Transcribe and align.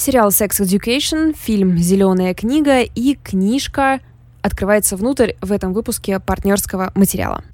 Сериал 0.00 0.30
Sex 0.30 0.62
Education, 0.62 1.36
фильм 1.38 1.76
«Зеленая 1.76 2.32
книга» 2.32 2.80
и 2.80 3.16
книжка 3.16 4.00
открывается 4.40 4.96
внутрь 4.96 5.32
в 5.42 5.52
этом 5.52 5.74
выпуске 5.74 6.18
партнерского 6.18 6.90
материала. 6.94 7.44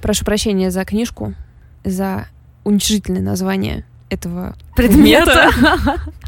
Прошу 0.00 0.24
прощения 0.24 0.70
за 0.70 0.84
книжку, 0.84 1.34
за 1.82 2.28
уничижительное 2.62 3.20
название 3.20 3.84
этого 4.10 4.54
предмета. 4.76 5.50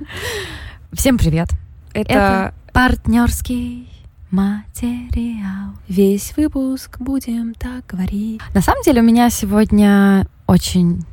Всем 0.93 1.19
привет. 1.19 1.51
Это, 1.95 2.11
Это 2.13 2.55
партнерский 2.73 3.89
материал. 4.33 5.71
Весь 5.87 6.37
выпуск 6.37 6.99
будем 6.99 7.55
так 7.55 7.87
говорить. 7.87 8.41
На 8.55 8.61
самом 8.61 8.83
деле 8.83 9.03
у 9.03 9.05
меня 9.05 9.31
сегодня 9.31 10.27
очень 10.49 11.05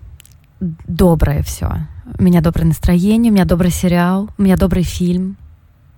доброе 0.88 1.43
все. 1.43 1.88
У 2.18 2.23
меня 2.23 2.41
доброе 2.41 2.66
настроение, 2.66 3.32
у 3.32 3.36
меня 3.36 3.46
добрый 3.46 3.71
сериал, 3.71 4.29
у 4.38 4.42
меня 4.42 4.57
добрый 4.57 4.83
фильм. 4.83 5.38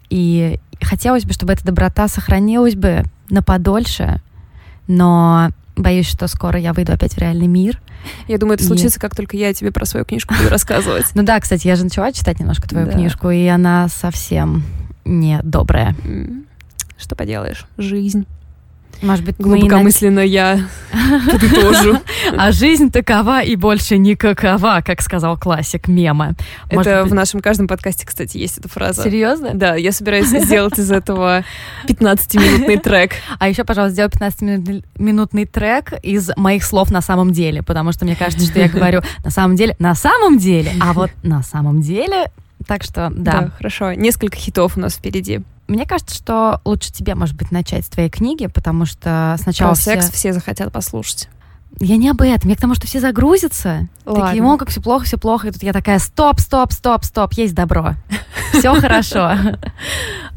И 0.09 0.59
хотелось 0.81 1.25
бы, 1.25 1.33
чтобы 1.33 1.53
эта 1.53 1.65
доброта 1.65 2.07
сохранилась 2.07 2.75
бы 2.75 3.03
на 3.29 3.41
подольше, 3.41 4.21
но 4.87 5.49
боюсь, 5.75 6.07
что 6.07 6.27
скоро 6.27 6.59
я 6.59 6.73
выйду 6.73 6.93
опять 6.93 7.13
в 7.13 7.17
реальный 7.17 7.47
мир. 7.47 7.81
Я 8.27 8.37
думаю, 8.37 8.55
это 8.55 8.63
и... 8.63 8.67
случится, 8.67 8.99
как 8.99 9.15
только 9.15 9.35
я 9.35 9.53
тебе 9.53 9.71
про 9.71 9.85
свою 9.85 10.05
книжку 10.05 10.35
буду 10.35 10.49
рассказывать. 10.49 11.07
Ну 11.15 11.23
да, 11.23 11.39
кстати, 11.39 11.67
я 11.67 11.75
же 11.75 11.83
начала 11.83 12.11
читать 12.11 12.39
немножко 12.39 12.69
твою 12.69 12.89
книжку, 12.89 13.29
и 13.29 13.45
она 13.47 13.87
совсем 13.89 14.63
не 15.03 15.39
добрая. 15.43 15.95
Что 16.97 17.15
поделаешь? 17.15 17.65
Жизнь. 17.77 18.25
Может 19.01 19.25
быть, 19.25 19.35
глубокомысленно 19.37 20.21
мы... 20.21 20.27
я 20.27 20.67
подытожу. 21.31 21.99
А 22.37 22.51
жизнь 22.51 22.91
такова 22.91 23.41
и 23.41 23.55
больше 23.55 23.97
никакова, 23.97 24.81
как 24.85 25.01
сказал 25.01 25.37
классик 25.37 25.87
мема. 25.87 26.35
Это 26.69 27.03
в 27.03 27.13
нашем 27.13 27.39
каждом 27.39 27.67
подкасте, 27.67 28.05
кстати, 28.05 28.37
есть 28.37 28.57
эта 28.57 28.67
фраза. 28.67 29.03
Серьезно? 29.03 29.51
Да, 29.53 29.75
я 29.75 29.91
собираюсь 29.91 30.27
сделать 30.45 30.77
из 30.79 30.91
этого 30.91 31.43
15-минутный 31.87 32.77
трек. 32.77 33.13
А 33.39 33.47
еще, 33.47 33.63
пожалуйста, 33.63 33.93
сделай 33.93 34.09
15-минутный 34.09 35.45
трек 35.45 35.93
из 36.01 36.31
моих 36.35 36.63
слов 36.63 36.91
на 36.91 37.01
самом 37.01 37.31
деле, 37.31 37.61
потому 37.61 37.91
что 37.91 38.05
мне 38.05 38.15
кажется, 38.15 38.45
что 38.45 38.59
я 38.59 38.69
говорю 38.69 39.01
на 39.23 39.31
самом 39.31 39.55
деле, 39.55 39.75
на 39.79 39.95
самом 39.95 40.37
деле, 40.37 40.71
а 40.79 40.93
вот 40.93 41.11
на 41.23 41.43
самом 41.43 41.81
деле 41.81 42.31
так 42.67 42.83
что, 42.83 43.11
да. 43.15 43.41
Да, 43.41 43.51
хорошо. 43.57 43.93
Несколько 43.93 44.37
хитов 44.37 44.77
у 44.77 44.79
нас 44.79 44.95
впереди. 44.95 45.41
Мне 45.67 45.85
кажется, 45.85 46.15
что 46.15 46.61
лучше 46.63 46.91
тебе, 46.91 47.15
может 47.15 47.35
быть, 47.35 47.51
начать 47.51 47.85
с 47.85 47.89
твоей 47.89 48.09
книги, 48.09 48.47
потому 48.47 48.85
что 48.85 49.35
сначала 49.41 49.71
Про 49.71 49.75
все... 49.75 49.93
секс 49.93 50.11
все 50.11 50.33
захотят 50.33 50.71
послушать. 50.71 51.29
Я 51.79 51.97
не 51.97 52.09
об 52.09 52.21
этом, 52.21 52.49
я 52.49 52.55
к 52.55 52.61
тому, 52.61 52.73
что 52.75 52.87
все 52.87 53.01
загрузятся. 53.01 53.87
Ладно. 54.05 54.27
Такие, 54.27 54.43
о, 54.43 54.57
как 54.57 54.69
все 54.69 54.81
плохо, 54.81 55.05
все 55.05 55.17
плохо. 55.17 55.47
И 55.47 55.51
тут 55.51 55.61
я 55.61 55.73
такая, 55.73 55.99
стоп, 55.99 56.39
стоп, 56.39 56.71
стоп, 56.71 57.03
стоп, 57.03 57.33
есть 57.33 57.53
добро. 57.53 57.95
Все 58.53 58.73
хорошо. 58.79 59.33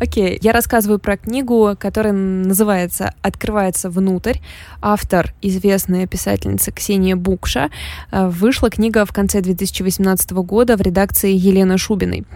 Окей, 0.01 0.39
я 0.43 0.53
рассказываю 0.53 1.01
про 1.01 1.17
книгу, 1.17 1.75
которая 1.77 2.13
называется 2.13 3.15
«Открывается 3.21 3.91
внутрь». 3.91 4.39
Автор, 4.81 5.35
известная 5.43 6.07
писательница 6.07 6.71
Ксения 6.71 7.17
Букша. 7.17 7.71
Э, 8.13 8.29
вышла 8.29 8.71
книга 8.71 9.05
в 9.05 9.13
конце 9.13 9.41
2018 9.41 10.31
года 10.31 10.77
в 10.77 10.83
редакции 10.83 11.33
Елены 11.33 11.79
Шубиной. 11.79 12.27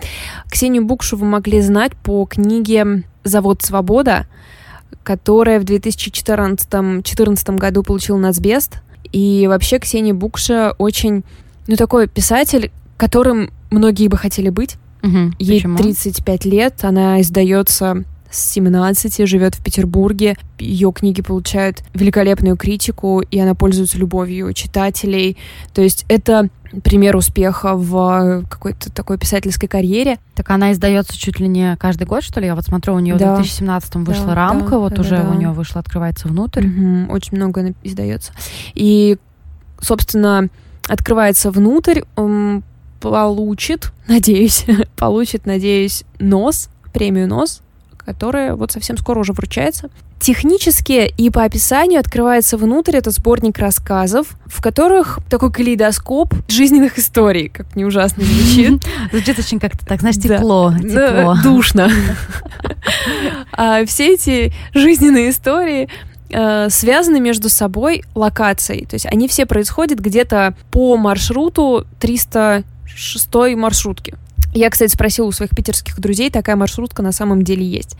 Ксению 0.51 0.85
Букшу 0.85 1.17
вы 1.17 1.27
могли 1.27 1.61
знать 1.61 1.93
по 1.95 2.27
книге 2.27 3.05
«Завод 3.23 3.63
Свобода», 3.63 4.27
которая 5.05 5.61
в 5.61 5.65
2014 5.65 7.59
году 7.59 7.85
получила 7.85 8.17
Нацбест. 8.17 8.79
И 9.13 9.47
вообще 9.47 9.79
Ксения 9.79 10.15
Букша 10.15 10.75
очень, 10.79 11.23
ну, 11.69 11.77
такой 11.77 12.09
писатель, 12.09 12.73
которым 12.97 13.53
многие 13.71 14.09
бы 14.09 14.17
хотели 14.17 14.49
быть. 14.49 14.79
Угу. 15.03 15.33
Ей 15.39 15.58
Почему? 15.58 15.78
35 15.78 16.45
лет, 16.45 16.84
она 16.84 17.20
издается 17.20 18.05
с 18.31 18.53
17, 18.53 19.28
живет 19.28 19.55
в 19.55 19.62
Петербурге. 19.62 20.36
Ее 20.59 20.93
книги 20.93 21.22
получают 21.22 21.82
великолепную 21.94 22.56
критику, 22.56 23.21
и 23.21 23.38
она 23.38 23.54
пользуется 23.54 23.99
любовью 23.99 24.53
читателей. 24.54 25.37
То 25.75 25.82
есть 25.82 26.04
это 26.09 26.49
пример 26.82 27.16
успеха 27.16 27.75
в 27.75 28.44
какой-то 28.49 28.91
такой 28.91 29.19
писательской 29.19 29.69
карьере. 29.69 30.19
Так 30.34 30.50
она 30.50 30.72
издается 30.72 31.19
чуть 31.19 31.38
ли 31.38 31.47
не 31.47 31.77
каждый 31.77 32.06
год, 32.06 32.22
что 32.22 32.41
ли? 32.41 32.47
Я 32.47 32.54
вот 32.54 32.65
смотрю, 32.65 32.94
у 32.94 32.98
нее 32.98 33.16
да. 33.16 33.34
в 33.34 33.37
2017 33.37 33.97
вышла 33.97 34.28
да, 34.28 34.34
рамка, 34.34 34.71
да, 34.71 34.78
вот 34.78 34.94
да, 34.94 35.00
уже 35.03 35.19
да. 35.19 35.28
у 35.28 35.34
нее 35.34 35.50
вышла 35.50 35.81
«Открывается 35.81 36.28
внутрь». 36.28 36.66
Угу, 36.66 37.12
очень 37.12 37.37
много 37.37 37.75
издается. 37.82 38.32
И, 38.75 39.19
собственно, 39.81 40.48
«Открывается 40.88 41.50
внутрь» 41.50 42.00
получит, 43.03 43.93
надеюсь, 44.09 44.65
получит, 44.97 45.47
надеюсь, 45.47 46.05
нос, 46.19 46.69
премию 46.93 47.29
нос 47.29 47.63
которая 48.05 48.55
вот 48.55 48.73
совсем 48.73 48.97
скоро 48.97 49.21
уже 49.21 49.33
вручается. 49.33 49.89
Технически 50.21 51.13
и 51.17 51.31
по 51.31 51.43
описанию 51.43 51.99
открывается 51.99 52.57
внутрь 52.57 52.97
этот 52.97 53.15
сборник 53.15 53.59
рассказов, 53.59 54.37
в 54.47 54.63
которых 54.63 55.19
такой 55.29 55.51
калейдоскоп 55.51 56.33
жизненных 56.49 56.99
историй, 56.99 57.49
как 57.49 57.75
не 57.75 57.85
ужасно 57.85 58.23
звучит. 58.25 58.83
Звучит 59.11 59.39
очень 59.39 59.59
как-то 59.59 59.84
так, 59.84 60.01
знаешь, 60.01 60.17
тепло, 60.17 60.73
тепло. 60.81 61.37
Душно. 61.43 61.91
А 63.53 63.84
все 63.84 64.15
эти 64.15 64.53
жизненные 64.75 65.31
истории 65.31 65.89
э, 66.31 66.69
связаны 66.71 67.19
между 67.19 67.49
собой 67.49 68.05
локацией. 68.15 68.87
То 68.87 68.95
есть 68.95 69.07
они 69.07 69.27
все 69.27 69.45
происходят 69.45 69.99
где-то 69.99 70.55
по 70.71 70.97
маршруту 70.97 71.84
306 72.92 73.56
маршрутки. 73.56 74.14
Я, 74.54 74.69
кстати, 74.69 74.92
спросила 74.92 75.26
у 75.26 75.32
своих 75.32 75.50
питерских 75.56 75.98
друзей, 75.98 76.30
такая 76.30 76.56
маршрутка 76.56 77.03
на 77.03 77.12
самом 77.12 77.42
деле 77.42 77.64
есть. 77.64 77.97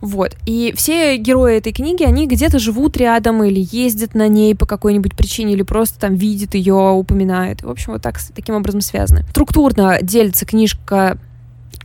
Вот. 0.00 0.36
И 0.46 0.72
все 0.76 1.16
герои 1.16 1.56
этой 1.56 1.72
книги, 1.72 2.04
они 2.04 2.28
где-то 2.28 2.60
живут 2.60 2.96
рядом 2.96 3.42
или 3.42 3.66
ездят 3.72 4.14
на 4.14 4.28
ней 4.28 4.54
по 4.54 4.64
какой-нибудь 4.64 5.16
причине, 5.16 5.54
или 5.54 5.62
просто 5.62 5.98
там 5.98 6.14
видят 6.14 6.54
ее, 6.54 6.74
упоминают. 6.74 7.62
В 7.62 7.70
общем, 7.70 7.94
вот 7.94 8.02
так, 8.02 8.20
таким 8.34 8.54
образом 8.54 8.80
связаны. 8.80 9.24
Структурно 9.30 9.98
делится 10.00 10.46
книжка, 10.46 11.18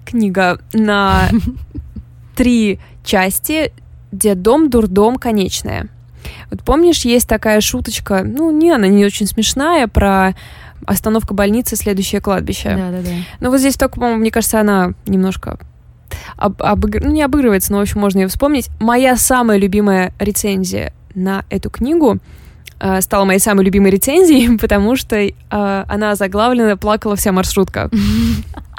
книга 0.05 0.59
на 0.73 1.29
три 2.35 2.79
части. 3.03 3.73
Дом, 4.11 4.69
дурдом, 4.69 5.15
конечная. 5.15 5.89
Вот 6.51 6.61
помнишь, 6.61 7.03
есть 7.03 7.27
такая 7.27 7.61
шуточка, 7.61 8.23
ну, 8.23 8.51
не, 8.51 8.69
она 8.71 8.87
не 8.87 9.05
очень 9.05 9.25
смешная, 9.25 9.87
про 9.87 10.35
остановка 10.88 11.33
больницы, 11.33 11.75
следующее 11.75 12.21
кладбище. 12.21 12.75
Да, 12.75 12.91
да, 12.91 13.01
да. 13.01 13.09
Но 13.39 13.49
вот 13.49 13.59
здесь 13.59 13.75
только, 13.75 13.95
по-моему, 13.95 14.19
мне 14.19 14.31
кажется, 14.31 14.59
она 14.59 14.94
немножко 15.05 15.59
об, 16.38 16.61
обыгр... 16.61 17.01
ну, 17.03 17.11
не 17.11 17.21
обыгрывается, 17.21 17.71
но, 17.71 17.79
в 17.79 17.81
общем, 17.81 17.99
можно 17.99 18.19
ее 18.19 18.27
вспомнить. 18.27 18.69
Моя 18.79 19.16
самая 19.17 19.57
любимая 19.57 20.13
рецензия 20.19 20.94
на 21.16 21.45
эту 21.49 21.69
книгу 21.69 22.17
э, 22.79 23.01
стала 23.01 23.25
моей 23.25 23.39
самой 23.39 23.66
любимой 23.66 23.91
рецензией, 23.91 24.57
потому 24.59 24.95
что 24.95 25.16
э, 25.16 25.33
она 25.49 26.16
заглавлена 26.16 26.77
«Плакала 26.77 27.15
вся 27.15 27.31
маршрутка». 27.31 27.89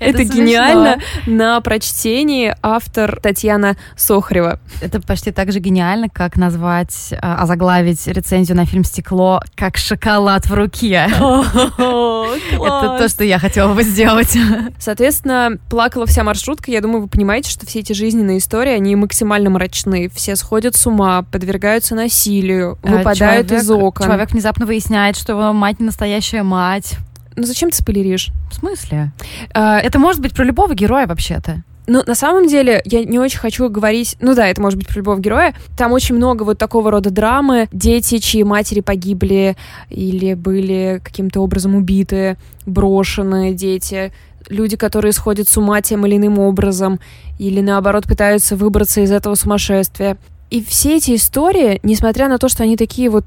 Это, 0.00 0.24
гениально. 0.24 0.98
На 1.26 1.60
прочтении 1.60 2.54
автор 2.62 3.18
Татьяна 3.20 3.76
Сохрева. 3.96 4.58
Это 4.80 5.00
почти 5.00 5.30
так 5.30 5.52
же 5.52 5.60
гениально, 5.60 6.08
как 6.08 6.36
назвать, 6.36 7.14
а, 7.20 7.42
озаглавить 7.42 8.06
рецензию 8.06 8.56
на 8.56 8.66
фильм 8.66 8.84
«Стекло» 8.84 9.40
как 9.54 9.76
«Шоколад 9.76 10.46
в 10.46 10.54
руке». 10.54 11.06
Это 11.12 12.96
то, 12.98 13.08
что 13.08 13.24
я 13.24 13.38
хотела 13.38 13.74
бы 13.74 13.82
сделать. 13.82 14.36
Соответственно, 14.78 15.58
плакала 15.70 16.06
вся 16.06 16.24
маршрутка. 16.24 16.70
Я 16.70 16.80
думаю, 16.80 17.02
вы 17.02 17.08
понимаете, 17.08 17.50
что 17.50 17.66
все 17.66 17.80
эти 17.80 17.92
жизненные 17.92 18.38
истории, 18.38 18.72
они 18.72 18.96
максимально 18.96 19.50
мрачны. 19.50 20.08
Все 20.14 20.36
сходят 20.36 20.76
с 20.76 20.86
ума, 20.86 21.22
подвергаются 21.30 21.94
насилию, 21.94 22.78
а, 22.82 22.88
выпадают 22.88 23.50
из 23.52 23.70
окон. 23.70 24.06
Человек 24.06 24.30
внезапно 24.32 24.66
выясняет, 24.66 25.16
что 25.16 25.32
его 25.32 25.52
мать 25.52 25.80
не 25.80 25.86
настоящая 25.86 26.42
мать. 26.42 26.96
Ну 27.36 27.44
зачем 27.44 27.70
ты 27.70 27.76
спойлеришь? 27.76 28.30
В 28.50 28.54
смысле? 28.54 29.12
А, 29.54 29.78
это 29.78 29.98
может 29.98 30.20
быть 30.20 30.34
про 30.34 30.44
любого 30.44 30.74
героя 30.74 31.06
вообще-то. 31.06 31.62
Ну, 31.88 32.02
на 32.06 32.14
самом 32.14 32.46
деле, 32.46 32.80
я 32.84 33.04
не 33.04 33.18
очень 33.18 33.38
хочу 33.38 33.68
говорить... 33.68 34.16
Ну 34.20 34.34
да, 34.34 34.46
это 34.46 34.60
может 34.60 34.78
быть 34.78 34.86
про 34.86 34.98
любого 34.98 35.18
героя. 35.18 35.54
Там 35.76 35.92
очень 35.92 36.14
много 36.14 36.44
вот 36.44 36.56
такого 36.56 36.90
рода 36.92 37.10
драмы. 37.10 37.68
Дети, 37.72 38.18
чьи 38.18 38.44
матери 38.44 38.80
погибли 38.80 39.56
или 39.90 40.34
были 40.34 41.00
каким-то 41.02 41.40
образом 41.40 41.74
убиты, 41.74 42.36
брошенные 42.66 43.52
дети. 43.52 44.12
Люди, 44.48 44.76
которые 44.76 45.12
сходят 45.12 45.48
с 45.48 45.56
ума 45.56 45.82
тем 45.82 46.06
или 46.06 46.16
иным 46.16 46.38
образом. 46.38 47.00
Или, 47.40 47.60
наоборот, 47.60 48.04
пытаются 48.04 48.54
выбраться 48.54 49.00
из 49.00 49.10
этого 49.10 49.34
сумасшествия. 49.34 50.18
И 50.50 50.62
все 50.62 50.98
эти 50.98 51.16
истории, 51.16 51.80
несмотря 51.82 52.28
на 52.28 52.38
то, 52.38 52.48
что 52.48 52.62
они 52.62 52.76
такие 52.76 53.10
вот 53.10 53.24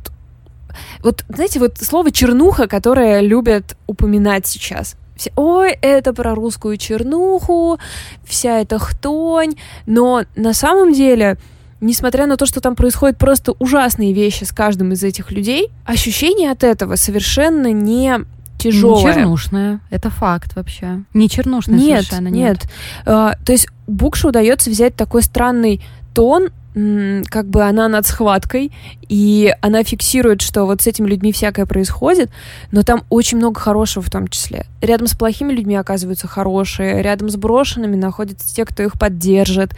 вот, 1.04 1.24
знаете, 1.30 1.60
вот 1.60 1.78
слово 1.78 2.12
чернуха, 2.12 2.68
которое 2.68 3.22
любят 3.22 3.78
упоминать 3.88 4.48
сейчас. 4.48 4.96
Все, 5.16 5.32
ой, 5.36 5.72
это 5.82 6.14
про 6.14 6.36
русскую 6.36 6.78
чернуху, 6.78 7.80
вся 8.26 8.60
эта 8.60 8.80
хтонь. 8.80 9.56
Но 9.86 10.24
на 10.36 10.54
самом 10.54 10.94
деле, 10.94 11.38
несмотря 11.80 12.26
на 12.28 12.38
то, 12.38 12.46
что 12.46 12.60
там 12.60 12.76
происходят 12.76 13.18
просто 13.18 13.54
ужасные 13.60 14.14
вещи 14.14 14.44
с 14.44 14.52
каждым 14.52 14.92
из 14.92 15.04
этих 15.04 15.32
людей, 15.32 15.70
ощущение 15.86 16.52
от 16.52 16.64
этого 16.64 16.96
совершенно 16.96 17.72
не 17.72 18.26
тяжелая. 18.58 19.06
Не 19.06 19.14
чернушная, 19.14 19.80
это 19.90 20.10
факт 20.10 20.56
вообще. 20.56 21.04
Не 21.14 21.30
чернушная 21.30 21.78
нет, 21.78 22.06
совершенно, 22.06 22.28
нет. 22.28 22.62
нет. 22.62 22.72
А, 23.06 23.36
то 23.46 23.52
есть 23.52 23.68
Букше 23.88 24.28
удается 24.28 24.70
взять 24.70 24.96
такой 24.96 25.22
странный 25.22 25.82
тон, 26.14 26.50
как 26.76 27.48
бы 27.48 27.64
она 27.64 27.88
над 27.88 28.06
схваткой, 28.06 28.72
и 29.08 29.54
она 29.62 29.84
фиксирует, 29.84 30.42
что 30.42 30.66
вот 30.66 30.82
с 30.82 30.88
этими 30.88 31.08
людьми 31.08 31.32
всякое 31.32 31.66
происходит, 31.66 32.30
но 32.72 32.84
там 32.84 33.04
очень 33.10 33.38
много 33.38 33.62
хорошего 33.62 34.04
в 34.04 34.10
том 34.10 34.28
числе. 34.28 34.66
Рядом 34.82 35.08
с 35.08 35.16
плохими 35.16 35.54
людьми 35.54 35.76
оказываются 35.76 36.28
хорошие, 36.28 37.02
рядом 37.02 37.30
с 37.30 37.38
брошенными 37.38 37.96
находятся 37.96 38.54
те, 38.54 38.66
кто 38.66 38.84
их 38.84 39.00
поддержит. 39.00 39.74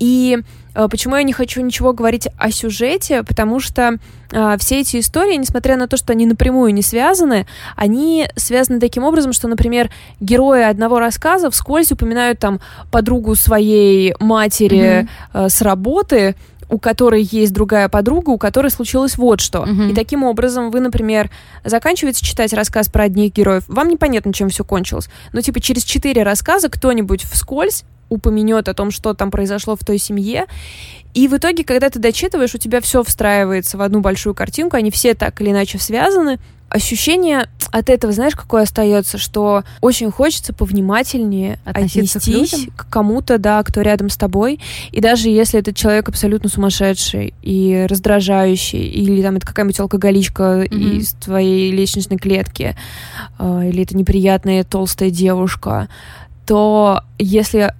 И 0.00 0.38
почему 0.88 1.16
я 1.16 1.22
не 1.22 1.32
хочу 1.32 1.60
ничего 1.60 1.92
говорить 1.92 2.28
о 2.38 2.50
сюжете, 2.50 3.22
потому 3.22 3.60
что 3.60 3.98
э, 4.32 4.56
все 4.58 4.80
эти 4.80 4.98
истории, 4.98 5.36
несмотря 5.36 5.76
на 5.76 5.86
то, 5.86 5.96
что 5.96 6.12
они 6.12 6.26
напрямую 6.26 6.74
не 6.74 6.82
связаны, 6.82 7.46
они 7.76 8.28
связаны 8.36 8.80
таким 8.80 9.04
образом, 9.04 9.32
что, 9.32 9.48
например, 9.48 9.90
герои 10.20 10.62
одного 10.62 10.98
рассказа 10.98 11.50
вскользь 11.50 11.92
упоминают 11.92 12.38
там 12.40 12.60
подругу 12.90 13.34
своей 13.34 14.14
матери 14.18 15.08
э, 15.32 15.48
с 15.48 15.62
работы, 15.62 16.34
у 16.68 16.78
которой 16.78 17.22
есть 17.22 17.52
другая 17.52 17.88
подруга, 17.88 18.30
у 18.30 18.38
которой 18.38 18.70
случилось 18.70 19.16
вот 19.16 19.40
что. 19.40 19.64
Мгм. 19.64 19.90
И 19.90 19.94
таким 19.94 20.24
образом 20.24 20.70
вы, 20.70 20.80
например, 20.80 21.30
заканчиваете 21.64 22.24
читать 22.24 22.52
рассказ 22.52 22.88
про 22.88 23.04
одних 23.04 23.32
героев, 23.32 23.64
вам 23.68 23.88
непонятно, 23.88 24.32
чем 24.32 24.48
все 24.48 24.64
кончилось. 24.64 25.08
Но 25.32 25.40
типа 25.40 25.60
через 25.60 25.84
четыре 25.84 26.22
рассказа 26.22 26.68
кто-нибудь 26.68 27.22
вскользь 27.22 27.84
упомянет 28.08 28.68
о 28.68 28.74
том, 28.74 28.90
что 28.90 29.14
там 29.14 29.30
произошло 29.30 29.76
в 29.76 29.80
той 29.84 29.98
семье. 29.98 30.46
И 31.14 31.28
в 31.28 31.34
итоге, 31.36 31.64
когда 31.64 31.90
ты 31.90 31.98
дочитываешь, 31.98 32.54
у 32.54 32.58
тебя 32.58 32.80
все 32.80 33.02
встраивается 33.02 33.76
в 33.78 33.82
одну 33.82 34.00
большую 34.00 34.34
картинку, 34.34 34.76
они 34.76 34.90
все 34.90 35.14
так 35.14 35.40
или 35.40 35.50
иначе 35.50 35.78
связаны. 35.78 36.38
Ощущение 36.70 37.48
от 37.70 37.88
этого, 37.88 38.12
знаешь, 38.12 38.34
какое 38.34 38.62
остается, 38.62 39.16
что 39.16 39.62
очень 39.80 40.10
хочется 40.10 40.52
повнимательнее 40.52 41.60
Относиться 41.64 42.18
к 42.18 42.22
отнестись 42.22 42.58
людям? 42.60 42.74
к 42.76 42.88
кому-то, 42.88 43.38
да, 43.38 43.62
кто 43.62 43.82
рядом 43.82 44.08
с 44.10 44.16
тобой. 44.16 44.58
И 44.90 45.00
даже 45.00 45.28
если 45.28 45.60
этот 45.60 45.76
человек 45.76 46.08
абсолютно 46.08 46.48
сумасшедший 46.48 47.32
и 47.42 47.86
раздражающий, 47.88 48.86
или 48.88 49.22
там 49.22 49.36
это 49.36 49.46
какая-нибудь 49.46 49.78
алкоголичка 49.78 50.66
Мгм. 50.68 50.98
из 50.98 51.12
твоей 51.12 51.70
лестничной 51.70 52.16
клетки, 52.16 52.76
э, 53.38 53.68
или 53.68 53.84
это 53.84 53.96
неприятная 53.96 54.64
толстая 54.64 55.10
девушка, 55.10 55.88
то 56.46 57.02
если 57.18 57.72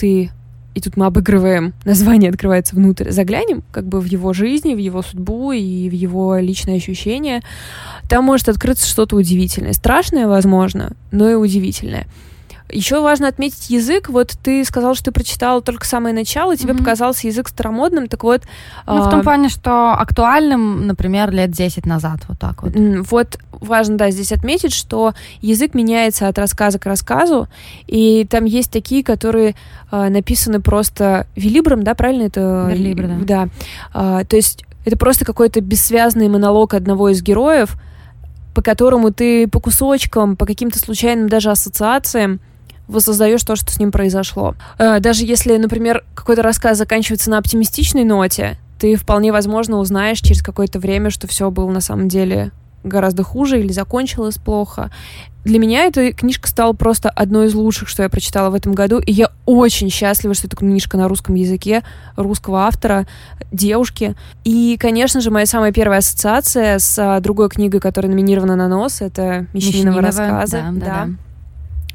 ты 0.00 0.30
и 0.72 0.80
тут 0.80 0.96
мы 0.96 1.06
обыгрываем, 1.06 1.74
название 1.84 2.30
открывается 2.30 2.76
внутрь, 2.76 3.10
заглянем 3.10 3.62
как 3.72 3.86
бы 3.86 4.00
в 4.00 4.04
его 4.04 4.32
жизнь, 4.32 4.72
в 4.72 4.78
его 4.78 5.02
судьбу 5.02 5.52
и 5.52 5.88
в 5.88 5.92
его 5.92 6.36
личные 6.38 6.76
ощущения, 6.76 7.42
там 8.08 8.24
может 8.24 8.48
открыться 8.48 8.86
что-то 8.86 9.16
удивительное. 9.16 9.72
Страшное, 9.72 10.28
возможно, 10.28 10.92
но 11.10 11.28
и 11.28 11.34
удивительное. 11.34 12.06
Еще 12.72 13.02
важно 13.02 13.26
отметить 13.26 13.68
язык. 13.68 14.08
Вот 14.08 14.36
ты 14.44 14.64
сказал, 14.64 14.94
что 14.94 15.06
ты 15.06 15.10
прочитала 15.10 15.60
только 15.60 15.86
самое 15.86 16.14
начало, 16.14 16.56
тебе 16.56 16.72
Мгм. 16.72 16.80
показался 16.82 17.26
язык 17.26 17.48
старомодным, 17.48 18.06
так 18.06 18.22
вот... 18.22 18.42
Ну, 18.86 19.02
в 19.02 19.08
а, 19.08 19.10
том 19.10 19.22
плане, 19.22 19.48
что 19.48 19.94
актуальным, 19.94 20.86
например, 20.86 21.32
лет 21.32 21.50
10 21.50 21.84
назад, 21.84 22.20
вот 22.28 22.38
так 22.38 22.62
вот. 22.62 22.72
Вот 23.10 23.38
важно, 23.60 23.96
да, 23.96 24.10
здесь 24.10 24.32
отметить, 24.32 24.72
что 24.72 25.14
язык 25.40 25.74
меняется 25.74 26.28
от 26.28 26.38
рассказа 26.38 26.78
к 26.78 26.86
рассказу, 26.86 27.48
и 27.86 28.26
там 28.28 28.44
есть 28.44 28.70
такие, 28.70 29.04
которые 29.04 29.54
а, 29.90 30.08
написаны 30.08 30.60
просто 30.60 31.26
велибром, 31.36 31.82
да, 31.82 31.94
правильно 31.94 32.24
это? 32.24 32.68
Верлибр, 32.70 33.06
да. 33.06 33.18
Да. 33.20 33.48
А, 33.92 34.24
то 34.24 34.36
есть 34.36 34.64
это 34.84 34.96
просто 34.96 35.24
какой-то 35.24 35.60
бессвязный 35.60 36.28
монолог 36.28 36.74
одного 36.74 37.10
из 37.10 37.22
героев, 37.22 37.76
по 38.54 38.62
которому 38.62 39.12
ты 39.12 39.46
по 39.46 39.60
кусочкам, 39.60 40.36
по 40.36 40.46
каким-то 40.46 40.78
случайным 40.78 41.28
даже 41.28 41.50
ассоциациям 41.50 42.40
воссоздаешь 42.88 43.42
то, 43.44 43.54
что 43.54 43.70
с 43.72 43.78
ним 43.78 43.92
произошло. 43.92 44.56
Э, 44.78 44.98
Даже 44.98 45.24
если, 45.24 45.56
например, 45.56 46.04
какой-то 46.14 46.42
рассказ 46.42 46.76
заканчивается 46.76 47.30
на 47.30 47.38
оптимистичной 47.38 48.04
ноте, 48.04 48.58
ты 48.80 48.96
вполне 48.96 49.30
возможно 49.30 49.76
узнаешь 49.76 50.18
через 50.20 50.42
какое-то 50.42 50.78
время, 50.78 51.10
что 51.10 51.28
все 51.28 51.50
было 51.50 51.70
на 51.70 51.80
самом 51.80 52.08
деле 52.08 52.50
гораздо 52.84 53.22
хуже 53.22 53.60
или 53.60 53.72
закончилось 53.72 54.38
плохо. 54.38 54.90
Для 55.44 55.58
меня 55.58 55.84
эта 55.84 56.12
книжка 56.12 56.48
стала 56.48 56.74
просто 56.74 57.08
одной 57.08 57.46
из 57.46 57.54
лучших, 57.54 57.88
что 57.88 58.02
я 58.02 58.10
прочитала 58.10 58.50
в 58.50 58.54
этом 58.54 58.74
году, 58.74 58.98
и 58.98 59.10
я 59.10 59.30
очень 59.46 59.88
счастлива, 59.88 60.34
что 60.34 60.46
это 60.46 60.56
книжка 60.56 60.98
на 60.98 61.08
русском 61.08 61.34
языке, 61.34 61.82
русского 62.16 62.66
автора, 62.66 63.06
девушки. 63.50 64.14
И, 64.44 64.76
конечно 64.78 65.22
же, 65.22 65.30
моя 65.30 65.46
самая 65.46 65.72
первая 65.72 66.00
ассоциация 66.00 66.78
с 66.78 66.98
а, 66.98 67.20
другой 67.20 67.48
книгой, 67.48 67.80
которая 67.80 68.10
номинирована 68.10 68.54
на 68.54 68.68
нос, 68.68 69.00
это 69.00 69.46
«Мещанинова 69.54 70.00
Мещанинова, 70.00 70.02
рассказы». 70.02 70.56
да, 70.58 70.70
да, 70.72 70.86
да. 70.86 71.08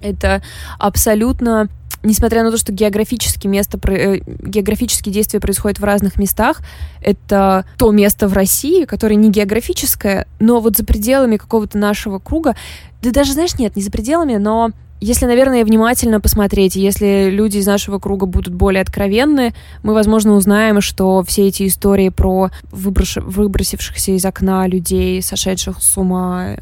Это 0.02 0.42
абсолютно, 0.78 1.70
несмотря 2.06 2.44
на 2.44 2.52
то, 2.52 2.58
что 2.58 2.72
географически 2.72 3.48
место, 3.48 3.80
э, 3.90 4.20
географические 4.26 5.14
действия 5.14 5.40
происходят 5.40 5.80
в 5.80 5.84
разных 5.84 6.18
местах, 6.18 6.62
это 7.02 7.66
то 7.78 7.92
место 7.92 8.28
в 8.28 8.34
России, 8.34 8.86
которое 8.86 9.16
не 9.16 9.30
географическое, 9.30 10.28
но 10.40 10.60
вот 10.60 10.78
за 10.78 10.86
пределами 10.86 11.38
какого-то 11.38 11.78
нашего 11.78 12.20
круга, 12.20 12.56
да 13.02 13.12
даже, 13.12 13.34
знаешь, 13.34 13.58
нет, 13.60 13.76
не 13.76 13.82
за 13.82 13.92
пределами, 13.92 14.36
но 14.38 14.72
если, 15.02 15.26
наверное, 15.26 15.66
внимательно 15.66 16.22
посмотреть, 16.22 16.76
если 16.76 17.30
люди 17.30 17.58
из 17.58 17.68
нашего 17.68 18.00
круга 18.00 18.26
будут 18.26 18.54
более 18.54 18.82
откровенны, 18.82 19.54
мы, 19.84 19.94
возможно, 19.94 20.34
узнаем, 20.34 20.82
что 20.82 21.22
все 21.24 21.48
эти 21.48 21.68
истории 21.68 22.10
про 22.10 22.50
выброш- 22.72 23.22
выбросившихся 23.22 24.14
из 24.14 24.26
окна 24.26 24.66
людей, 24.68 25.22
сошедших 25.22 25.84
с 25.84 25.98
ума 25.98 26.56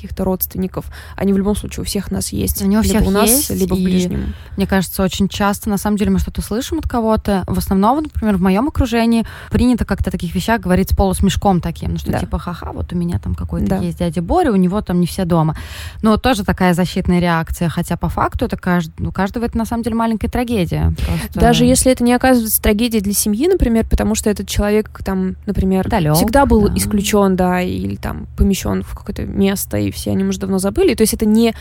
каких-то 0.00 0.24
родственников, 0.24 0.86
они 1.16 1.32
в 1.32 1.38
любом 1.38 1.54
случае 1.56 1.82
у 1.82 1.84
всех 1.84 2.10
нас 2.10 2.30
есть. 2.32 2.62
Они 2.62 2.76
у 2.78 2.82
либо 2.82 2.98
всех 2.98 3.06
у 3.06 3.10
нас, 3.10 3.28
есть, 3.28 3.50
либо 3.50 3.74
в 3.74 3.78
ближнем. 3.78 4.34
Мне 4.56 4.66
кажется, 4.66 5.02
очень 5.02 5.28
часто, 5.28 5.68
на 5.68 5.78
самом 5.78 5.96
деле, 5.96 6.10
мы 6.10 6.18
что-то 6.18 6.42
слышим 6.42 6.78
от 6.78 6.88
кого-то. 6.88 7.44
В 7.46 7.58
основном, 7.58 8.02
например, 8.02 8.36
в 8.36 8.40
моем 8.40 8.68
окружении 8.68 9.24
принято 9.50 9.84
как-то 9.84 10.10
о 10.10 10.12
таких 10.12 10.34
вещах 10.34 10.60
говорить 10.60 10.90
с 10.90 10.96
полусмешком 10.96 11.60
таким, 11.60 11.92
ну 11.92 11.98
что 11.98 12.12
Да. 12.12 12.18
типа, 12.20 12.38
ха-ха, 12.38 12.72
вот 12.72 12.92
у 12.92 12.96
меня 12.96 13.18
там 13.18 13.34
какой-то 13.34 13.68
Да. 13.68 13.76
есть 13.78 13.98
дядя 13.98 14.22
Боря, 14.22 14.52
у 14.52 14.56
него 14.56 14.80
там 14.80 15.00
не 15.00 15.06
все 15.06 15.24
дома. 15.24 15.56
Но 16.02 16.16
тоже 16.16 16.44
такая 16.44 16.74
защитная 16.74 17.20
реакция, 17.20 17.68
хотя 17.68 17.96
по 17.96 18.08
факту 18.08 18.46
это 18.46 18.56
кажд... 18.56 18.90
у 19.00 19.12
каждого 19.12 19.44
это 19.44 19.58
на 19.58 19.64
самом 19.64 19.82
деле 19.82 19.96
маленькая 19.96 20.28
трагедия. 20.28 20.94
Просто 20.96 21.40
Даже 21.40 21.64
если 21.64 21.92
это 21.92 22.04
не 22.04 22.12
оказывается 22.14 22.60
трагедией 22.62 23.02
для 23.02 23.12
семьи, 23.12 23.48
например, 23.48 23.86
потому 23.88 24.14
что 24.14 24.30
этот 24.30 24.48
человек 24.48 24.90
там, 25.04 25.36
например, 25.46 25.88
Далёк, 25.88 26.16
всегда 26.16 26.46
был 26.46 26.68
да. 26.68 26.76
исключен, 26.76 27.36
да, 27.36 27.60
или 27.60 27.96
там 27.96 28.26
помещен 28.36 28.82
в 28.82 28.94
какое-то 28.94 29.24
место, 29.24 29.76
и 29.76 29.89
все 29.90 30.10
о 30.10 30.14
нем 30.14 30.28
уже 30.28 30.38
давно 30.40 30.58
забыли. 30.58 30.94
То 30.94 31.02
есть 31.02 31.14
это 31.14 31.26
не 31.26 31.54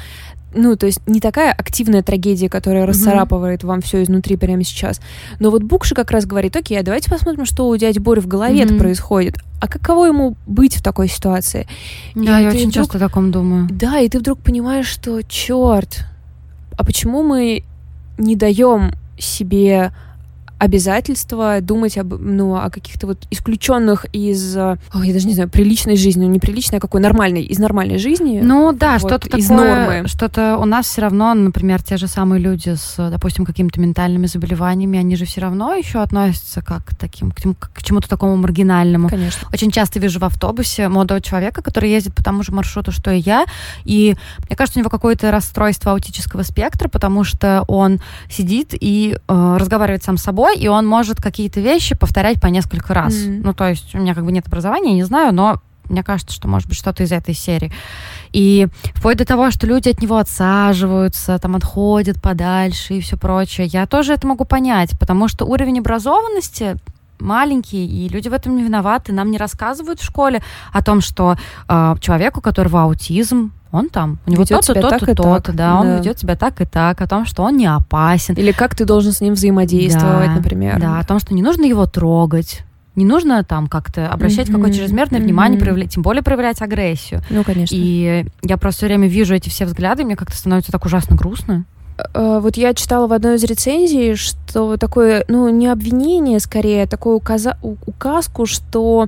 ну, 0.56 0.76
то 0.76 0.88
есть 0.88 1.02
не 1.08 1.20
такая 1.20 1.52
активная 1.54 2.02
трагедия, 2.02 2.50
которая 2.50 2.88
расцарапывает 2.88 3.64
вам 3.64 3.82
все 3.82 4.02
изнутри 4.02 4.36
прямо 4.36 4.64
сейчас. 4.64 5.00
Но 5.40 5.52
вот 5.52 5.62
Букши 5.62 5.94
как 5.94 6.10
раз 6.10 6.26
говорит, 6.26 6.56
окей, 6.56 6.80
а 6.80 6.82
давайте 6.84 7.08
посмотрим, 7.12 7.46
что 7.46 7.68
у 7.70 7.78
дяди 7.78 8.00
Бори 8.00 8.20
в 8.20 8.26
голове 8.28 8.66
Мгм. 8.66 8.80
происходит. 8.80 9.38
А 9.62 9.68
каково 9.68 10.06
ему 10.08 10.36
быть 10.48 10.76
в 10.76 10.82
такой 10.82 11.08
ситуации? 11.08 11.68
Да, 12.16 12.40
И 12.40 12.44
я 12.44 12.50
очень 12.50 12.70
вдруг- 12.70 12.74
часто 12.74 12.98
о 12.98 13.00
таком 13.00 13.30
думаю. 13.32 13.68
Да, 13.70 14.00
и 14.00 14.10
ты 14.10 14.18
вдруг 14.18 14.40
понимаешь, 14.40 14.88
что 14.88 15.22
черт, 15.22 16.06
а 16.76 16.84
почему 16.84 17.22
мы 17.22 17.64
не 18.18 18.36
даем 18.36 18.94
себе 19.20 19.92
обязательства 20.60 21.62
думать 21.62 21.98
об, 21.98 22.20
ну, 22.20 22.56
о 22.56 22.70
каких-то 22.70 23.08
вот 23.08 23.18
исключенных 23.32 24.06
из, 24.12 24.56
э, 24.56 24.78
ой, 24.94 25.08
я 25.08 25.14
даже 25.14 25.26
не 25.26 25.34
знаю, 25.34 25.50
приличной 25.50 25.96
жизни, 25.96 26.26
ну 26.26 26.30
не 26.30 26.40
приличной, 26.40 26.80
а 26.80 26.82
какой 26.82 27.02
нормальной, 27.02 27.44
из 27.44 27.60
нормальной 27.60 27.98
жизни. 27.98 28.42
Ну 28.44 28.74
да, 28.74 28.98
вот, 29.00 29.10
что-то 29.10 29.38
из 29.38 29.48
такое, 29.48 29.94
нормы. 29.94 30.08
что-то 30.08 30.58
у 30.58 30.66
нас 30.66 30.88
все 30.88 31.02
равно, 31.02 31.34
например, 31.34 31.82
те 31.82 31.98
же 31.98 32.08
самые 32.08 32.42
люди 32.42 32.76
с, 32.76 32.96
допустим, 32.98 33.46
какими-то 33.46 33.80
ментальными 33.80 34.28
заболеваниями, 34.28 35.00
они 35.00 35.16
же 35.16 35.26
все 35.26 35.42
равно 35.42 35.74
еще 35.74 36.02
относятся 36.02 36.62
как 36.62 36.86
к 36.86 36.96
таким, 36.96 37.32
к, 37.32 37.72
к 37.74 37.82
чему-то 37.82 38.10
такому 38.10 38.36
маргинальному. 38.36 39.08
Конечно. 39.10 39.48
Очень 39.54 39.72
часто 39.72 40.00
вижу 40.00 40.20
в 40.20 40.24
автобусе 40.26 40.90
молодого 40.90 41.22
человека, 41.22 41.62
который 41.62 41.90
ездит 41.90 42.14
по 42.14 42.24
тому 42.24 42.44
же 42.44 42.52
маршруту, 42.52 42.92
что 42.92 43.12
и 43.12 43.20
я, 43.20 43.46
и 43.86 44.16
мне 44.48 44.56
кажется, 44.58 44.80
у 44.80 44.82
него 44.82 44.90
какое-то 44.90 45.32
расстройство 45.32 45.94
аутического 45.94 46.44
спектра, 46.44 46.90
потому 46.90 47.24
что 47.24 47.64
он 47.68 48.00
сидит 48.30 48.74
и 48.74 49.16
э, 49.16 49.58
разговаривает 49.58 50.04
сам 50.04 50.18
с 50.18 50.24
собой, 50.24 50.49
и 50.52 50.68
он 50.68 50.86
может 50.86 51.22
какие-то 51.22 51.60
вещи 51.60 51.96
повторять 51.96 52.42
по 52.42 52.48
несколько 52.48 52.94
раз. 52.94 53.16
Мгм. 53.16 53.42
Ну, 53.44 53.54
то 53.54 53.68
есть 53.68 53.94
у 53.96 54.00
меня 54.00 54.16
как 54.16 54.26
бы 54.26 54.32
нет 54.32 54.48
образования, 54.48 54.92
я 54.92 54.96
не 54.96 55.04
знаю, 55.04 55.34
но 55.34 55.62
мне 55.90 56.04
кажется, 56.04 56.36
что 56.36 56.48
может 56.48 56.68
быть 56.70 56.78
что-то 56.78 57.04
из 57.04 57.12
этой 57.12 57.34
серии. 57.34 57.72
И 58.32 58.68
вплоть 58.94 59.18
до 59.18 59.26
того, 59.26 59.50
что 59.52 59.66
люди 59.66 59.90
от 59.90 60.02
него 60.02 60.18
отсаживаются, 60.18 61.40
там 61.40 61.56
отходят 61.56 62.22
подальше 62.22 62.96
и 62.96 63.02
все 63.02 63.18
прочее. 63.18 63.68
Я 63.68 63.88
тоже 63.88 64.14
это 64.14 64.28
могу 64.28 64.46
понять, 64.46 64.98
потому 65.00 65.28
что 65.28 65.46
уровень 65.46 65.80
образованности 65.80 66.78
маленький, 67.20 67.86
и 67.86 68.08
люди 68.08 68.30
в 68.30 68.34
этом 68.34 68.56
не 68.56 68.64
виноваты. 68.64 69.14
Нам 69.14 69.32
не 69.32 69.38
рассказывают 69.38 70.00
в 70.00 70.06
школе 70.06 70.42
о 70.72 70.82
том, 70.84 71.02
что 71.02 71.36
э, 71.68 71.96
человеку, 72.00 72.40
у 72.40 72.42
которого 72.42 72.84
аутизм, 72.84 73.52
он 73.72 73.90
там, 73.90 74.18
у 74.26 74.32
него 74.32 74.46
то-то, 74.46 74.74
то-то, 74.74 75.16
то-то, 75.16 75.54
да, 75.54 75.80
он 75.80 75.98
ведет 75.98 76.20
себя 76.20 76.36
так 76.36 76.60
и 76.62 76.66
так, 76.66 77.02
о 77.02 77.08
том, 77.08 77.26
что 77.26 77.44
он 77.44 77.58
не 77.58 77.68
опасен. 77.68 78.34
Или 78.34 78.52
как 78.52 78.76
ты 78.76 78.86
должен 78.86 79.12
с 79.12 79.22
ним 79.22 79.34
взаимодействовать, 79.34 80.28
Да, 80.28 80.36
например. 80.36 80.80
Да, 80.80 81.00
о 81.00 81.04
том, 81.04 81.20
что 81.20 81.34
не 81.34 81.44
нужно 81.44 81.66
его 81.66 81.86
трогать, 81.86 82.64
не 82.96 83.06
нужно 83.06 83.44
там 83.44 83.68
как-то 83.68 84.10
обращать 84.10 84.50
mm-hmm. 84.50 84.56
какое-то 84.56 84.78
чрезмерное 84.78 85.20
mm-hmm. 85.20 85.24
внимание, 85.24 85.60
проявлять, 85.60 85.92
тем 85.92 86.04
более 86.04 86.24
проявлять 86.24 86.62
агрессию. 86.62 87.22
Ну, 87.30 87.44
конечно. 87.44 87.76
И 87.76 88.26
я 88.42 88.58
просто 88.58 88.80
все 88.80 88.88
время 88.88 89.08
вижу 89.08 89.36
эти 89.36 89.50
все 89.50 89.66
взгляды, 89.66 90.02
и 90.02 90.06
мне 90.06 90.16
как-то 90.16 90.36
становится 90.36 90.72
так 90.72 90.86
ужасно 90.86 91.16
грустно. 91.16 91.66
Э, 92.14 92.40
вот 92.42 92.58
я 92.58 92.74
читала 92.74 93.08
в 93.08 93.14
одной 93.14 93.36
из 93.36 93.44
рецензий, 93.44 94.16
что 94.16 94.78
такое, 94.78 95.26
ну, 95.28 95.50
не 95.50 95.68
обвинение, 95.68 96.40
скорее, 96.40 96.84
а 96.84 96.88
такую 96.88 97.18
указа- 97.18 97.58
указку, 97.62 98.46
что 98.46 99.08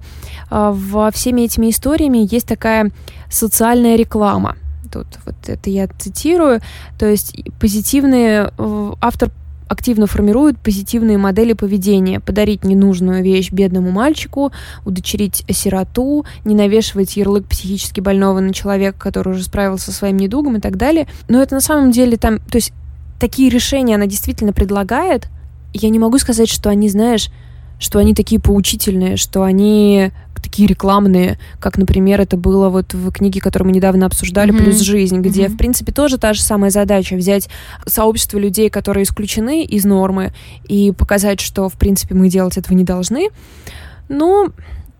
э, 0.49 0.71
во 0.73 1.11
всеми 1.11 1.41
этими 1.41 1.69
историями 1.69 2.27
есть 2.29 2.47
такая 2.47 2.91
социальная 3.29 3.95
реклама. 3.95 4.57
Тут 4.91 5.07
вот 5.25 5.35
это 5.47 5.69
я 5.69 5.87
цитирую. 5.87 6.61
То 6.99 7.05
есть 7.05 7.35
позитивные... 7.59 8.51
Э, 8.57 8.93
автор 9.01 9.31
активно 9.71 10.05
формирует 10.05 10.59
позитивные 10.59 11.17
модели 11.17 11.53
поведения. 11.53 12.19
Подарить 12.19 12.65
ненужную 12.65 13.23
вещь 13.23 13.51
бедному 13.51 13.89
мальчику, 13.89 14.51
удочерить 14.83 15.45
сироту, 15.49 16.25
не 16.43 16.55
навешивать 16.55 17.15
ярлык 17.15 17.47
психически 17.47 18.01
больного 18.01 18.41
на 18.41 18.53
человека, 18.53 18.99
который 18.99 19.29
уже 19.29 19.43
справился 19.43 19.85
со 19.85 19.97
своим 19.97 20.17
недугом 20.17 20.57
и 20.57 20.59
так 20.59 20.75
далее. 20.75 21.07
Но 21.29 21.41
это 21.41 21.55
на 21.55 21.61
самом 21.61 21.91
деле 21.91 22.17
там... 22.17 22.39
То 22.39 22.57
есть 22.57 22.73
такие 23.21 23.49
решения 23.49 23.95
она 23.95 24.07
действительно 24.07 24.51
предлагает. 24.51 25.29
Я 25.73 25.89
не 25.89 25.99
могу 25.99 26.17
сказать, 26.17 26.49
что 26.49 26.69
они, 26.69 26.89
знаешь, 26.89 27.29
что 27.79 27.99
они 27.99 28.13
такие 28.13 28.41
поучительные, 28.41 29.15
что 29.15 29.43
они 29.43 30.11
такие 30.41 30.67
рекламные, 30.67 31.37
как, 31.59 31.77
например, 31.77 32.19
это 32.19 32.35
было 32.35 32.69
вот 32.69 32.95
в 32.95 33.11
книге, 33.11 33.39
которую 33.39 33.69
мы 33.69 33.75
недавно 33.75 34.07
обсуждали, 34.07 34.51
mm-hmm. 34.51 34.63
«Плюс 34.63 34.79
жизнь», 34.79 35.19
где, 35.19 35.43
mm-hmm. 35.43 35.49
в 35.49 35.57
принципе, 35.57 35.91
тоже 35.91 36.17
та 36.17 36.33
же 36.33 36.41
самая 36.41 36.71
задача— 36.71 37.15
взять 37.15 37.47
сообщество 37.85 38.39
людей, 38.39 38.71
которые 38.71 39.03
исключены 39.03 39.63
из 39.63 39.85
нормы, 39.85 40.33
и 40.67 40.91
показать, 40.91 41.39
что, 41.39 41.69
в 41.69 41.73
принципе, 41.73 42.15
мы 42.15 42.27
делать 42.27 42.57
этого 42.57 42.73
не 42.75 42.83
должны. 42.83 43.29
Но 44.09 44.47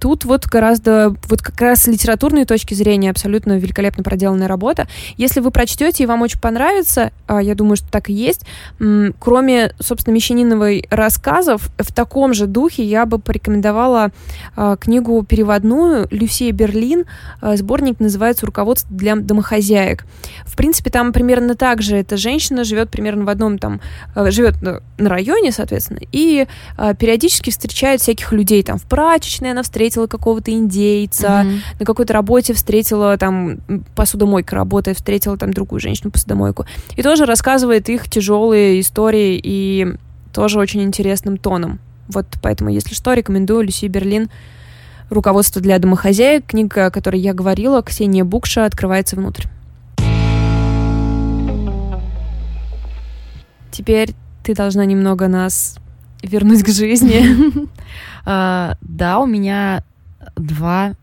Тут 0.02 0.26
вот 0.26 0.48
гораздо, 0.48 1.16
вот 1.30 1.44
как 1.44 1.62
раз 1.62 1.84
с 1.84 1.88
литературной 1.88 2.46
точки 2.46 2.74
зрения 2.74 3.12
абсолютно 3.12 3.60
великолепно 3.60 4.04
проделанная 4.04 4.48
работа. 4.48 4.88
Если 5.16 5.42
вы 5.42 5.52
прочтете 5.52 6.02
и 6.02 6.06
вам 6.08 6.24
очень 6.24 6.40
понравится, 6.40 7.12
а, 7.28 7.40
я 7.40 7.54
думаю, 7.54 7.76
что 7.76 7.88
так 7.92 8.10
и 8.10 8.14
есть, 8.14 8.44
кроме, 9.20 9.76
собственно, 9.80 10.16
Мещаниновой 10.16 10.88
рассказов, 10.90 11.70
в 11.78 11.94
таком 11.94 12.34
же 12.34 12.48
духе 12.48 12.84
я 12.84 13.06
бы 13.06 13.20
порекомендовала 13.20 14.10
а, 14.56 14.76
книгу 14.76 15.22
переводную 15.22 16.08
Люсия 16.10 16.52
Берлин. 16.52 17.06
А, 17.40 17.56
сборник 17.56 18.00
называется 18.00 18.48
«Руководство 18.48 18.90
для 18.98 19.16
домохозяек». 19.16 20.06
В 20.48 20.56
принципе, 20.56 20.90
там 20.90 21.14
примерно 21.14 21.54
так 21.54 21.84
же. 21.84 21.96
Эта 21.96 22.18
женщина 22.18 22.64
живет 22.64 22.90
примерно 22.90 23.26
в 23.26 23.30
одном 23.30 23.60
там, 23.60 23.80
живет 24.16 24.56
на 24.64 24.82
районе, 24.98 25.52
соответственно, 25.52 26.00
и 26.12 26.48
периодически 26.98 27.52
встречает 27.52 28.02
всяких 28.02 28.34
людей. 28.34 28.64
Там 28.64 28.80
в 28.80 28.84
прачечной 28.84 29.52
она 29.52 29.62
встретила 29.62 29.91
встретила 29.92 30.08
какого-то 30.08 30.52
индейца, 30.52 31.28
mm-hmm. 31.28 31.60
на 31.80 31.86
какой-то 31.86 32.14
работе 32.14 32.54
встретила 32.54 33.18
там 33.18 33.58
посудомойка 33.94 34.56
работает, 34.56 34.98
встретила 34.98 35.38
там 35.38 35.52
другую 35.52 35.82
женщину 35.82 36.12
посудомойку. 36.12 36.66
И 36.96 37.04
тоже 37.04 37.26
рассказывает 37.26 37.90
их 37.90 38.10
тяжелые 38.10 38.80
истории 38.80 39.40
и 39.44 39.96
тоже 40.32 40.60
очень 40.60 40.82
интересным 40.84 41.36
тоном. 41.38 41.80
Вот 42.08 42.26
поэтому, 42.42 42.70
если 42.70 42.94
что, 42.94 43.14
рекомендую 43.14 43.64
Люси 43.64 43.88
Берлин 43.88 44.30
«Руководство 45.10 45.62
для 45.62 45.78
домохозяек», 45.78 46.46
книга, 46.46 46.86
о 46.86 46.92
которой 46.92 47.20
я 47.20 47.34
говорила, 47.34 47.84
Ксения 47.84 48.24
Букша, 48.24 48.66
открывается 48.66 49.18
внутрь. 49.18 49.48
Теперь 53.72 54.12
ты 54.44 54.56
должна 54.56 54.86
немного 54.86 55.28
нас 55.28 55.81
вернуть 56.22 56.64
к 56.64 56.70
жизни. 56.70 57.68
Uh, 58.26 58.78
да, 58.82 59.20
у 59.20 59.26
меня 59.26 59.84
два 60.36 60.94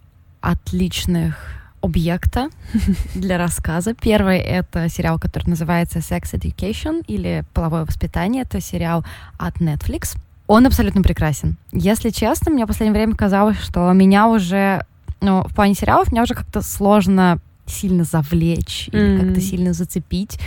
отличных 0.40 1.36
объекта 1.80 2.48
для 3.14 3.38
рассказа. 3.38 3.94
Первый— 3.94 4.38
это 4.38 4.88
сериал, 4.88 5.18
который 5.18 5.48
называется 5.48 5.98
Sex 5.98 6.32
Education 6.34 7.04
или 7.06 7.44
Половое 7.54 7.84
воспитание. 7.84 8.42
Это 8.42 8.60
сериал 8.60 9.04
от 9.38 9.56
Netflix. 9.56 10.16
Он 10.46 10.66
абсолютно 10.66 11.02
прекрасен. 11.02 11.56
Если 11.72 12.10
честно, 12.10 12.50
мне 12.50 12.64
в 12.64 12.68
последнее 12.68 12.98
время 12.98 13.16
казалось, 13.16 13.58
что 13.58 13.92
меня 13.92 14.28
уже, 14.28 14.84
ну, 15.20 15.44
в 15.46 15.54
плане 15.54 15.74
сериалов, 15.74 16.10
меня 16.10 16.22
уже 16.22 16.34
как-то 16.34 16.62
сложно 16.62 17.38
сильно 17.66 18.04
завлечь 18.04 18.88
mm. 18.90 18.98
или 18.98 19.20
как-то 19.20 19.40
сильно 19.40 19.72
зацепить. 19.74 20.38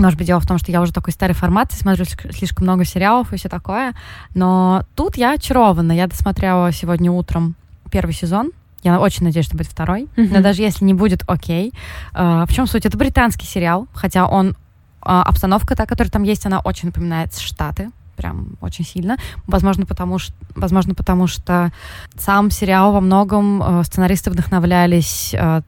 Может 0.00 0.18
быть, 0.18 0.26
дело 0.26 0.40
в 0.40 0.46
том, 0.46 0.58
что 0.58 0.72
я 0.72 0.80
уже 0.80 0.92
такой 0.92 1.12
старый 1.12 1.34
формат, 1.34 1.72
смотрю 1.72 2.04
слишком 2.04 2.64
много 2.64 2.84
сериалов 2.84 3.32
и 3.32 3.36
все 3.36 3.48
такое. 3.48 3.94
Но 4.34 4.84
тут 4.94 5.16
я 5.16 5.34
очарована. 5.34 5.92
Я 5.92 6.06
досмотрела 6.06 6.72
сегодня 6.72 7.10
утром 7.10 7.54
первый 7.90 8.12
сезон. 8.12 8.52
Я 8.82 8.98
очень 8.98 9.24
надеюсь, 9.24 9.46
что 9.46 9.56
будет 9.56 9.68
второй. 9.68 10.04
Mm-hmm. 10.16 10.30
Но 10.32 10.40
даже 10.40 10.62
если 10.62 10.84
не 10.84 10.94
будет, 10.94 11.22
окей. 11.26 11.72
Uh, 12.14 12.46
в 12.46 12.52
чем 12.52 12.66
суть? 12.66 12.86
Это 12.86 12.96
британский 12.96 13.46
сериал, 13.46 13.88
хотя 13.92 14.26
он 14.26 14.50
uh, 15.02 15.22
обстановка 15.22 15.76
та, 15.76 15.84
которая 15.84 16.10
там 16.10 16.22
есть, 16.22 16.46
она 16.46 16.60
очень 16.60 16.88
напоминает 16.88 17.36
Штаты 17.38 17.90
прям 18.20 18.58
очень 18.60 18.84
сильно. 18.84 19.16
Возможно, 19.46 19.86
потому 19.86 20.18
что, 20.18 20.34
возможно, 20.54 20.94
потому 20.94 21.26
что 21.26 21.72
сам 22.18 22.50
сериал 22.50 22.92
во 22.92 23.00
многом 23.00 23.62
э, 23.62 23.84
сценаристы 23.84 24.30
вдохновлялись 24.30 25.32
э, 25.32 25.62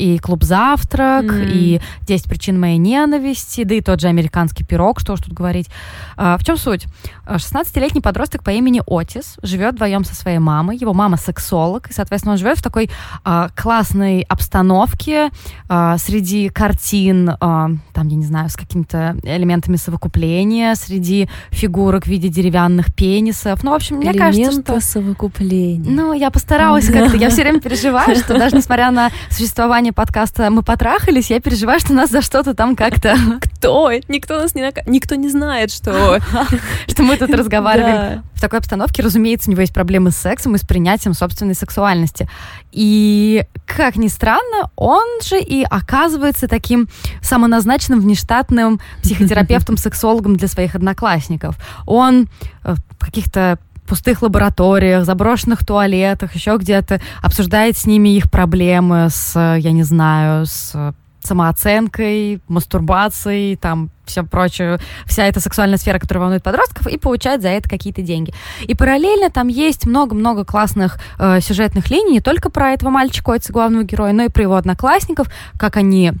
и 0.00 0.18
клуб 0.18 0.42
завтрак, 0.42 1.24
mm-hmm. 1.24 1.50
и 1.52 1.80
10 2.02 2.24
причин 2.24 2.58
моей 2.58 2.78
ненависти, 2.78 3.64
да 3.64 3.74
и 3.74 3.80
тот 3.80 4.00
же 4.00 4.08
американский 4.08 4.64
пирог, 4.64 5.00
что 5.00 5.12
уж 5.12 5.20
тут 5.20 5.34
говорить. 5.34 5.68
А, 6.16 6.38
в 6.38 6.44
чем 6.44 6.56
суть? 6.56 6.86
16-летний 7.26 8.00
подросток 8.00 8.42
по 8.42 8.50
имени 8.50 8.82
Отис 8.86 9.36
живет 9.42 9.74
вдвоем 9.74 10.04
со 10.04 10.14
своей 10.14 10.38
мамой. 10.38 10.76
Его 10.76 10.94
мама 10.94 11.16
сексолог, 11.16 11.90
и, 11.90 11.92
соответственно, 11.92 12.32
он 12.32 12.38
живет 12.38 12.58
в 12.58 12.62
такой 12.62 12.90
а, 13.24 13.50
классной 13.54 14.22
обстановке 14.22 15.30
а, 15.68 15.98
среди 15.98 16.48
картин, 16.48 17.30
а, 17.40 17.70
там, 17.92 18.08
я 18.08 18.16
не 18.16 18.24
знаю, 18.24 18.48
с 18.48 18.56
какими-то 18.56 19.16
элементами 19.22 19.76
совокупления, 19.76 20.74
среди 20.74 21.28
фигурок 21.50 22.04
в 22.04 22.08
виде 22.08 22.28
деревянных 22.28 22.94
пенисов. 22.94 23.62
Ну, 23.62 23.72
в 23.72 23.74
общем, 23.74 23.96
мне 23.96 24.12
Элементы 24.12 24.40
кажется, 24.42 24.62
что... 24.62 24.80
совокупления. 24.80 25.90
Ну, 25.90 26.12
я 26.12 26.30
постаралась 26.30 26.86
как-то. 26.86 27.16
Я 27.16 27.30
все 27.30 27.42
время 27.42 27.60
переживаю, 27.60 28.16
что 28.16 28.38
даже 28.38 28.56
несмотря 28.56 28.90
на 28.90 29.10
существование 29.30 29.89
название 29.90 29.92
подкаста 29.92 30.50
«Мы 30.50 30.62
потрахались», 30.62 31.30
я 31.30 31.40
переживаю, 31.40 31.80
что 31.80 31.92
нас 31.92 32.10
за 32.10 32.22
что-то 32.22 32.54
там 32.54 32.76
как-то... 32.76 33.16
Кто? 33.40 33.90
Никто 34.08 34.40
нас 34.40 34.54
не. 34.54 34.72
Никто 34.86 35.14
не 35.16 35.28
знает, 35.28 35.72
что... 35.72 36.18
Что 36.86 37.02
мы 37.02 37.16
тут 37.16 37.30
разговариваем. 37.30 38.22
В 38.34 38.40
такой 38.40 38.58
обстановке, 38.58 39.02
разумеется, 39.02 39.50
у 39.50 39.52
него 39.52 39.60
есть 39.60 39.74
проблемы 39.74 40.10
с 40.10 40.16
сексом 40.16 40.54
и 40.54 40.58
с 40.58 40.62
принятием 40.62 41.14
собственной 41.14 41.54
сексуальности. 41.54 42.28
И, 42.72 43.44
как 43.66 43.96
ни 43.96 44.08
странно, 44.08 44.70
он 44.76 45.06
же 45.22 45.40
и 45.40 45.62
оказывается 45.62 46.48
таким 46.48 46.88
самоназначенным 47.22 48.00
внештатным 48.00 48.80
психотерапевтом-сексологом 49.02 50.36
для 50.36 50.48
своих 50.48 50.74
одноклассников. 50.74 51.56
Он 51.86 52.28
э, 52.64 52.74
в 52.74 53.04
каких-то 53.04 53.58
пустых 53.90 54.22
лабораториях, 54.22 55.04
заброшенных 55.04 55.66
туалетах, 55.66 56.36
еще 56.36 56.56
где-то, 56.56 57.00
обсуждает 57.20 57.76
с 57.76 57.86
ними 57.86 58.10
их 58.10 58.30
проблемы 58.30 59.08
с, 59.10 59.34
я 59.34 59.72
не 59.72 59.82
знаю, 59.82 60.46
с 60.46 60.94
самооценкой, 61.24 62.40
мастурбацией, 62.46 63.56
там 63.56 63.90
все 64.04 64.22
прочее, 64.22 64.78
вся 65.06 65.26
эта 65.26 65.40
сексуальная 65.40 65.76
сфера, 65.76 65.98
которая 65.98 66.22
волнует 66.22 66.44
подростков, 66.44 66.86
и 66.86 66.98
получает 66.98 67.42
за 67.42 67.48
это 67.48 67.68
какие-то 67.68 68.00
деньги. 68.00 68.32
И 68.62 68.76
параллельно 68.76 69.28
там 69.28 69.48
есть 69.48 69.86
много-много 69.86 70.44
классных 70.44 71.00
э, 71.18 71.40
сюжетных 71.40 71.90
линий, 71.90 72.12
не 72.12 72.20
только 72.20 72.48
про 72.48 72.70
этого 72.70 72.90
мальчика, 72.90 73.32
это 73.32 73.52
главного 73.52 73.82
героя, 73.82 74.12
но 74.12 74.22
и 74.22 74.28
про 74.28 74.44
его 74.44 74.54
одноклассников, 74.54 75.26
как 75.58 75.76
они 75.76 76.12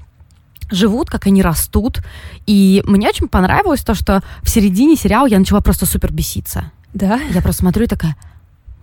живут, 0.72 1.08
как 1.08 1.28
они 1.28 1.40
растут. 1.40 2.00
И 2.46 2.82
мне 2.84 3.08
очень 3.08 3.28
понравилось 3.28 3.82
то, 3.82 3.94
что 3.94 4.22
в 4.42 4.50
середине 4.50 4.96
сериала 4.96 5.26
я 5.26 5.38
начала 5.38 5.60
просто 5.60 5.86
супер 5.86 6.12
беситься. 6.12 6.72
Да? 6.92 7.20
Я 7.32 7.42
просто 7.42 7.60
смотрю 7.60 7.84
и 7.84 7.88
такая, 7.88 8.16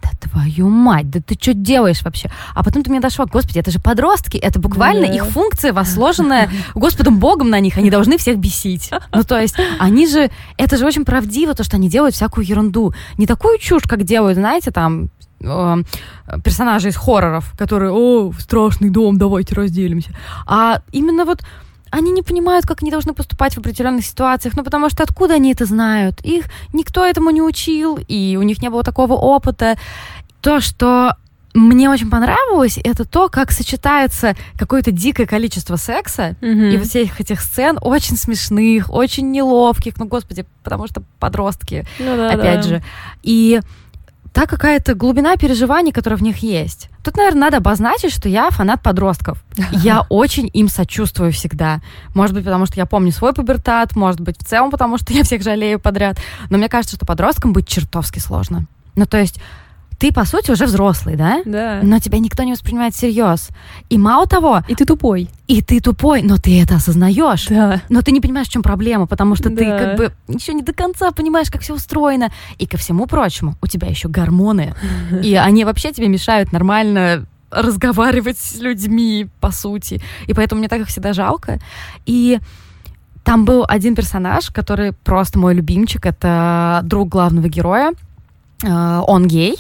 да 0.02 0.10
твою 0.20 0.70
мать, 0.70 1.10
да 1.10 1.20
ты 1.20 1.38
что 1.40 1.54
делаешь 1.54 2.02
вообще? 2.04 2.30
А 2.54 2.64
потом 2.64 2.84
ты 2.84 2.90
мне 2.90 3.00
дошла, 3.00 3.26
господи, 3.26 3.60
это 3.60 3.72
же 3.72 3.80
подростки, 3.80 4.38
это 4.38 4.60
буквально 4.60 5.08
да. 5.08 5.14
их 5.14 5.26
функция, 5.26 5.74
возложенная 5.74 6.50
Господом 6.76 7.20
Богом 7.20 7.50
на 7.50 7.60
них, 7.60 7.78
они 7.78 7.90
должны 7.90 8.18
всех 8.18 8.38
бесить. 8.38 8.92
Ну, 9.14 9.24
то 9.24 9.40
есть, 9.40 9.56
они 9.80 10.08
же, 10.08 10.30
это 10.58 10.78
же 10.78 10.86
очень 10.86 11.06
правдиво, 11.06 11.54
то, 11.54 11.64
что 11.64 11.78
они 11.78 11.90
делают 11.90 12.16
всякую 12.16 12.46
ерунду. 12.46 12.94
Не 13.18 13.28
такую 13.28 13.58
чушь, 13.60 13.84
как 13.84 14.04
делают, 14.04 14.38
знаете, 14.38 14.72
там, 14.72 15.10
э, 15.42 15.76
персонажи 16.44 16.90
из 16.90 16.96
хорроров, 16.96 17.54
которые, 17.58 17.92
о, 17.92 18.32
страшный 18.40 18.90
дом, 18.90 19.18
давайте 19.18 19.56
разделимся. 19.56 20.12
А 20.46 20.82
именно 20.92 21.26
вот 21.26 21.42
они 21.98 22.12
не 22.12 22.22
понимают, 22.22 22.66
как 22.66 22.84
они 22.84 22.92
должны 22.92 23.14
поступать 23.14 23.56
в 23.56 23.58
определенных 23.58 24.06
ситуациях, 24.06 24.56
ну 24.56 24.64
потому 24.64 24.90
что 24.90 25.04
откуда 25.04 25.36
они 25.36 25.52
это 25.52 25.66
знают? 25.66 26.22
Их 26.22 26.46
никто 26.74 27.04
этому 27.04 27.32
не 27.32 27.42
учил, 27.42 28.00
и 28.08 28.38
у 28.40 28.44
них 28.44 28.62
не 28.62 28.70
было 28.70 28.84
такого 28.84 29.14
опыта. 29.14 29.78
То, 30.42 30.60
что 30.60 31.16
мне 31.56 31.90
очень 31.90 32.10
понравилось, 32.10 32.78
это 32.84 33.04
то, 33.04 33.30
как 33.30 33.52
сочетается 33.52 34.36
какое-то 34.60 34.92
дикое 34.92 35.26
количество 35.26 35.76
секса 35.76 36.36
mm-hmm. 36.40 36.72
и 36.72 36.78
вот 36.78 36.88
всех 36.88 37.20
этих 37.20 37.42
сцен 37.42 37.80
очень 37.82 38.16
смешных, 38.16 38.94
очень 38.94 39.32
неловких, 39.32 39.98
ну 39.98 40.06
господи, 40.06 40.46
потому 40.64 40.88
что 40.88 41.02
подростки, 41.20 41.86
ну, 41.98 42.16
да, 42.16 42.30
опять 42.30 42.62
да. 42.62 42.62
же. 42.62 42.84
И 43.24 43.60
та 44.38 44.46
какая-то 44.46 44.94
глубина 44.94 45.36
переживаний, 45.36 45.92
которая 45.92 46.20
в 46.20 46.22
них 46.22 46.44
есть. 46.44 46.92
Тут, 47.04 47.18
наверное, 47.18 47.42
надо 47.42 47.58
обозначить, 47.58 48.14
что 48.14 48.30
я 48.30 48.52
фанат 48.52 48.84
подростков. 48.84 49.44
Я 49.72 50.06
очень 50.10 50.48
им 50.54 50.70
сочувствую 50.70 51.32
всегда. 51.32 51.82
Может 52.14 52.36
быть, 52.36 52.46
потому 52.46 52.68
что 52.68 52.76
я 52.76 52.86
помню 52.86 53.12
свой 53.12 53.34
пубертат, 53.34 53.96
может 53.96 54.22
быть, 54.22 54.38
в 54.38 54.46
целом, 54.46 54.70
потому 54.70 55.00
что 55.00 55.12
я 55.12 55.24
всех 55.24 55.42
жалею 55.42 55.80
подряд. 55.80 56.20
Но 56.52 56.60
мне 56.60 56.70
кажется, 56.70 56.98
что 56.98 57.06
подросткам 57.08 57.52
быть 57.52 57.68
чертовски 57.68 58.20
сложно. 58.20 58.68
Ну, 58.96 59.08
то 59.08 59.18
есть 59.18 59.40
ты, 59.98 60.12
по 60.12 60.26
сути, 60.26 60.52
уже 60.52 60.66
взрослый, 60.66 61.16
да? 61.16 61.42
Да. 61.46 61.80
Но 61.82 62.00
тебя 62.00 62.20
никто 62.20 62.44
не 62.44 62.52
воспринимает 62.52 62.94
всерьез. 62.94 63.50
И 63.90 63.98
мало 63.98 64.28
того... 64.28 64.62
И 64.68 64.76
ты 64.76 64.86
тупой. 64.86 65.30
И 65.48 65.62
ты 65.62 65.80
тупой, 65.80 66.22
но 66.22 66.38
ты 66.38 66.62
это 66.62 66.76
осознаешь. 66.76 67.48
Да. 67.48 67.82
Но 67.90 68.02
ты 68.02 68.12
не 68.12 68.22
понимаешь, 68.22 68.48
в 68.48 68.52
чем 68.52 68.62
проблема, 68.62 69.08
потому 69.08 69.36
что 69.36 69.50
да. 69.50 69.56
ты 69.56 69.66
как 69.66 69.98
бы 69.98 70.12
еще 70.28 70.54
не 70.54 70.62
до 70.62 70.74
конца 70.74 71.12
понимаешь, 71.12 71.50
как 71.50 71.62
все 71.62 71.74
устроено. 71.74 72.32
И 72.60 72.68
ко 72.68 72.78
всему 72.78 73.08
прочему, 73.08 73.56
у 73.62 73.68
тебя 73.68 73.88
еще 73.88 74.08
гормоны. 74.08 74.76
И 75.24 75.34
они 75.44 75.66
вообще 75.66 75.92
тебе 75.92 76.08
мешают 76.10 76.52
нормально 76.52 77.26
разговаривать 77.50 78.38
с 78.38 78.60
людьми, 78.60 79.28
по 79.40 79.52
сути. 79.52 80.02
И 80.28 80.34
поэтому 80.34 80.60
мне 80.60 80.68
так 80.68 80.82
их 80.82 80.88
всегда 80.88 81.14
жалко. 81.14 81.60
И 82.06 82.40
там 83.24 83.46
был 83.46 83.66
один 83.68 83.96
персонаж, 83.96 84.52
который 84.52 84.92
просто 84.92 85.40
мой 85.40 85.56
любимчик. 85.56 86.06
Это 86.06 86.82
друг 86.84 87.10
главного 87.10 87.48
героя. 87.48 87.94
Он 88.64 89.28
гей, 89.28 89.58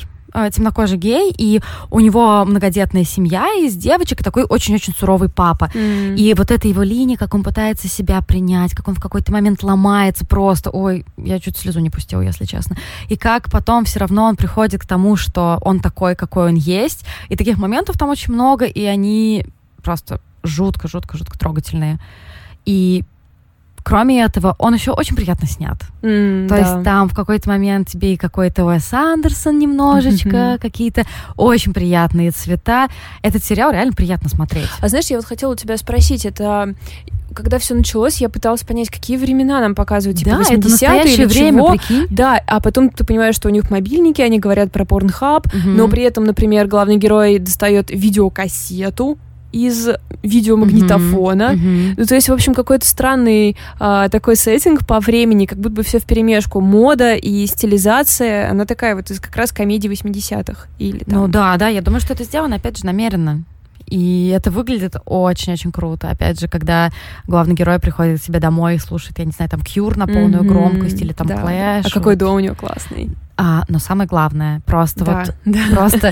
темнокожий 0.51 0.97
гей, 0.97 1.33
и 1.37 1.61
у 1.89 1.99
него 1.99 2.45
многодетная 2.45 3.03
семья 3.03 3.47
из 3.59 3.75
девочек, 3.75 4.21
и 4.21 4.23
такой 4.23 4.43
очень-очень 4.43 4.93
суровый 4.93 5.29
папа. 5.29 5.69
Mm. 5.73 6.15
И 6.15 6.33
вот 6.33 6.51
эта 6.51 6.67
его 6.67 6.83
линия, 6.83 7.17
как 7.17 7.33
он 7.33 7.43
пытается 7.43 7.87
себя 7.87 8.21
принять, 8.21 8.73
как 8.73 8.87
он 8.87 8.95
в 8.95 9.01
какой-то 9.01 9.31
момент 9.31 9.63
ломается 9.63 10.25
просто. 10.25 10.69
Ой, 10.69 11.05
я 11.17 11.39
чуть 11.39 11.57
слезу 11.57 11.79
не 11.79 11.89
пустила, 11.89 12.21
если 12.21 12.45
честно. 12.45 12.77
И 13.09 13.17
как 13.17 13.51
потом 13.51 13.85
все 13.85 13.99
равно 13.99 14.25
он 14.25 14.35
приходит 14.35 14.81
к 14.81 14.85
тому, 14.85 15.15
что 15.15 15.59
он 15.61 15.79
такой, 15.79 16.15
какой 16.15 16.47
он 16.49 16.55
есть. 16.55 17.05
И 17.29 17.35
таких 17.35 17.57
моментов 17.57 17.97
там 17.97 18.09
очень 18.09 18.33
много, 18.33 18.65
и 18.65 18.83
они 18.83 19.45
просто 19.83 20.21
жутко-жутко-жутко 20.43 21.37
трогательные. 21.37 21.99
И 22.65 23.03
кроме 23.87 24.21
этого, 24.21 24.53
он 24.59 24.73
еще 24.73 24.91
очень 24.91 25.15
приятно 25.15 25.47
снят. 25.47 25.77
Mm, 26.01 26.47
То 26.49 26.55
да. 26.55 26.57
есть 26.59 26.83
там 26.83 27.07
в 27.07 27.15
какой-то 27.15 27.47
момент 27.47 27.87
тебе 27.87 28.13
и 28.13 28.17
какой-то 28.17 28.65
Уэс 28.65 28.91
Андерсон 28.93 29.57
немножечко, 29.59 30.27
Mm-hmm. 30.29 30.59
какие-то 30.59 31.03
очень 31.37 31.73
приятные 31.73 32.31
цвета. 32.31 32.89
Этот 33.21 33.43
сериал 33.45 33.71
реально 33.71 33.93
приятно 33.93 34.27
смотреть. 34.29 34.67
А 34.81 34.89
знаешь, 34.89 35.05
я 35.07 35.15
вот 35.15 35.25
хотела 35.25 35.53
у 35.53 35.55
тебя 35.55 35.77
спросить, 35.77 36.25
это 36.25 36.73
когда 37.33 37.59
все 37.59 37.75
началось, 37.75 38.17
я 38.17 38.29
пыталась 38.29 38.63
понять, 38.63 38.89
какие 38.89 39.15
времена 39.15 39.61
нам 39.61 39.75
показывают, 39.75 40.17
типа 40.17 40.31
да, 40.31 40.37
80-е 40.41 40.57
это 40.57 40.69
настоящее 40.69 41.15
или 41.17 41.25
время, 41.25 41.57
чего. 41.59 41.69
прикинь. 41.71 42.07
Да, 42.09 42.41
а 42.47 42.59
потом 42.59 42.89
ты 42.89 43.05
понимаешь, 43.05 43.35
что 43.35 43.47
у 43.47 43.51
них 43.51 43.69
мобильники, 43.69 44.21
они 44.21 44.39
говорят 44.39 44.71
про 44.71 44.85
порнхаб, 44.85 45.45
Мгм. 45.53 45.77
но 45.77 45.87
при 45.87 46.01
этом, 46.03 46.23
например, 46.25 46.67
главный 46.67 46.97
герой 46.97 47.37
достает 47.39 47.91
видеокассету 47.91 49.17
из 49.51 49.89
видеомагнитофона. 50.23 51.53
Мгм. 51.53 51.95
Ну, 51.97 52.05
то 52.05 52.15
есть, 52.15 52.29
в 52.29 52.33
общем, 52.33 52.53
какой-то 52.53 52.85
странный 52.85 53.55
а, 53.79 54.09
такой 54.09 54.35
сеттинг 54.35 54.85
по 54.85 54.99
времени, 54.99 55.45
как 55.45 55.57
будто 55.59 55.75
бы 55.75 55.83
все 55.83 55.99
в 55.99 56.03
перемешку. 56.05 56.61
Мода 56.61 57.15
и 57.15 57.45
стилизация, 57.45 58.49
она 58.51 58.65
такая 58.65 58.95
вот 58.95 59.09
из 59.11 59.19
как 59.19 59.35
раз 59.35 59.51
комедии 59.51 59.89
80-х. 59.89 60.67
Или 60.79 61.03
там. 61.03 61.21
Ну 61.21 61.27
да, 61.27 61.55
да, 61.57 61.67
я 61.67 61.81
думаю, 61.81 62.01
что 62.01 62.13
это 62.13 62.23
сделано, 62.23 62.55
опять 62.57 62.77
же, 62.77 62.85
намеренно. 62.85 63.43
И 63.85 64.33
это 64.35 64.51
выглядит 64.51 64.95
очень-очень 65.05 65.71
круто. 65.71 66.09
Опять 66.09 66.39
же, 66.41 66.49
когда 66.49 66.91
главный 67.25 67.55
герой 67.55 67.79
приходит 67.79 68.19
к 68.19 68.23
себе 68.23 68.39
домой 68.39 68.75
и 68.75 68.79
слушает, 68.79 69.17
я 69.17 69.23
не 69.25 69.31
знаю, 69.31 69.49
там 69.49 69.61
Кьюр 69.61 69.95
на 69.95 70.07
полную 70.07 70.43
Мгм. 70.43 70.47
громкость 70.47 71.01
или 71.01 71.13
там 71.13 71.27
Да, 71.27 71.35
да. 71.37 71.81
А 71.85 71.89
какой 71.89 72.17
дом 72.17 72.35
у 72.35 72.39
него 72.39 72.55
классный. 72.55 73.11
А, 73.37 73.63
но 73.67 73.77
самое 73.77 74.07
главное, 74.07 74.61
просто 74.65 75.05
Да, 75.05 75.23
вот 75.23 75.35
да. 75.45 75.59
просто 75.71 76.11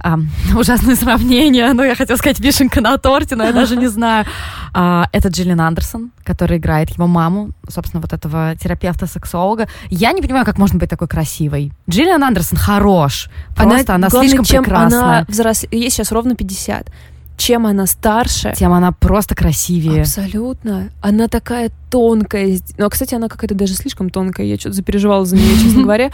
а, 0.00 0.18
ужасное 0.56 0.96
сравнение. 0.96 1.72
Ну, 1.72 1.84
я 1.84 1.94
хотела 1.94 2.16
сказать 2.16 2.40
вишенка 2.40 2.80
на 2.80 2.98
торте, 2.98 3.36
но 3.36 3.44
я 3.44 3.52
даже 3.52 3.76
не 3.76 3.86
знаю. 3.86 4.26
А, 4.72 5.08
это 5.12 5.28
Джиллин 5.28 5.60
Андерсон, 5.60 6.10
которая 6.24 6.58
играет 6.58 6.90
его 6.90 7.06
маму, 7.06 7.50
собственно, 7.68 8.00
вот 8.00 8.12
этого 8.12 8.56
терапевта-сексолога. 8.56 9.68
Я 9.88 10.10
не 10.10 10.20
понимаю, 10.20 10.44
как 10.44 10.58
можно 10.58 10.78
быть 10.80 10.90
такой 10.90 11.06
красивой. 11.06 11.72
Джиллиан 11.88 12.22
Андерсон 12.24 12.58
хорош. 12.58 13.30
Просто 13.54 13.94
она, 13.94 14.08
главное, 14.08 14.28
слишком 14.28 14.44
чем 14.44 14.64
прекрасная. 14.64 15.00
Она 15.00 15.24
взрос... 15.28 15.64
Ей 15.70 15.90
сейчас 15.90 16.10
ровно 16.10 16.34
50. 16.34 16.90
Чем 17.36 17.66
она 17.66 17.86
старше, 17.86 18.52
Тем 18.56 18.72
она 18.72 18.92
просто 18.92 19.34
красивее. 19.34 20.02
Абсолютно. 20.02 20.90
Она 21.00 21.28
такая 21.28 21.70
тонкая. 21.94 22.58
Ну, 22.76 22.86
а, 22.86 22.90
кстати, 22.90 23.14
она 23.14 23.28
какая-то 23.28 23.54
даже 23.54 23.74
слишком 23.74 24.10
тонкая. 24.10 24.46
Я 24.48 24.56
что-то 24.58 24.74
запереживала 24.74 25.24
за 25.24 25.36
нее, 25.36 25.54
честно 25.62 25.82
говоря. 25.84 26.10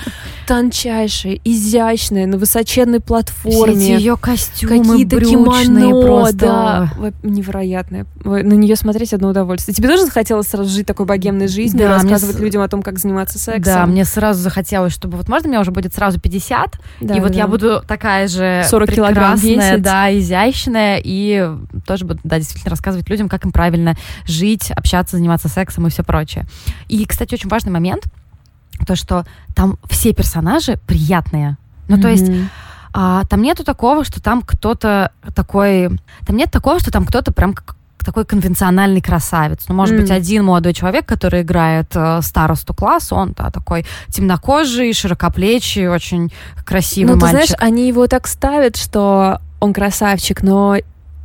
Тончайшая, 0.47 1.39
изящная, 1.45 2.27
на 2.27 2.37
высоченной 2.37 2.99
Все 2.99 3.07
платформе. 3.07 3.73
эти 3.95 4.01
ее 4.03 4.17
костюмы 4.19 4.79
Какие-то 4.85 5.21
кимоно, 5.21 5.91
просто. 6.03 6.37
да, 6.37 6.93
невероятное. 7.23 8.05
На 8.25 8.43
нее 8.43 8.77
смотреть 8.77 9.15
одно 9.15 9.29
удовольствие. 9.31 9.75
Тебе 9.75 9.89
тоже 9.89 10.05
захотелось 10.05 10.49
сразу 10.49 10.69
жить 10.69 10.87
такой 10.87 11.07
богемной 11.07 11.49
жизнью, 11.49 11.85
Да, 11.89 11.95
мне 11.95 12.03
рассказывать 12.03 12.37
с- 12.37 12.41
людям 12.41 12.61
о 12.61 12.69
том, 12.69 12.83
как 12.83 12.99
заниматься 12.99 13.39
сексом? 13.39 13.63
Да, 13.63 13.87
мне 13.87 14.05
сразу 14.05 14.43
захотелось, 14.43 14.93
чтобы 14.93 15.17
вот 15.17 15.29
можно 15.29 15.49
мне 15.49 15.61
уже 15.61 15.71
будет 15.71 15.95
сразу 15.95 16.21
50, 16.21 16.79
Да, 17.01 17.15
и 17.17 17.21
вот 17.21 17.33
да. 17.33 17.39
я 17.39 17.47
буду 17.47 17.81
такая 17.89 18.29
же 18.29 18.65
40 18.69 18.91
килограмм 18.93 19.39
прекрасная, 19.41 19.79
да, 19.79 20.19
изящная, 20.19 21.01
и 21.03 21.49
тоже 21.87 22.05
буду, 22.05 22.21
да, 22.25 22.37
действительно 22.39 22.71
рассказывать 22.71 23.09
людям, 23.09 23.29
как 23.31 23.45
им 23.47 23.53
правильно 23.53 23.97
жить, 24.27 24.71
общаться, 24.73 25.17
заниматься 25.17 25.49
сексом 25.49 25.70
и 25.79 25.91
все 25.91 26.03
прочее. 26.03 26.47
И, 26.89 27.05
кстати, 27.05 27.35
очень 27.35 27.49
важный 27.49 27.73
момент, 27.73 28.05
то, 28.87 28.97
что 28.97 29.25
там 29.55 29.79
все 29.89 30.13
персонажи 30.13 30.79
приятные. 30.87 31.57
Ну, 31.89 32.01
то 32.01 32.09
есть 32.09 32.31
а, 32.93 33.25
там 33.25 33.43
нету 33.43 33.65
такого, 33.65 34.05
что 34.05 34.21
там 34.23 34.43
кто-то 34.43 35.13
такой... 35.35 35.91
Там 36.27 36.37
нет 36.37 36.51
такого, 36.51 36.81
что 36.81 36.91
там 36.91 37.05
кто-то 37.07 37.33
прям 37.33 37.55
такой 37.99 38.25
конвенциональный 38.25 39.01
красавец. 39.01 39.67
Ну, 39.69 39.75
может 39.75 39.95
М. 39.95 40.01
быть, 40.01 40.11
один 40.11 40.45
молодой 40.45 40.73
человек, 40.73 41.07
который 41.07 41.43
играет 41.43 41.91
э, 41.95 42.21
старосту 42.23 42.75
класса, 42.75 43.15
он 43.15 43.35
да, 43.37 43.51
такой 43.51 43.85
темнокожий, 44.09 44.93
широкоплечий, 44.93 45.87
очень 45.87 46.33
красивый 46.65 47.15
Ну, 47.15 47.21
ты 47.21 47.27
мальчик. 47.27 47.47
знаешь, 47.49 47.63
они 47.63 47.87
его 47.87 48.07
так 48.07 48.27
ставят, 48.27 48.77
что 48.77 49.41
он 49.61 49.75
красавчик, 49.75 50.43
но 50.43 50.77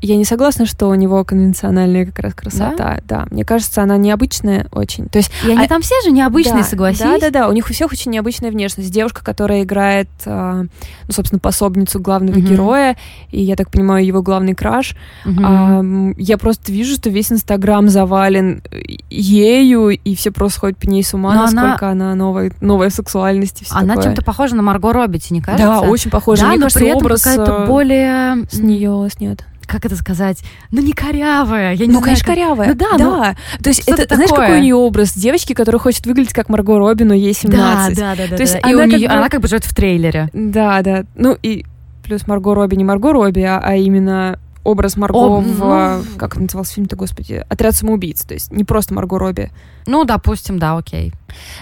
я 0.02 0.18
не 0.18 0.26
согласна, 0.26 0.66
что 0.66 0.88
у 0.88 0.96
него 0.96 1.24
конвенциональная 1.24 2.06
как 2.06 2.20
раз 2.20 2.34
красота. 2.34 3.00
Да, 3.08 3.26
мне 3.32 3.44
кажется, 3.46 3.82
она 3.84 3.98
необычная 3.98 4.68
очень. 4.72 5.08
То 5.08 5.18
есть 5.20 5.32
И 5.46 5.50
они 5.52 5.66
а- 5.66 5.68
там 5.68 5.82
все 5.82 5.96
же 6.04 6.12
необычные, 6.12 6.64
да, 6.64 6.70
согласись. 6.70 7.00
Да, 7.00 7.18
да, 7.20 7.30
да. 7.30 7.50
У 7.50 7.52
них 7.54 7.70
у 7.70 7.74
всех 7.74 7.92
очень 7.92 8.12
необычная 8.12 8.52
внешность. 8.52 8.92
Девушка, 8.92 9.24
которая 9.24 9.64
играет, 9.64 10.10
а, 10.26 10.64
ну, 10.64 11.12
собственно, 11.12 11.40
пособницу 11.40 12.00
главного 12.00 12.38
Мгм. 12.38 12.46
героя, 12.46 12.98
и 13.32 13.42
я 13.42 13.56
так 13.56 13.72
понимаю, 13.72 14.06
его 14.06 14.22
главный 14.22 14.54
краш. 14.54 14.96
Мгм. 15.26 15.46
А, 15.46 16.14
я 16.18 16.38
просто 16.38 16.72
вижу, 16.72 16.96
что 16.96 17.10
весь 17.10 17.32
Инстаграм 17.32 17.90
завален 17.90 18.62
ею, 19.10 19.90
и 19.90 20.16
все 20.16 20.32
просто 20.32 20.60
ходят 20.60 20.78
по 20.78 20.88
ней 20.90 21.04
с 21.04 21.14
ума, 21.14 21.34
Но 21.34 21.44
она- 21.46 21.52
насколько 21.64 21.90
она, 21.90 22.16
новая, 22.16 22.52
новая 22.62 22.90
сексуальность 22.90 23.62
и 23.62 23.66
все 23.66 23.76
Она 23.76 23.90
такое. 23.96 24.04
чем-то 24.04 24.24
похожа 24.24 24.56
на 24.56 24.62
Марго 24.62 24.94
Робби, 24.94 25.20
не 25.30 25.42
кажется? 25.42 25.66
Да, 25.66 25.82
очень 25.82 26.12
похоже. 26.12 26.42
Да, 26.42 26.48
Мне 26.50 26.58
но 26.58 26.62
кажется, 26.64 26.80
при 26.80 26.88
этом 26.90 27.02
образ 27.02 27.22
какая-то 27.24 27.52
э, 27.64 27.68
более... 27.68 28.46
с 28.52 28.60
нее 28.60 29.08
снят. 29.16 29.44
Как 29.68 29.86
это 29.86 29.96
сказать? 29.96 30.42
Ну, 30.72 30.82
не 30.82 30.94
корявая. 30.94 31.74
Я 31.74 31.86
не 31.86 31.94
Ну, 31.94 32.00
знаю, 32.00 32.04
конечно, 32.04 32.26
как- 32.26 32.36
корявая. 32.36 32.70
Ну 32.70 32.76
да, 32.76 32.98
ну, 32.98 33.62
То 33.64 33.70
есть, 33.70 33.82
это, 33.88 34.14
знаешь, 34.16 34.30
такое. 34.30 34.46
какой 34.48 34.60
у 34.60 34.64
нее 34.64 34.76
образ? 34.76 35.14
Девочки, 35.16 35.54
которая 35.54 35.80
хочет 35.80 36.06
выглядеть 36.06 36.34
как 36.34 36.50
Марго 36.50 36.78
Робби, 36.78 37.04
но 37.04 37.14
ей 37.14 37.34
17. 37.34 37.98
Да, 37.98 38.16
да, 38.16 38.16
да, 38.24 38.28
да. 38.30 38.36
То 38.38 38.42
есть 38.44 38.54
да. 38.54 38.60
И 38.60 38.74
она 38.74 38.84
у 38.84 38.90
как 38.90 39.00
нее, 39.00 39.08
бы- 39.08 39.14
она 39.14 39.30
как 39.30 39.42
бы 39.42 39.48
живет 39.48 39.66
в 39.66 39.74
трейлере. 39.76 40.30
Да, 40.34 40.82
да. 40.82 41.06
Ну 41.16 41.38
и 41.42 41.66
плюс 42.04 42.28
Марго 42.28 42.54
Робби 42.54 42.76
не 42.76 42.84
Марго 42.84 43.12
Робби, 43.14 43.42
а, 43.42 43.60
а 43.64 43.76
именно 43.76 44.40
образ 44.64 44.98
Марго 44.98 45.16
О, 45.18 45.40
в... 45.42 45.44
ну. 45.60 46.04
Как 46.18 46.38
назывался 46.38 46.74
фильм-то, 46.74 46.96
господи? 46.96 47.46
«Отряд 47.50 47.76
самоубийц». 47.76 48.24
То 48.24 48.34
есть 48.34 48.52
не 48.52 48.64
просто 48.64 48.96
Марго 48.96 49.20
Робби. 49.20 49.52
Ну, 49.86 50.06
допустим, 50.06 50.58
да, 50.58 50.76
окей. 50.76 51.14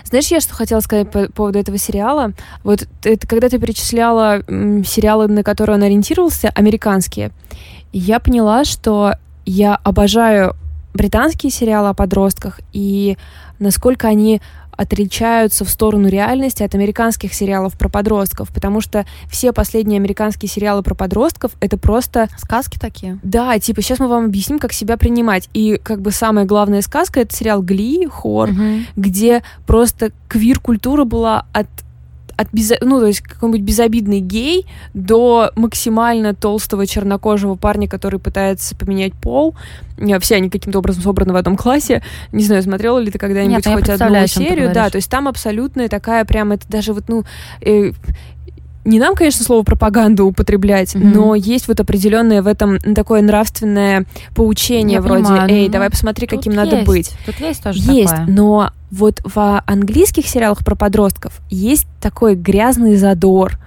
Знаешь, 0.06 0.28
я 0.28 0.40
что 0.40 0.54
хотела 0.54 0.80
сказать 0.80 1.12
по 1.12 1.28
поводу 1.28 1.60
этого 1.60 1.78
сериала? 1.78 2.32
Вот 2.64 2.88
это, 3.04 3.28
когда 3.28 3.50
ты 3.50 3.60
перечисляла 3.60 4.42
м, 4.48 4.86
сериалы, 4.86 5.28
на 5.28 5.44
которые 5.44 5.76
он 5.76 5.84
ориентировался, 5.84 6.48
американские, 6.56 7.32
я 7.94 8.20
поняла, 8.20 8.66
что 8.66 9.14
я 9.46 9.76
обожаю 9.76 10.56
британские 10.94 11.52
сериалы 11.52 11.90
о 11.90 11.94
подростках 11.94 12.60
и 12.72 13.18
насколько 13.60 14.08
они 14.08 14.42
отличаются 14.76 15.66
в 15.66 15.70
сторону 15.70 16.08
реальности 16.08 16.64
от 16.64 16.74
американских 16.74 17.34
сериалов 17.36 17.78
про 17.78 17.90
подростков, 17.90 18.50
потому 18.52 18.82
что 18.82 19.06
все 19.30 19.54
последние 19.54 19.98
американские 20.00 20.50
сериалы 20.50 20.82
про 20.82 20.96
подростков 20.96 21.52
это 21.60 21.78
просто 21.78 22.28
Сказки 22.38 22.80
такие. 22.80 23.20
да, 23.22 23.58
типа 23.60 23.82
сейчас 23.84 24.00
мы 24.00 24.08
вам 24.08 24.26
объясним, 24.26 24.58
как 24.58 24.74
себя 24.74 24.98
принимать. 24.98 25.48
И 25.54 25.80
как 25.82 26.02
бы 26.02 26.10
самая 26.12 26.46
главная 26.46 26.82
сказка 26.82 27.20
это 27.22 27.36
сериал 27.36 27.62
Гли, 27.62 28.08
хор, 28.08 28.50
Мгм. 28.52 28.86
где 28.96 29.44
просто 29.68 30.12
квир-культура 30.28 31.04
была 31.04 31.46
от 31.54 31.68
от 32.38 32.48
безо... 32.52 32.76
ну, 32.82 33.00
то 33.00 33.08
есть 33.08 33.22
какой-нибудь 33.22 33.62
безобидный 33.62 34.20
гей 34.20 34.66
до 34.94 35.52
максимально 35.56 36.34
толстого 36.34 36.88
чернокожего 36.88 37.56
парня, 37.56 37.88
который 37.88 38.20
пытается 38.20 38.76
поменять 38.76 39.14
пол. 39.14 39.56
Э, 39.98 40.20
Все 40.20 40.36
они 40.36 40.50
каким-то 40.50 40.80
образом 40.80 41.04
собраны 41.04 41.34
в 41.34 41.36
одном 41.36 41.58
классе. 41.58 42.04
Не 42.32 42.44
знаю, 42.44 42.64
смотрела 42.64 43.00
ли 43.00 43.12
ты 43.12 43.18
когда-нибудь 43.18 43.66
Нет, 43.66 43.66
ну 43.66 43.74
хоть 43.74 43.90
одну 43.90 44.28
серию. 44.28 44.74
Да, 44.74 44.90
то 44.90 44.98
есть 44.98 45.10
там 45.10 45.28
абсолютная 45.28 45.90
такая 45.90 46.26
прям, 46.26 46.52
это 46.52 46.68
даже 46.68 46.94
вот, 46.94 47.06
ну, 47.08 47.24
э, 47.62 47.92
не 48.86 49.00
нам, 49.00 49.16
конечно, 49.16 49.44
слово 49.44 49.64
пропаганду 49.64 50.26
употреблять, 50.26 50.94
mm-hmm. 50.96 51.14
но 51.14 51.36
есть 51.36 51.68
вот 51.68 51.80
определенное 51.80 52.42
в 52.42 52.48
этом 52.48 52.80
такое 52.80 53.22
нравственное 53.22 54.06
поучение 54.36 54.96
Я 54.96 55.02
вроде, 55.02 55.24
понимаю, 55.24 55.50
эй, 55.50 55.68
ну, 55.68 55.72
давай 55.72 55.90
посмотри, 55.90 56.28
каким 56.28 56.54
есть, 56.54 56.72
надо 56.72 56.84
быть. 56.84 57.12
Тут 57.26 57.40
есть 57.40 57.64
тоже 57.64 57.80
Есть, 57.80 58.12
такое. 58.12 58.28
но 58.28 58.72
вот 58.94 59.22
в 59.24 59.64
английских 59.66 60.28
сериалах 60.28 60.64
про 60.64 60.76
подростков 60.76 61.42
есть 61.50 61.88
такой 62.00 62.36
грязный 62.36 62.96
задор, 62.96 63.58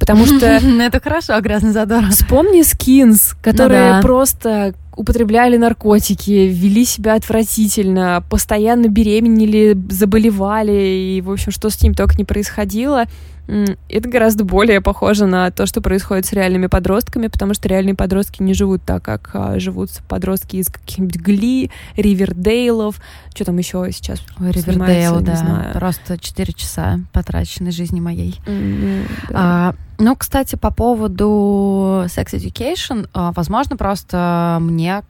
потому 0.00 0.26
что... 0.26 0.46
Это 0.80 1.00
хорошо, 1.00 1.40
грязный 1.40 1.70
задор. 1.70 2.04
Вспомни 2.10 2.62
Скинс, 2.62 3.34
которые 3.42 3.96
ну 3.96 4.02
просто 4.02 4.74
употребляли 4.96 5.56
наркотики, 5.56 6.48
вели 6.48 6.84
себя 6.84 7.14
отвратительно, 7.14 8.24
постоянно 8.28 8.88
беременели, 8.88 9.78
заболевали, 9.88 11.16
и, 11.16 11.20
в 11.20 11.30
общем, 11.30 11.52
что 11.52 11.70
с 11.70 11.80
ним 11.80 11.94
только 11.94 12.16
не 12.18 12.24
происходило. 12.24 13.04
Это 13.46 14.08
гораздо 14.08 14.44
более 14.44 14.80
похоже 14.80 15.26
на 15.26 15.50
то, 15.50 15.66
что 15.66 15.80
происходит 15.80 16.26
с 16.26 16.32
реальными 16.32 16.66
подростками, 16.66 17.26
потому 17.26 17.54
что 17.54 17.68
реальные 17.68 17.94
подростки 17.94 18.42
не 18.42 18.54
живут 18.54 18.82
так, 18.84 19.02
как 19.02 19.30
а, 19.34 19.58
живут 19.58 19.90
подростки 20.08 20.56
из 20.56 20.68
каких-нибудь 20.68 21.16
Гли, 21.16 21.70
Ривердейлов. 21.96 23.00
Что 23.34 23.46
там 23.46 23.58
еще 23.58 23.88
сейчас 23.92 24.22
Ривердейл, 24.38 25.20
да. 25.20 25.36
Знаю. 25.36 25.72
Просто 25.74 26.18
4 26.18 26.52
часа 26.52 27.00
потраченной 27.12 27.72
жизни 27.72 28.00
моей. 28.00 28.40
Mm-hmm, 28.46 29.06
да. 29.28 29.34
а, 29.34 29.74
ну, 29.98 30.16
кстати, 30.16 30.56
по 30.56 30.72
поводу 30.72 32.04
Sex 32.06 32.32
Education, 32.32 33.08
а, 33.12 33.32
возможно, 33.32 33.76
просто 33.76 34.58
мне 34.60 35.02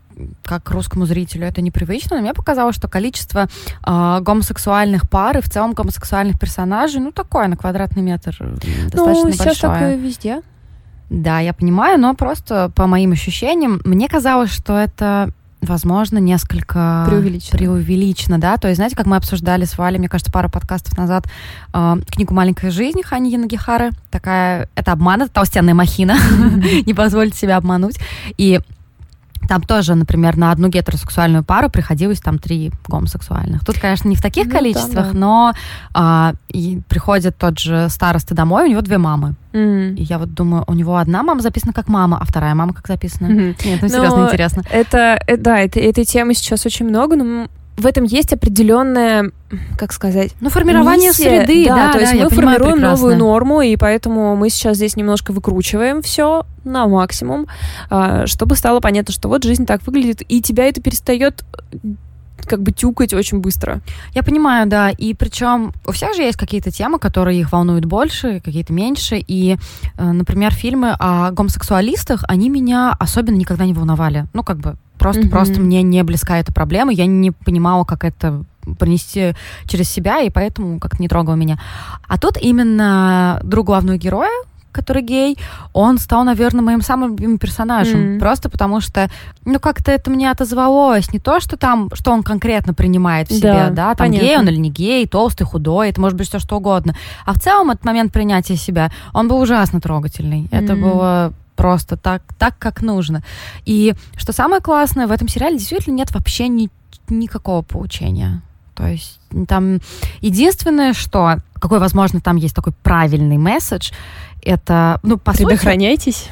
как 0.45 0.71
русскому 0.71 1.07
зрителю 1.07 1.47
это 1.47 1.61
непривычно, 1.63 2.17
но 2.17 2.23
мне 2.23 2.35
показалось, 2.35 2.77
что 2.77 2.89
количество 2.89 3.49
э, 3.87 4.19
гомосексуальных 4.21 5.09
пар 5.09 5.39
и 5.39 5.41
в 5.41 5.49
целом 5.49 5.73
гомосексуальных 5.73 6.39
персонажей, 6.39 7.01
ну, 7.01 7.13
такое 7.13 7.49
на 7.49 7.57
квадратный 7.57 8.03
метр 8.03 8.37
достаточно 8.85 9.25
ну, 9.25 9.33
сейчас 9.33 9.47
большое. 9.47 9.73
такое 9.73 9.97
везде. 9.97 10.43
Да, 11.11 11.41
я 11.41 11.53
понимаю, 11.53 12.01
но 12.01 12.15
просто 12.15 12.71
по 12.75 12.87
моим 12.87 13.13
ощущениям, 13.13 13.83
мне 13.85 14.09
казалось, 14.09 14.51
что 14.51 14.79
это 14.79 15.31
возможно, 15.63 16.19
несколько 16.19 17.05
преувеличено. 17.07 17.59
преувеличено, 17.59 18.39
да, 18.39 18.57
то 18.57 18.69
есть, 18.69 18.77
знаете, 18.77 18.97
как 18.97 19.07
мы 19.07 19.17
обсуждали 19.17 19.65
с 19.65 19.79
Валей, 19.79 19.99
мне 19.99 20.09
кажется, 20.09 20.33
пару 20.33 20.51
подкастов 20.51 20.99
назад 20.99 21.27
э, 21.73 21.97
книгу 22.11 22.35
«Маленькая 22.35 22.71
жизнь» 22.71 23.03
Хани 23.03 23.31
Янагихары, 23.31 23.91
такая, 24.11 24.69
это 24.75 24.93
обман, 24.93 25.23
это 25.23 25.33
толстенная 25.33 25.75
махина, 25.75 26.17
не 26.87 26.95
позволить 26.95 27.37
себя 27.37 27.57
обмануть, 27.57 27.99
и 28.37 28.61
там 29.48 29.62
тоже, 29.62 29.94
например, 29.94 30.37
на 30.37 30.52
одну 30.52 30.68
гетеросексуальную 30.68 31.44
пару 31.44 31.68
приходилось 31.68 32.20
там 32.20 32.38
три 32.38 32.72
гомосексуальных. 32.87 33.64
Тут, 33.64 33.78
конечно, 33.78 34.09
не 34.09 34.16
в 34.16 34.22
таких 34.22 34.46
ну, 34.46 34.52
количествах, 34.52 35.07
да, 35.07 35.12
да. 35.12 35.18
но 35.18 35.52
а, 35.94 36.35
и 36.48 36.81
приходит 36.88 37.37
тот 37.37 37.59
же 37.59 37.88
староста 37.88 38.35
домой, 38.35 38.66
у 38.66 38.70
него 38.70 38.81
две 38.81 38.98
мамы. 38.98 39.35
Mm. 39.52 39.96
И 39.96 40.02
я 40.02 40.18
вот 40.18 40.33
думаю, 40.33 40.64
у 40.66 40.74
него 40.74 40.96
одна 40.96 41.22
мама 41.22 41.40
записана 41.40 41.72
как 41.72 41.88
мама, 41.88 42.18
а 42.20 42.24
вторая 42.24 42.55
мама 42.55 42.72
как 42.72 42.87
записана. 42.87 43.26
Mm-hmm. 43.26 43.57
Нет, 43.64 43.83
ну 43.83 43.88
серьезно 43.88 44.16
но 44.16 44.26
интересно. 44.26 44.62
Это, 44.70 45.22
э, 45.26 45.37
да, 45.37 45.59
это, 45.59 45.81
этой 45.81 46.05
темы 46.05 46.35
сейчас 46.35 46.64
очень 46.64 46.87
много, 46.87 47.16
но 47.16 47.48
в 47.77 47.87
этом 47.87 48.05
есть 48.05 48.33
определенная, 48.33 49.31
как 49.77 49.93
сказать, 49.93 50.35
ну 50.41 50.51
формирование 50.51 51.09
миссия. 51.09 51.45
среды, 51.45 51.67
да, 51.67 51.77
да 51.77 51.93
то 51.93 51.99
да, 51.99 52.01
есть 52.01 52.23
мы 52.23 52.31
формируем 52.31 52.81
новую 52.81 53.17
норму, 53.17 53.63
и 53.63 53.77
поэтому 53.77 54.37
мы 54.37 54.51
сейчас 54.51 54.77
здесь 54.77 54.97
немножко 54.97 55.33
выкручиваем 55.33 56.03
все 56.03 56.45
на 56.65 56.87
максимум, 56.87 57.47
а, 57.91 58.27
чтобы 58.27 58.57
стало 58.57 58.81
понятно, 58.81 59.13
что 59.13 59.29
вот 59.29 59.45
жизнь 59.45 59.67
так 59.67 59.87
выглядит, 59.87 60.23
и 60.29 60.43
тебя 60.43 60.67
это 60.67 60.81
перестает 60.81 61.45
как 62.47 62.63
бы 62.63 62.73
тюкать 62.73 63.15
очень 63.15 63.39
быстро. 63.39 63.81
Я 64.15 64.23
понимаю, 64.23 64.67
да. 64.67 64.91
И 64.91 65.15
причем 65.15 65.73
у 65.87 65.93
всех 65.93 66.15
же 66.15 66.23
есть 66.23 66.37
какие-то 66.37 66.71
темы, 66.71 66.99
которые 66.99 67.41
их 67.41 67.53
волнуют 67.53 67.85
больше, 67.85 68.41
какие-то 68.41 68.73
меньше. 68.73 69.17
И, 69.17 69.57
э, 69.97 70.13
например, 70.13 70.53
фильмы 70.53 70.95
о 70.99 71.31
гомосексуалистах, 71.31 72.25
они 72.29 72.49
меня 72.49 72.95
особенно 72.99 73.37
никогда 73.37 73.65
не 73.65 73.75
волновали. 73.75 74.27
Ну, 74.33 74.43
как 74.43 74.59
бы 74.59 74.77
Просто, 75.03 75.23
mm-hmm. 75.23 75.31
просто 75.31 75.61
мне 75.61 75.83
не 75.83 76.05
близка 76.05 76.38
эта 76.38 76.53
проблема. 76.53 76.93
Я 76.93 77.07
не 77.07 77.33
понимала, 77.33 77.83
как 77.83 78.05
это 78.05 78.45
пронести 78.79 79.35
через 79.67 79.91
себя, 79.91 80.21
и 80.21 80.31
поэтому 80.31 80.79
как-то 80.79 81.03
не 81.03 81.09
трогало 81.09 81.35
меня. 81.35 81.59
А 82.07 82.19
тут 82.19 82.37
именно 82.41 83.41
друг 83.43 83.67
главного 83.67 83.99
героя, 83.99 84.31
который 84.71 85.03
гей, 85.03 85.37
он 85.73 85.99
стал, 85.99 86.23
наверное, 86.23 86.62
моим 86.62 86.83
самым 86.83 87.11
любимым 87.11 87.38
персонажем. 87.38 87.99
Mm. 87.99 88.19
Просто 88.21 88.49
потому 88.49 88.81
что, 88.81 89.11
ну, 89.45 89.59
как-то 89.59 89.91
это 89.91 90.09
мне 90.09 90.31
отозвалось. 90.31 91.12
Не 91.12 91.19
то, 91.19 91.41
что 91.41 91.57
там, 91.57 91.91
что 91.95 92.12
он 92.12 92.23
конкретно 92.23 92.73
принимает 92.73 93.29
в 93.29 93.35
себе, 93.35 93.53
да, 93.53 93.71
да 93.71 93.95
там 93.97 94.07
понятно. 94.07 94.25
гей 94.25 94.38
он 94.38 94.49
или 94.49 94.57
не 94.57 94.71
гей, 94.71 95.05
толстый, 95.09 95.43
худой, 95.43 95.91
это 95.91 96.01
может 96.01 96.17
быть 96.17 96.29
все 96.29 96.38
что 96.38 96.59
угодно. 96.59 96.95
А 97.27 97.33
в 97.33 97.41
целом 97.41 97.73
этот 97.73 97.85
момент 97.85 98.12
принятия 98.12 98.55
себя, 98.55 98.93
он 99.12 99.27
был 99.27 99.41
ужасно 99.41 99.81
трогательный. 99.81 100.43
Mm. 100.43 100.49
Это 100.53 100.77
было 100.77 101.33
просто 101.62 101.96
так, 101.96 102.22
так, 102.38 102.59
как 102.59 102.83
нужно. 102.83 103.22
И 103.64 103.94
что 104.16 104.33
самое 104.33 104.61
классное, 104.61 105.07
в 105.07 105.12
этом 105.12 105.29
сериале 105.29 105.59
действительно 105.59 105.94
нет 105.94 106.11
вообще 106.12 106.48
ни, 106.48 106.68
никакого 107.09 107.62
поучения. 107.62 108.42
То 108.75 108.88
есть 108.88 109.20
там 109.46 109.79
единственное, 110.20 110.92
что, 110.92 111.37
какой, 111.55 111.79
возможно, 111.79 112.20
там 112.20 112.35
есть 112.35 112.57
такой 112.57 112.72
правильный 112.83 113.38
месседж, 113.38 113.92
это, 114.42 114.98
ну, 115.05 115.18
по 115.18 115.33
Предохраняйтесь. 115.33 116.16
сути... 116.16 116.31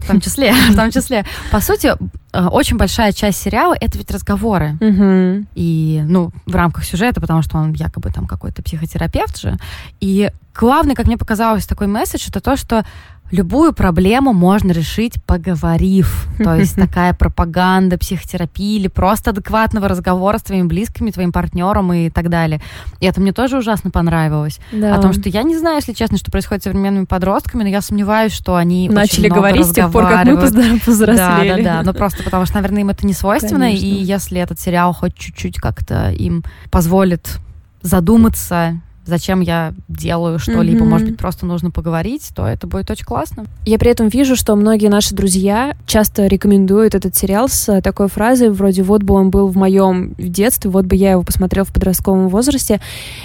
В 0.00 0.06
том 0.06 0.20
числе, 0.20 0.52
в 0.70 0.76
том 0.76 0.90
числе. 0.90 1.24
По 1.50 1.60
сути, 1.60 1.94
э, 2.32 2.46
очень 2.46 2.76
большая 2.76 3.12
часть 3.12 3.40
сериала— 3.40 3.74
это 3.80 3.96
ведь 3.96 4.10
разговоры. 4.10 4.76
Угу. 4.80 5.46
И, 5.54 6.02
ну, 6.04 6.32
в 6.44 6.54
рамках 6.54 6.84
сюжета, 6.84 7.20
потому 7.20 7.40
что 7.40 7.56
он 7.56 7.72
якобы 7.72 8.10
там 8.10 8.26
какой-то 8.26 8.62
психотерапевт 8.62 9.38
же. 9.38 9.56
И 10.00 10.30
главный, 10.54 10.94
как 10.94 11.06
мне 11.06 11.16
показалось, 11.16 11.66
такой 11.66 11.86
месседж— 11.86 12.26
это 12.28 12.40
то, 12.40 12.56
что 12.56 12.84
Любую 13.30 13.72
проблему 13.72 14.32
можно 14.32 14.72
решить, 14.72 15.22
поговорив. 15.24 16.26
То 16.38 16.56
есть 16.56 16.74
такая 16.76 17.14
пропаганда, 17.14 17.96
психотерапия 17.98 18.78
или 18.78 18.88
просто 18.88 19.30
адекватного 19.30 19.88
разговора 19.88 20.38
с 20.38 20.42
твоими 20.42 20.66
близкими, 20.66 21.10
твоим 21.10 21.32
партнером 21.32 21.92
и 21.92 22.10
так 22.10 22.28
далее. 22.28 22.60
И 22.98 23.06
это 23.06 23.20
мне 23.20 23.32
тоже 23.32 23.58
ужасно 23.58 23.90
понравилось. 23.90 24.58
Да. 24.72 24.96
О 24.96 25.00
том, 25.00 25.12
что 25.12 25.28
я 25.28 25.42
не 25.42 25.56
знаю, 25.56 25.76
если 25.76 25.92
честно, 25.92 26.18
что 26.18 26.30
происходит 26.30 26.62
с 26.62 26.64
современными 26.64 27.04
подростками, 27.04 27.62
но 27.62 27.68
я 27.68 27.80
сомневаюсь, 27.80 28.32
что 28.32 28.56
они 28.56 28.88
начали 28.88 29.28
говорить 29.28 29.66
с 29.66 29.72
тех 29.72 29.90
пор, 29.92 30.08
как 30.08 30.24
мы 30.24 30.36
повзрослели. 30.36 31.16
Да, 31.16 31.56
да, 31.56 31.62
да. 31.62 31.82
Но 31.82 31.92
просто 31.92 32.22
потому 32.24 32.46
что, 32.46 32.56
наверное, 32.56 32.82
им 32.82 32.90
это 32.90 33.06
не 33.06 33.14
свойственно. 33.14 33.66
Конечно. 33.66 33.84
И 33.84 34.02
если 34.02 34.40
этот 34.40 34.58
сериал 34.58 34.92
хоть 34.92 35.14
чуть-чуть 35.14 35.56
как-то 35.56 36.10
им 36.10 36.42
позволит 36.70 37.38
задуматься 37.82 38.80
зачем 39.10 39.40
я 39.40 39.74
делаю 39.88 40.38
что-либо, 40.38 40.84
mm-hmm. 40.84 40.88
может 40.88 41.08
быть, 41.08 41.18
просто 41.18 41.44
нужно 41.44 41.70
поговорить, 41.70 42.30
то 42.34 42.46
это 42.46 42.66
будет 42.66 42.90
очень 42.90 43.04
классно. 43.04 43.44
Я 43.66 43.78
при 43.78 43.90
этом 43.90 44.08
вижу, 44.08 44.36
что 44.36 44.56
многие 44.56 44.88
наши 44.88 45.14
друзья 45.14 45.76
часто 45.86 46.26
рекомендуют 46.26 46.94
этот 46.94 47.14
сериал 47.14 47.48
с 47.48 47.80
такой 47.82 48.08
фразой 48.08 48.50
вроде 48.50 48.82
«вот 48.82 49.02
бы 49.02 49.14
он 49.14 49.30
был 49.30 49.48
в 49.48 49.56
моем 49.56 50.14
детстве, 50.14 50.70
вот 50.70 50.86
бы 50.86 50.96
я 50.96 51.12
его 51.12 51.22
посмотрел 51.22 51.64
в 51.64 51.72
подростковом 51.72 52.28
возрасте». 52.28 52.80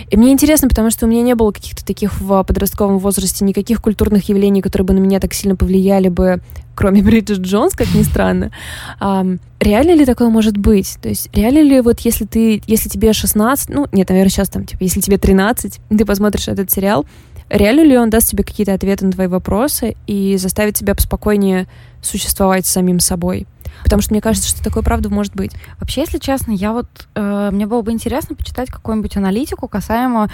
И 0.09 0.17
мне 0.17 0.33
интересно, 0.33 0.67
потому 0.67 0.89
что 0.91 1.05
у 1.05 1.09
меня 1.09 1.21
не 1.21 1.35
было 1.35 1.51
каких-то 1.51 1.85
таких 1.85 2.19
в 2.19 2.43
подростковом 2.43 2.99
возрасте 2.99 3.45
никаких 3.45 3.81
культурных 3.81 4.27
явлений, 4.27 4.61
которые 4.61 4.85
бы 4.85 4.93
на 4.93 4.99
меня 4.99 5.19
так 5.19 5.33
сильно 5.33 5.55
повлияли 5.55 6.09
бы 6.09 6.41
кроме 6.75 7.01
Бриджит 7.03 7.39
Джонс, 7.39 7.73
как 7.73 7.93
ни 7.93 8.03
странно. 8.03 8.51
Um, 8.99 9.39
реально 9.59 9.95
ли 9.95 10.05
такое 10.05 10.29
может 10.29 10.57
быть? 10.57 10.97
То 11.01 11.09
есть 11.09 11.29
реально 11.35 11.63
ли 11.63 11.81
вот 11.81 12.01
если 12.01 12.25
ты, 12.25 12.61
если 12.67 12.89
тебе 12.89 13.13
16, 13.13 13.69
ну, 13.69 13.87
нет, 13.91 14.09
наверное, 14.09 14.29
сейчас 14.29 14.49
там, 14.49 14.65
типа, 14.65 14.83
если 14.83 15.01
тебе 15.01 15.17
13, 15.17 15.79
ты 15.89 16.05
посмотришь 16.05 16.47
этот 16.47 16.69
сериал, 16.69 17.05
реально 17.49 17.81
ли 17.81 17.97
он 17.97 18.09
даст 18.09 18.29
тебе 18.29 18.43
какие-то 18.43 18.73
ответы 18.73 19.05
на 19.05 19.11
твои 19.11 19.27
вопросы 19.27 19.95
и 20.07 20.37
заставит 20.37 20.75
тебя 20.75 20.95
поспокойнее 20.95 21.67
существовать 22.01 22.65
самим 22.65 22.99
собой? 22.99 23.47
Потому 23.83 24.01
что 24.01 24.13
мне 24.13 24.21
кажется, 24.21 24.49
что 24.49 24.63
такое 24.63 24.81
правда 24.83 25.09
может 25.09 25.35
быть. 25.35 25.51
Вообще, 25.79 26.01
если 26.01 26.17
честно, 26.17 26.51
я 26.51 26.71
вот 26.71 26.87
э, 27.13 27.49
мне 27.51 27.67
было 27.67 27.83
бы 27.83 27.91
интересно 27.91 28.35
почитать 28.35 28.71
какую-нибудь 28.71 29.15
аналитику 29.15 29.67
касаемо 29.67 30.29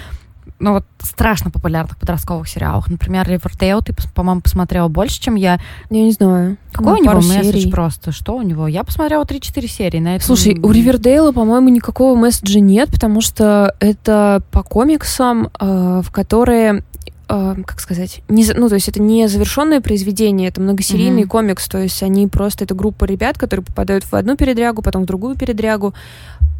ну 0.58 0.74
вот 0.74 0.84
страшно 1.00 1.50
популярных 1.50 1.98
подростковых 1.98 2.48
сериалах. 2.48 2.88
Например, 2.88 3.28
Ривердейл 3.28 3.82
ты, 3.82 3.94
по-моему, 4.14 4.40
посмотрела 4.40 4.88
больше, 4.88 5.20
чем 5.20 5.34
я. 5.34 5.58
Я 5.90 6.02
не 6.02 6.12
знаю. 6.12 6.56
Какой 6.72 6.92
ну, 6.92 6.98
у 6.98 7.02
него 7.02 7.14
месседж 7.16 7.60
серий. 7.60 7.70
просто? 7.70 8.12
Что 8.12 8.36
у 8.36 8.42
него? 8.42 8.66
Я 8.68 8.84
посмотрела 8.84 9.24
3-4 9.24 9.66
серии 9.66 9.98
на 9.98 10.16
этом. 10.16 10.26
Слушай, 10.26 10.58
у 10.62 10.70
Ривердейла, 10.70 11.32
по-моему, 11.32 11.68
никакого 11.68 12.16
месседжа 12.16 12.60
нет, 12.60 12.90
потому 12.90 13.20
что 13.20 13.74
это 13.80 14.42
по 14.50 14.62
комиксам, 14.62 15.50
э, 15.58 16.02
в 16.04 16.10
которые 16.10 16.84
э, 17.32 17.62
как 17.64 17.80
сказать, 17.80 18.22
не, 18.28 18.46
ну, 18.54 18.68
то 18.68 18.74
есть 18.74 18.88
это 18.88 19.00
не 19.00 19.28
завершенное 19.28 19.80
произведение, 19.80 20.48
это 20.48 20.60
многосерийный 20.60 21.22
mm-hmm. 21.22 21.28
комикс, 21.28 21.68
то 21.68 21.78
есть 21.78 22.02
они 22.02 22.26
просто, 22.28 22.64
это 22.64 22.74
группа 22.74 23.04
ребят, 23.04 23.38
которые 23.38 23.64
попадают 23.64 24.04
в 24.04 24.14
одну 24.14 24.36
передрягу, 24.36 24.82
потом 24.82 25.02
в 25.02 25.06
другую 25.06 25.36
передрягу, 25.36 25.94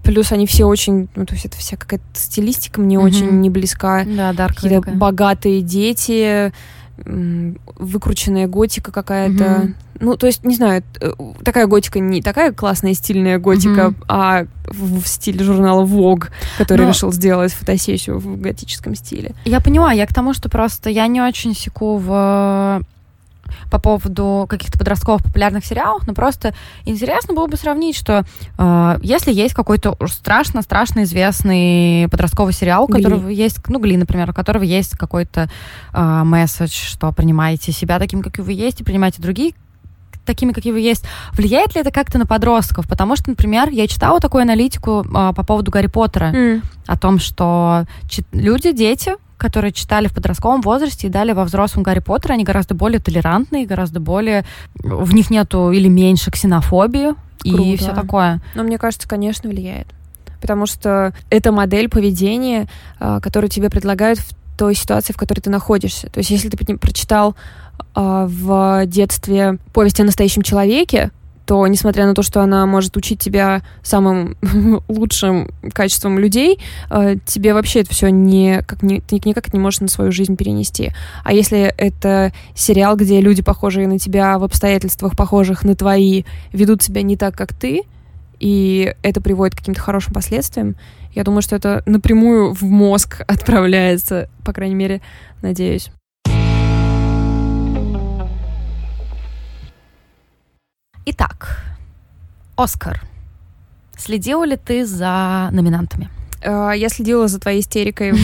плюс 0.03 0.33
они 0.33 0.47
все 0.47 0.65
очень, 0.65 1.09
ну, 1.15 1.27
то 1.27 1.35
есть 1.35 1.47
это 1.47 1.57
вся 1.57 1.77
какая-то 1.77 2.05
стилистика 2.15 2.81
мне 2.81 2.97
mm-hmm. 2.97 3.05
очень 3.05 3.31
не 3.41 3.51
близка. 3.51 4.05
Да, 4.05 4.33
Какие-то 4.49 4.91
богатые 4.91 5.63
дети, 5.63 6.53
выкрученная 6.97 8.47
готика 8.47 8.93
какая-то. 8.93 9.45
Mm-hmm. 9.45 9.75
Ну, 10.01 10.17
то 10.17 10.27
есть, 10.27 10.45
не 10.45 10.55
знаю, 10.55 10.83
э, 11.01 11.13
такая 11.45 11.67
готика 11.67 12.01
не 12.01 12.23
такая 12.23 12.53
классная 12.53 12.95
стильная 12.95 13.39
готика, 13.39 13.81
mm-hmm. 13.81 14.05
а 14.09 14.47
в, 14.67 15.01
в 15.01 15.07
стиле 15.07 15.45
журнала 15.45 15.85
Vogue, 15.85 16.29
который 16.59 16.83
Но... 16.83 16.91
решил 16.91 17.13
сделать 17.13 17.53
фотосессию 17.53 18.19
в 18.19 18.41
готическом 18.41 18.95
стиле. 18.95 19.35
Я 19.45 19.61
понимаю, 19.61 19.97
я 19.97 20.07
к 20.07 20.15
тому, 20.15 20.35
что 20.35 20.49
просто 20.49 20.91
я 20.91 21.07
не 21.07 21.21
очень 21.21 21.55
секу 21.55 21.99
в 21.99 22.83
по 23.71 23.79
поводу 23.79 24.47
каких-то 24.49 24.79
подростковых 24.79 25.23
популярных 25.23 25.65
сериалов, 25.65 26.07
но 26.07 26.15
просто 26.15 26.55
интересно 26.85 27.35
было 27.35 27.47
бы 27.47 27.57
сравнить, 27.57 27.97
что 27.97 28.25
э, 28.59 28.99
если 29.03 29.33
есть 29.33 29.55
какой-то 29.55 29.97
страшно-страшно 30.07 31.05
известный 31.05 32.09
подростковый 32.11 32.53
сериал, 32.53 32.85
у 32.85 32.89
которого 32.89 33.29
есть, 33.29 33.59
ну, 33.69 33.79
Гли, 33.79 33.97
например, 33.97 34.31
у 34.31 34.35
которого 34.35 34.63
есть 34.63 34.97
какой-то 34.97 35.49
э, 35.93 36.23
месседж, 36.25 36.73
что 36.73 37.13
принимаете 37.13 37.73
себя 37.73 37.99
таким, 37.99 38.23
каким 38.23 38.45
вы 38.45 38.53
есть, 38.53 38.81
и 38.81 38.85
принимаете 38.85 39.23
другие 39.23 39.55
такими, 40.25 40.53
какие 40.53 40.73
вы 40.73 40.81
есть, 40.81 41.05
влияет 41.33 41.75
ли 41.75 41.81
это 41.81 41.91
как-то 41.91 42.19
на 42.19 42.27
подростков? 42.27 42.89
Потому 42.89 43.17
что, 43.17 43.31
например, 43.31 43.69
я 43.71 43.87
читала 43.87 44.21
такую 44.21 44.43
аналитику 44.43 45.05
э, 45.05 45.33
по 45.35 45.45
поводу 45.45 45.71
Гарри 45.71 45.89
Поттера, 45.89 46.33
mm. 46.33 46.63
о 46.87 46.99
том, 46.99 47.19
что 47.19 47.85
люди, 48.33 48.73
дети, 48.73 49.13
которые 49.43 49.73
читали 49.73 50.07
в 50.07 50.15
подростковом 50.15 50.61
возрасте 50.61 51.09
и 51.09 51.11
дали 51.11 51.33
во 51.33 51.45
взрослом 51.45 51.83
Гарри 51.83 51.99
Поттера, 51.99 52.35
они 52.35 52.45
гораздо 52.45 52.75
более 52.75 53.01
толерантные, 53.01 53.67
гораздо 53.67 53.99
более... 53.99 54.45
В 54.77 55.13
них 55.13 55.31
нету 55.31 55.73
или 55.73 55.89
меньше 55.89 56.31
ксенофобии 56.31 57.15
Круто. 57.41 57.63
и 57.63 57.77
все 57.77 57.93
такое. 57.93 58.41
Но 58.55 58.63
мне 58.63 58.79
кажется, 58.79 59.09
конечно, 59.09 59.51
влияет. 59.51 59.89
Потому 60.41 60.67
что 60.67 61.13
это 61.29 61.51
модель 61.51 61.89
поведения, 61.89 62.69
а, 63.01 63.21
которую 63.21 63.51
тебе 63.51 63.69
предлагают 63.69 64.21
в 64.21 64.33
той 64.57 64.77
ситуации, 64.77 65.13
в 65.13 65.17
которой 65.17 65.41
ты 65.41 65.51
находишься. 65.51 66.09
То 66.09 66.19
есть 66.19 66.31
если 66.31 66.49
ты 66.49 66.79
прочитал 66.79 67.35
а, 67.95 68.27
в 68.29 68.87
детстве 68.87 69.59
повесть 69.73 70.01
о 70.01 70.05
настоящем 70.05 70.43
человеке, 70.43 71.11
то, 71.53 71.67
несмотря 71.67 72.07
на 72.07 72.15
то, 72.15 72.23
что 72.23 72.41
она 72.41 72.65
может 72.65 72.97
учить 72.97 73.21
тебя 73.21 73.61
самым 73.83 74.39
лучшим 74.89 75.51
качеством 75.75 76.19
людей, 76.19 76.59
э, 76.89 77.17
тебе 77.27 77.53
вообще 77.53 77.81
это 77.81 77.91
все 77.91 78.09
не, 78.09 78.63
как, 78.67 78.83
не, 78.83 79.03
ты 79.03 79.21
никак 79.23 79.53
не 79.53 79.61
можешь 79.61 79.81
на 79.81 79.89
свою 79.89 80.13
жизнь 80.13 80.35
перенести. 80.35 80.93
А 81.25 81.35
если 81.35 81.61
это 81.77 82.33
сериал, 82.55 82.97
где 82.97 83.21
люди, 83.21 83.43
похожие 83.43 83.87
на 83.87 83.99
тебя, 83.99 84.39
в 84.39 84.45
обстоятельствах, 84.45 85.15
похожих 85.15 85.63
на 85.63 85.75
твои, 85.75 86.25
ведут 86.55 86.83
себя 86.83 87.03
не 87.03 87.19
так, 87.19 87.37
как 87.37 87.53
ты, 87.53 87.83
и 88.41 88.95
это 89.03 89.21
приводит 89.21 89.55
к 89.55 89.59
каким-то 89.59 89.83
хорошим 89.83 90.15
последствиям, 90.15 90.77
я 91.13 91.23
думаю, 91.23 91.43
что 91.43 91.55
это 91.55 91.83
напрямую 91.85 92.55
в 92.55 92.63
мозг 92.63 93.21
отправляется, 93.29 94.31
по 94.43 94.55
крайней 94.55 94.77
мере, 94.77 95.03
надеюсь. 95.43 95.91
Итак, 101.05 101.59
Оскар. 102.57 103.01
Следила 103.97 104.45
ли 104.45 104.57
ты 104.57 104.87
за 104.87 105.49
номинантами? 105.53 106.11
Э, 106.43 106.73
я 106.77 106.89
следила 106.89 107.27
за 107.27 107.41
твоей 107.41 107.61
истерикой 107.61 108.13
в, 108.13 108.19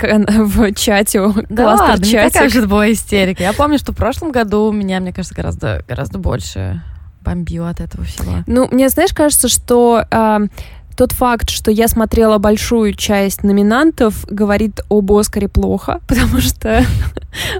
в 0.00 0.74
чате, 0.74 1.22
да 1.48 1.74
ладно, 1.74 2.04
не 2.04 2.12
такая 2.12 2.48
же 2.48 2.66
была 2.66 2.90
истерика. 2.92 3.42
Я 3.42 3.52
помню, 3.52 3.78
что 3.78 3.92
в 3.92 3.96
прошлом 3.96 4.30
году 4.30 4.70
меня, 4.70 5.00
мне 5.00 5.12
кажется, 5.12 5.34
гораздо, 5.34 5.82
гораздо 5.88 6.18
больше 6.18 6.82
бомбило 7.22 7.70
от 7.70 7.80
этого 7.80 8.04
всего. 8.04 8.44
Ну, 8.46 8.68
мне, 8.70 8.88
знаешь, 8.88 9.12
кажется, 9.12 9.48
что 9.48 10.04
э, 10.08 10.38
тот 10.96 11.12
факт, 11.12 11.50
что 11.50 11.70
я 11.70 11.88
смотрела 11.88 12.38
большую 12.38 12.94
часть 12.94 13.42
номинантов, 13.42 14.24
говорит 14.28 14.80
об 14.88 15.12
Оскаре 15.12 15.48
плохо, 15.48 16.00
потому 16.08 16.40
что 16.40 16.84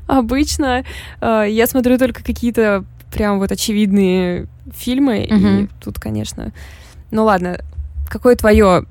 обычно 0.06 0.84
э, 1.20 1.46
я 1.48 1.66
смотрю 1.66 1.98
только 1.98 2.22
какие-то 2.22 2.84
прям 3.10 3.38
вот 3.38 3.52
очевидные 3.52 4.46
фильмы, 4.74 5.26
mm-hmm. 5.28 5.64
и 5.64 5.68
тут, 5.82 5.98
конечно... 5.98 6.52
Ну 7.10 7.24
ладно, 7.24 7.58
какое 8.08 8.36
твое 8.36 8.84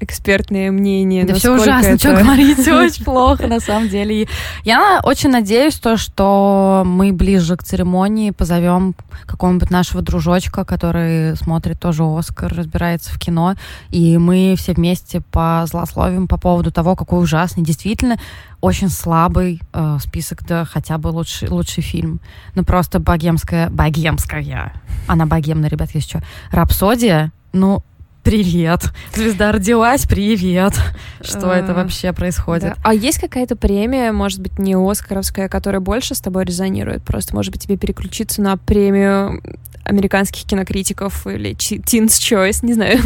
экспертное 0.00 0.70
мнение. 0.70 1.24
Да 1.24 1.34
все 1.34 1.54
ужасно, 1.54 1.90
это... 1.90 1.98
что 1.98 2.16
говорите, 2.16 2.74
очень 2.74 3.04
плохо, 3.04 3.46
на 3.46 3.60
самом 3.60 3.88
деле. 3.88 4.22
И 4.22 4.28
я 4.64 5.00
очень 5.02 5.30
надеюсь, 5.30 5.78
то, 5.78 5.96
что 5.96 6.82
мы 6.86 7.12
ближе 7.12 7.56
к 7.56 7.62
церемонии 7.62 8.30
позовем 8.30 8.94
какого-нибудь 9.26 9.70
нашего 9.70 10.02
дружочка, 10.02 10.64
который 10.64 11.36
смотрит 11.36 11.78
тоже 11.78 12.02
Оскар, 12.04 12.52
разбирается 12.52 13.12
в 13.12 13.18
кино, 13.18 13.54
и 13.90 14.18
мы 14.18 14.54
все 14.56 14.72
вместе 14.72 15.20
позлословим 15.20 16.26
по 16.26 16.38
поводу 16.38 16.72
того, 16.72 16.96
какой 16.96 17.22
ужасный, 17.22 17.62
действительно, 17.62 18.18
очень 18.60 18.88
слабый 18.88 19.60
э, 19.72 19.98
список, 20.00 20.44
да 20.46 20.64
хотя 20.64 20.98
бы 20.98 21.08
лучший, 21.08 21.48
лучший 21.48 21.82
фильм. 21.82 22.20
Ну, 22.54 22.64
просто 22.64 23.00
богемская... 23.00 23.70
Богемская. 23.70 24.72
Она 25.06 25.26
богемная, 25.26 25.70
ребят, 25.70 25.90
есть 25.94 26.08
что. 26.08 26.22
Рапсодия, 26.50 27.32
ну, 27.52 27.82
Привет. 28.22 28.82
Звезда 29.14 29.50
родилась, 29.50 30.06
привет. 30.06 30.74
Что 31.22 31.52
это 31.52 31.72
а, 31.72 31.74
вообще 31.74 32.12
происходит? 32.12 32.74
А 32.82 32.92
есть 32.92 33.18
какая-то 33.18 33.56
премия, 33.56 34.12
может 34.12 34.40
быть, 34.40 34.58
не 34.58 34.74
Оскаровская, 34.74 35.48
которая 35.48 35.80
больше 35.80 36.14
с 36.14 36.20
тобой 36.20 36.44
резонирует? 36.44 37.02
Просто, 37.02 37.34
может 37.34 37.50
быть, 37.50 37.62
тебе 37.62 37.78
переключиться 37.78 38.42
на 38.42 38.58
премию 38.58 39.42
американских 39.84 40.44
кинокритиков 40.44 41.26
или 41.26 41.52
Teens 41.52 42.08
Choice, 42.08 42.58
не 42.62 42.74
знаю. 42.74 42.98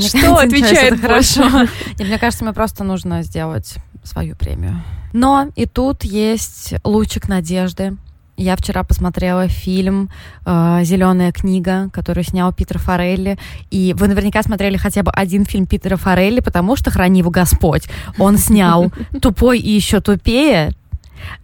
Что 0.00 0.36
отвечает 0.36 1.00
хорошо? 1.00 1.68
Мне 1.98 2.18
кажется, 2.18 2.44
мне 2.44 2.52
просто 2.52 2.84
нужно 2.84 3.22
сделать 3.22 3.74
свою 4.04 4.36
премию. 4.36 4.82
Но 5.12 5.48
и 5.56 5.66
тут 5.66 6.04
есть 6.04 6.74
лучик 6.84 7.28
надежды. 7.28 7.96
Я 8.40 8.56
вчера 8.56 8.84
посмотрела 8.84 9.48
фильм 9.48 10.08
э, 10.46 10.80
«Зеленая 10.82 11.30
книга», 11.30 11.90
который 11.92 12.24
снял 12.24 12.54
Питер 12.54 12.78
Форелли. 12.78 13.38
И 13.70 13.94
вы 13.94 14.08
наверняка 14.08 14.42
смотрели 14.42 14.78
хотя 14.78 15.02
бы 15.02 15.10
один 15.10 15.44
фильм 15.44 15.66
Питера 15.66 15.96
Форелли, 15.96 16.40
потому 16.40 16.74
что, 16.74 16.90
храни 16.90 17.18
его 17.18 17.30
Господь, 17.30 17.82
он 18.18 18.38
снял 18.38 18.90
«Тупой 19.20 19.58
и 19.58 19.70
еще 19.70 20.00
тупее», 20.00 20.70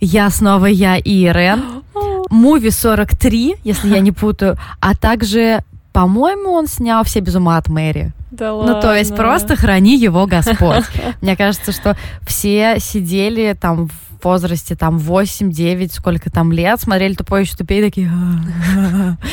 «Я 0.01 0.31
снова 0.31 0.65
я 0.65 0.97
и 0.97 1.27
Ирен», 1.27 1.63
«Муви 2.31 2.71
43», 2.71 3.59
если 3.63 3.91
я 3.91 4.01
не 4.01 4.13
путаю, 4.13 4.57
а 4.81 4.95
также, 4.95 5.65
по-моему, 5.93 6.51
он 6.53 6.67
снял 6.67 7.05
«Все 7.05 7.21
без 7.21 7.35
ума 7.35 7.59
от 7.59 7.69
Мэри». 7.69 8.15
Да 8.31 8.55
ладно. 8.55 8.75
Ну, 8.75 8.81
то 8.81 8.95
есть 8.95 9.15
просто 9.15 9.55
храни 9.55 9.99
его 9.99 10.27
Господь. 10.27 10.85
Мне 11.21 11.37
кажется, 11.37 11.73
что 11.73 11.95
все 12.27 12.77
сидели 12.81 13.55
там 13.59 13.91
в 14.21 14.25
возрасте 14.25 14.77
там 14.77 14.99
8-9, 14.99 15.93
сколько 15.93 16.31
там 16.31 16.53
лет, 16.53 16.81
смотрели 16.81 17.15
«Тупой 17.15 17.43
еще 17.43 17.57
тупее» 17.57 17.83
такие... 17.83 18.11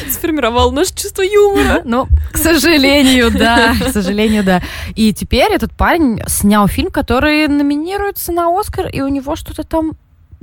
Сформировал 0.10 0.72
наше 0.72 0.94
чувство 0.96 1.22
юмора. 1.22 1.82
Ну, 1.94 2.08
к 2.32 2.38
сожалению, 2.38 3.32
да, 3.32 3.76
к 3.76 3.90
сожалению, 3.92 4.44
да. 4.44 4.62
И 4.96 5.14
теперь 5.14 5.52
этот 5.52 5.74
парень 5.74 6.22
снял 6.28 6.68
фильм, 6.68 6.92
который 6.92 7.48
номинируется 7.48 8.32
на 8.32 8.48
Оскар, 8.60 8.88
и 8.88 9.02
у 9.02 9.08
него 9.10 9.36
что-то 9.36 9.64
там 9.64 9.94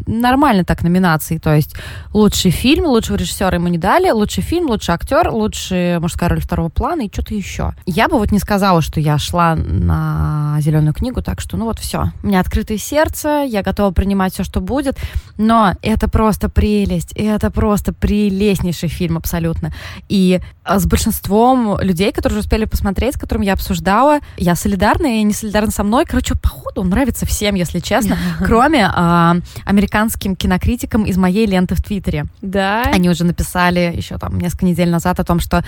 нормально 0.07 0.65
так 0.65 0.83
номинации. 0.83 1.39
То 1.39 1.55
есть 1.55 1.75
лучший 2.13 2.51
фильм, 2.51 2.87
лучшего 2.87 3.17
режиссера 3.17 3.55
ему 3.57 3.69
не 3.69 3.79
дали, 3.79 4.11
лучший 4.11 4.43
фильм, 4.43 4.69
лучший 4.71 4.95
актер, 4.95 5.31
лучшая 5.31 6.01
мужская 6.01 6.29
роль 6.29 6.41
второго 6.41 6.69
плана 6.69 7.03
и 7.03 7.13
что-то 7.13 7.35
еще. 7.35 7.73
Я 7.87 8.09
бы 8.09 8.19
вот 8.19 8.33
не 8.33 8.39
сказала, 8.39 8.83
что 8.83 9.01
я 9.01 9.19
шла 9.19 9.55
на 9.55 10.59
зеленую 10.61 10.95
книгу, 10.95 11.23
так 11.23 11.41
что 11.41 11.57
ну 11.57 11.67
вот 11.67 11.79
все. 11.79 12.13
У 12.23 12.27
меня 12.27 12.41
открытое 12.41 12.79
сердце, 12.79 13.45
я 13.47 13.63
готова 13.63 13.91
принимать 13.93 14.33
все, 14.33 14.45
что 14.45 14.61
будет, 14.61 14.99
но 15.37 15.75
это 15.83 16.09
просто 16.09 16.49
прелесть, 16.49 17.13
это 17.15 17.51
просто 17.51 17.93
прелестнейший 17.93 18.89
фильм 18.89 19.17
абсолютно. 19.17 19.73
И 20.09 20.41
а, 20.65 20.79
с 20.79 20.87
большинством 20.87 21.79
людей, 21.81 22.13
которые 22.13 22.39
уже 22.39 22.47
успели 22.47 22.65
посмотреть, 22.65 23.15
с 23.15 23.19
которыми 23.19 23.47
я 23.47 23.55
обсуждала, 23.55 24.21
я 24.37 24.55
солидарна 24.55 25.21
и 25.21 25.23
не 25.23 25.33
солидарна 25.33 25.71
со 25.71 25.83
мной. 25.85 26.05
Короче, 26.05 26.35
походу 26.35 26.83
он 26.83 26.89
нравится 26.89 27.27
всем, 27.27 27.55
если 27.55 27.81
честно, 27.81 28.17
кроме 28.45 28.87
а, 28.87 29.37
американских 29.65 29.89
американским 29.90 30.37
кинокритикам 30.37 31.05
из 31.05 31.16
моей 31.16 31.46
ленты 31.46 31.74
в 31.74 31.83
Твиттере. 31.83 32.26
Да. 32.42 32.83
Они 32.85 33.11
уже 33.11 33.24
написали 33.24 33.92
еще 33.96 34.18
там 34.18 34.38
несколько 34.38 34.66
недель 34.66 34.88
назад 34.88 35.20
о 35.20 35.24
том, 35.24 35.40
что 35.40 35.64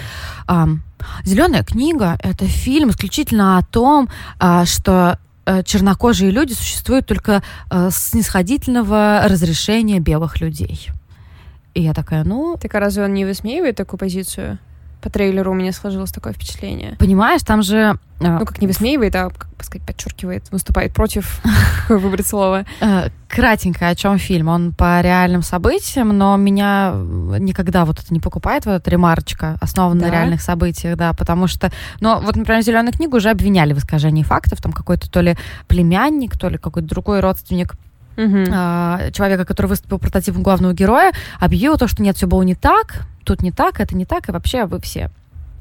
эм, 0.48 0.82
Зеленая 1.24 1.64
книга 1.64 2.16
это 2.22 2.46
фильм 2.46 2.90
исключительно 2.90 3.58
о 3.58 3.62
том, 3.62 4.08
э, 4.40 4.64
что 4.64 5.18
чернокожие 5.64 6.30
люди 6.30 6.52
существуют 6.52 7.06
только 7.06 7.42
э, 7.68 7.90
с 7.90 8.10
снисходительного 8.10 9.22
разрешения 9.24 9.98
белых 9.98 10.40
людей. 10.40 10.90
И 11.74 11.82
я 11.82 11.94
такая, 11.94 12.22
ну... 12.22 12.56
Так 12.60 12.72
а 12.76 12.80
разве 12.80 13.02
он 13.02 13.14
не 13.14 13.24
высмеивает 13.24 13.74
такую 13.74 13.98
позицию? 13.98 14.58
По 15.02 15.10
трейлеру 15.10 15.50
у 15.50 15.54
меня 15.54 15.72
сложилось 15.72 16.12
такое 16.12 16.32
впечатление. 16.32 16.96
Понимаешь, 16.98 17.42
там 17.42 17.62
же... 17.62 17.98
А, 18.20 18.38
ну, 18.38 18.46
как 18.46 18.60
не 18.60 18.68
высмеивает, 18.68 19.16
а, 19.16 19.30
как 19.30 19.48
бы 19.56 19.64
сказать, 19.64 19.84
подчеркивает, 19.84 20.48
выступает 20.52 20.94
против, 20.94 21.42
выбрать 21.88 22.24
слово. 22.24 22.64
Э, 22.80 23.08
кратенько, 23.28 23.88
о 23.88 23.96
чем 23.96 24.18
фильм. 24.18 24.46
Он 24.46 24.72
по 24.72 25.00
реальным 25.00 25.42
событиям, 25.42 26.16
но 26.16 26.36
меня 26.36 26.92
никогда 26.94 27.84
вот 27.84 27.98
это 27.98 28.14
не 28.14 28.20
покупает, 28.20 28.64
вот 28.64 28.74
эта 28.74 28.90
ремарочка, 28.90 29.56
основана 29.60 30.02
на 30.06 30.10
реальных 30.10 30.40
событиях, 30.40 30.96
да, 30.96 31.12
потому 31.14 31.48
что... 31.48 31.72
Ну, 31.98 32.20
вот, 32.20 32.36
например, 32.36 32.62
«Зеленую 32.62 32.92
книгу» 32.92 33.16
уже 33.16 33.30
обвиняли 33.30 33.72
в 33.72 33.78
искажении 33.78 34.22
фактов, 34.22 34.62
там 34.62 34.72
какой-то 34.72 35.10
то 35.10 35.20
ли 35.20 35.36
племянник, 35.66 36.38
то 36.38 36.48
ли 36.48 36.58
какой-то 36.58 36.88
другой 36.88 37.18
родственник 37.18 37.74
Мгм. 38.16 38.44
а, 38.52 39.10
человека, 39.12 39.44
который 39.44 39.66
выступил 39.66 39.98
прототипом 39.98 40.42
главного 40.42 40.72
героя, 40.74 41.12
объявил 41.40 41.76
то, 41.78 41.88
что 41.88 42.02
нет, 42.02 42.16
все 42.16 42.26
было 42.26 42.42
не 42.42 42.54
так, 42.54 43.06
тут 43.24 43.42
не 43.42 43.50
так, 43.52 43.80
это 43.80 43.96
не 43.96 44.04
так, 44.04 44.28
и 44.28 44.32
вообще 44.32 44.66
вы 44.66 44.80
все 44.80 45.10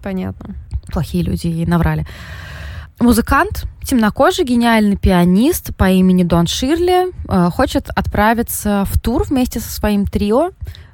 Понятно. 0.04 0.56
плохие 0.92 1.24
люди 1.24 1.48
и 1.48 1.66
наврали. 1.66 2.06
Музыкант, 3.00 3.66
темнокожий, 3.84 4.46
гениальный 4.46 4.96
пианист 4.96 5.76
по 5.76 5.90
имени 5.90 6.24
Дон 6.24 6.46
Ширли 6.46 7.08
э, 7.28 7.50
хочет 7.50 7.90
отправиться 7.90 8.86
в 8.88 9.00
тур 9.00 9.24
вместе 9.24 9.60
со 9.60 9.72
своим 9.72 10.06
трио 10.06 10.52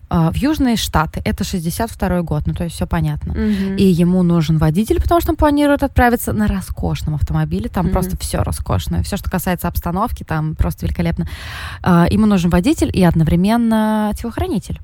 в 0.10 0.36
Южные 0.36 0.78
Штаты. 0.78 1.22
Это 1.26 1.44
62 1.44 2.22
год, 2.22 2.44
ну 2.48 2.54
то 2.54 2.64
есть 2.64 2.76
все 2.76 2.88
понятно. 2.88 3.34
Мгм. 3.34 3.76
И 3.76 3.84
ему 3.84 4.24
нужен 4.24 4.58
водитель, 4.58 5.02
потому 5.02 5.20
что 5.22 5.32
он 5.32 5.36
планирует 5.38 5.84
отправиться 5.84 6.32
на 6.34 6.48
роскошном 6.48 7.16
автомобиле. 7.16 7.68
Там 7.70 7.86
Мгм. 7.86 7.94
просто 7.94 8.18
все 8.18 8.42
роскошное. 8.44 9.04
Все, 9.04 9.18
что 9.18 9.30
касается 9.30 9.68
обстановки, 9.68 10.24
там 10.24 10.56
просто 10.56 10.86
великолепно. 10.86 11.28
А, 11.84 12.08
Ему 12.10 12.26
нужен 12.26 12.50
водитель 12.50 12.90
и 12.94 13.04
одновременно 13.04 14.12
телохранитель. 14.18 14.80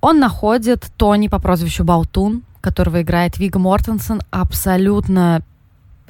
Он 0.00 0.18
находит 0.20 0.90
Тони 0.96 1.28
по 1.28 1.38
прозвищу 1.40 1.84
Болтун, 1.84 2.42
которого 2.60 3.02
играет 3.02 3.38
Вига 3.38 3.58
Мортенсен. 3.58 4.20
Абсолютно... 4.30 5.42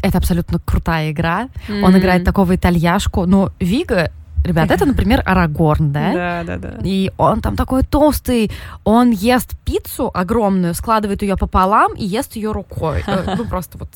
Это 0.03 0.19
абсолютно 0.19 0.59
крутая 0.59 1.13
игра. 1.13 1.49
Он 1.69 1.91
Мгм. 1.93 1.99
играет 1.99 2.25
такого 2.25 2.55
итальяшку. 2.57 3.25
Ну, 3.25 3.51
Вига, 3.61 4.11
ребят, 4.45 4.71
это, 4.71 4.87
например, 4.87 5.23
Арагорн, 5.25 5.93
да? 5.93 6.13
Да, 6.13 6.45
да, 6.45 6.57
да. 6.59 6.79
И 6.85 7.11
он 7.17 7.41
там 7.41 7.57
такой 7.57 7.83
толстый, 7.83 8.51
он 8.85 9.11
ест 9.11 9.51
пиццу 9.65 10.11
огромную, 10.13 10.75
складывает 10.75 11.23
ее 11.23 11.37
пополам 11.37 11.95
и 11.95 12.05
ест 12.05 12.37
ее 12.37 12.53
рукой. 12.53 13.05
Э, 13.07 13.35
Ну, 13.37 13.45
просто 13.47 13.79
вот... 13.79 13.89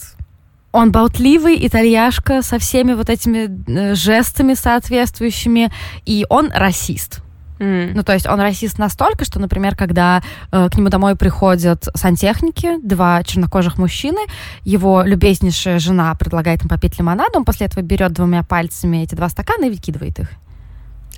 Он 0.72 0.92
болтливый, 0.92 1.66
итальяшка, 1.66 2.42
со 2.42 2.58
всеми 2.58 2.92
вот 2.92 3.08
этими 3.08 3.48
э, 3.66 3.94
жестами 3.94 4.54
соответствующими, 4.54 5.72
и 6.04 6.26
он 6.28 6.50
расист. 6.54 7.22
М. 7.58 7.94
Ну, 7.94 8.02
то 8.02 8.12
есть 8.12 8.26
он 8.26 8.40
расист 8.40 8.78
настолько, 8.78 9.24
что, 9.24 9.40
например, 9.40 9.76
когда 9.76 10.22
э, 10.52 10.68
к 10.68 10.76
нему 10.76 10.88
домой 10.88 11.16
приходят 11.16 11.88
сантехники, 11.94 12.78
два 12.82 13.22
чернокожих 13.22 13.78
мужчины, 13.78 14.20
его 14.62 15.02
любезнейшая 15.02 15.78
жена 15.78 16.14
предлагает 16.14 16.62
им 16.62 16.68
попить 16.68 16.98
лимонаду, 16.98 17.38
он 17.38 17.44
после 17.44 17.66
этого 17.66 17.82
берет 17.82 18.12
двумя 18.12 18.42
пальцами 18.42 18.98
эти 18.98 19.14
два 19.14 19.28
стакана 19.28 19.66
и 19.66 19.70
выкидывает 19.70 20.18
их. 20.18 20.28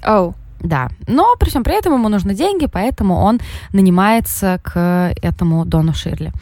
Оу. 0.05 0.35
Да, 0.61 0.88
но 1.07 1.37
при 1.38 1.51
всем 1.51 1.62
при 1.62 1.79
этом 1.79 1.94
ему 1.94 2.09
нужны 2.09 2.35
деньги, 2.35 2.66
поэтому 2.66 3.14
он 3.14 3.40
нанимается 3.72 4.61
к 4.64 5.12
этому 5.22 5.64
Дону 5.64 5.94
Ширли. 5.94 6.33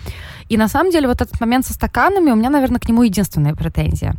И 0.48 0.56
на 0.56 0.68
самом 0.68 0.90
деле 0.90 1.06
вот 1.06 1.20
этот 1.20 1.38
момент 1.38 1.66
со 1.66 1.74
стаканами, 1.74 2.30
у 2.30 2.35
меня, 2.35 2.48
наверное, 2.48 2.80
к 2.80 2.88
нему 2.88 3.02
единственная 3.02 3.54
претензия. 3.54 4.14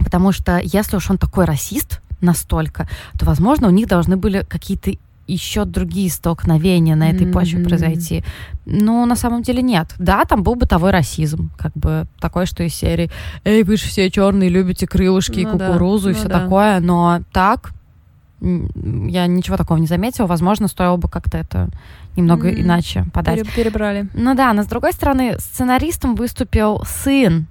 Потому 0.00 0.32
что 0.32 0.58
если 0.58 0.96
уж 0.96 1.10
он 1.10 1.18
такой 1.18 1.44
расист 1.44 2.01
настолько, 2.22 2.88
то, 3.18 3.26
возможно, 3.26 3.68
у 3.68 3.70
них 3.70 3.86
должны 3.88 4.16
были 4.16 4.44
какие-то 4.48 4.92
еще 5.28 5.64
другие 5.64 6.10
столкновения 6.10 6.96
на 6.96 7.08
этой 7.10 7.26
почве 7.28 7.60
Мгм. 7.60 7.68
произойти. 7.68 8.24
Но 8.66 9.06
на 9.06 9.14
самом 9.16 9.42
деле 9.42 9.62
нет. 9.62 9.94
Да, 9.98 10.24
там 10.24 10.42
был 10.42 10.56
бытовой 10.56 10.90
расизм, 10.90 11.50
как 11.56 11.72
бы 11.74 12.06
такой, 12.20 12.44
что 12.46 12.64
из 12.64 12.74
серии 12.74 13.08
«Эй, 13.44 13.62
вы 13.62 13.76
же 13.76 13.84
все 13.86 14.10
черные, 14.10 14.50
любите 14.50 14.86
крылышки 14.86 15.38
и 15.40 15.46
Ну 15.46 15.56
да, 15.56 15.68
кукурузу 15.68 16.10
и 16.10 16.12
ну 16.12 16.18
все 16.18 16.28
да. 16.28 16.40
такое», 16.40 16.80
но 16.80 17.20
так 17.32 17.72
я 18.40 19.26
ничего 19.28 19.56
такого 19.56 19.78
не 19.78 19.86
заметила. 19.86 20.26
Возможно, 20.26 20.66
стоило 20.66 20.96
бы 20.96 21.08
как-то 21.08 21.38
это 21.38 21.68
немного 22.16 22.48
М, 22.50 22.60
иначе 22.60 23.06
подать. 23.14 23.36
Пере- 23.42 23.50
Перебрали. 23.54 24.08
Ну 24.14 24.34
да, 24.34 24.52
но 24.52 24.64
с 24.64 24.66
другой 24.66 24.92
стороны, 24.92 25.36
сценаристом 25.38 26.16
выступил 26.16 26.82
сын, 26.84 27.46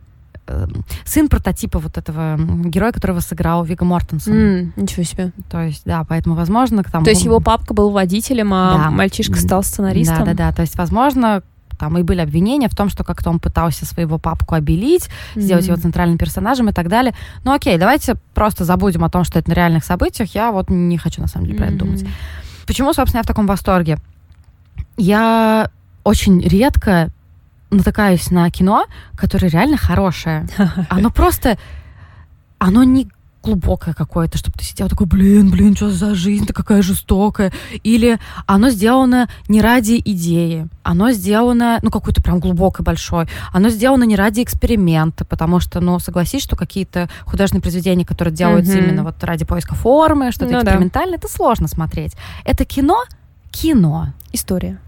сын 1.05 1.29
прототипа 1.29 1.79
вот 1.79 1.97
этого 1.97 2.37
героя, 2.65 2.91
которого 2.91 3.19
сыграл 3.19 3.63
Вига 3.63 3.85
Мортенсон. 3.85 4.33
М, 4.33 4.73
Ничего 4.75 5.03
себе. 5.03 5.31
То 5.49 5.61
есть, 5.61 5.83
да, 5.85 6.03
поэтому, 6.03 6.35
возможно, 6.35 6.83
там... 6.83 7.03
То 7.03 7.09
есть 7.11 7.23
его 7.23 7.39
папка 7.39 7.73
был 7.73 7.91
водителем, 7.91 8.53
а 8.53 8.77
Да. 8.85 8.91
мальчишка 8.91 9.37
стал 9.39 9.63
сценаристом? 9.63 10.19
Да, 10.19 10.25
да, 10.25 10.33
да. 10.33 10.51
То 10.51 10.61
есть, 10.63 10.75
возможно, 10.77 11.41
там 11.79 11.97
и 11.97 12.03
были 12.03 12.19
обвинения 12.19 12.67
в 12.69 12.75
том, 12.75 12.89
что 12.89 13.03
как-то 13.03 13.29
он 13.29 13.39
пытался 13.39 13.85
своего 13.85 14.19
папку 14.19 14.53
обелить, 14.55 15.09
сделать 15.35 15.65
его 15.67 15.77
центральным 15.77 16.17
персонажем 16.17 16.69
и 16.69 16.73
так 16.73 16.89
далее. 16.89 17.13
Ну 17.43 17.53
окей, 17.53 17.77
давайте 17.79 18.15
просто 18.35 18.65
забудем 18.65 19.03
о 19.03 19.09
том, 19.09 19.23
что 19.23 19.39
это 19.39 19.49
на 19.49 19.53
реальных 19.55 19.83
событиях. 19.83 20.35
Я 20.35 20.51
вот 20.51 20.69
не 20.69 20.97
хочу, 20.99 21.21
на 21.21 21.27
самом 21.27 21.47
деле, 21.47 21.57
про 21.57 21.67
это 21.67 21.77
думать. 21.77 22.03
Мгм. 22.03 22.11
Почему, 22.67 22.93
собственно, 22.93 23.19
я 23.19 23.23
в 23.23 23.27
таком 23.27 23.47
восторге? 23.47 23.97
Я 24.97 25.71
очень 26.03 26.41
редко 26.41 27.09
натыкаюсь 27.71 28.29
на 28.31 28.49
кино, 28.51 28.85
которое 29.15 29.47
реально 29.47 29.77
хорошее. 29.77 30.47
Оно 30.89 31.09
просто... 31.09 31.57
Оно 32.59 32.83
не 32.83 33.07
глубокое 33.43 33.95
какое-то, 33.95 34.37
чтобы 34.37 34.55
ты 34.59 34.63
сидел 34.63 34.87
такой, 34.87 35.07
блин, 35.07 35.49
блин, 35.49 35.75
что 35.75 35.89
за 35.89 36.13
жизнь-то 36.13 36.53
какая 36.53 36.83
жестокая. 36.83 37.51
Или 37.81 38.19
оно 38.45 38.69
сделано 38.69 39.29
не 39.47 39.61
ради 39.61 39.99
идеи, 40.05 40.67
оно 40.83 41.11
сделано, 41.11 41.79
ну, 41.81 41.89
какой-то 41.89 42.21
прям 42.21 42.39
глубокой, 42.39 42.83
большой. 42.83 43.25
Оно 43.51 43.69
сделано 43.69 44.03
не 44.03 44.15
ради 44.15 44.43
эксперимента, 44.43 45.25
потому 45.25 45.59
что, 45.59 45.79
ну, 45.79 45.97
согласись, 45.97 46.43
что 46.43 46.55
какие-то 46.55 47.09
художественные 47.25 47.63
произведения, 47.63 48.05
которые 48.05 48.31
делаются 48.35 48.77
Мгм. 48.77 48.83
именно 48.83 49.03
вот 49.05 49.23
ради 49.23 49.43
поиска 49.43 49.73
формы, 49.73 50.31
что-то 50.31 50.51
Ну 50.51 50.59
да. 50.59 50.65
экспериментальное, 50.65 51.17
это 51.17 51.27
сложно 51.27 51.67
смотреть. 51.67 52.15
Это 52.45 52.63
кино, 52.63 53.05
кино. 53.49 54.09
История. 54.33 54.79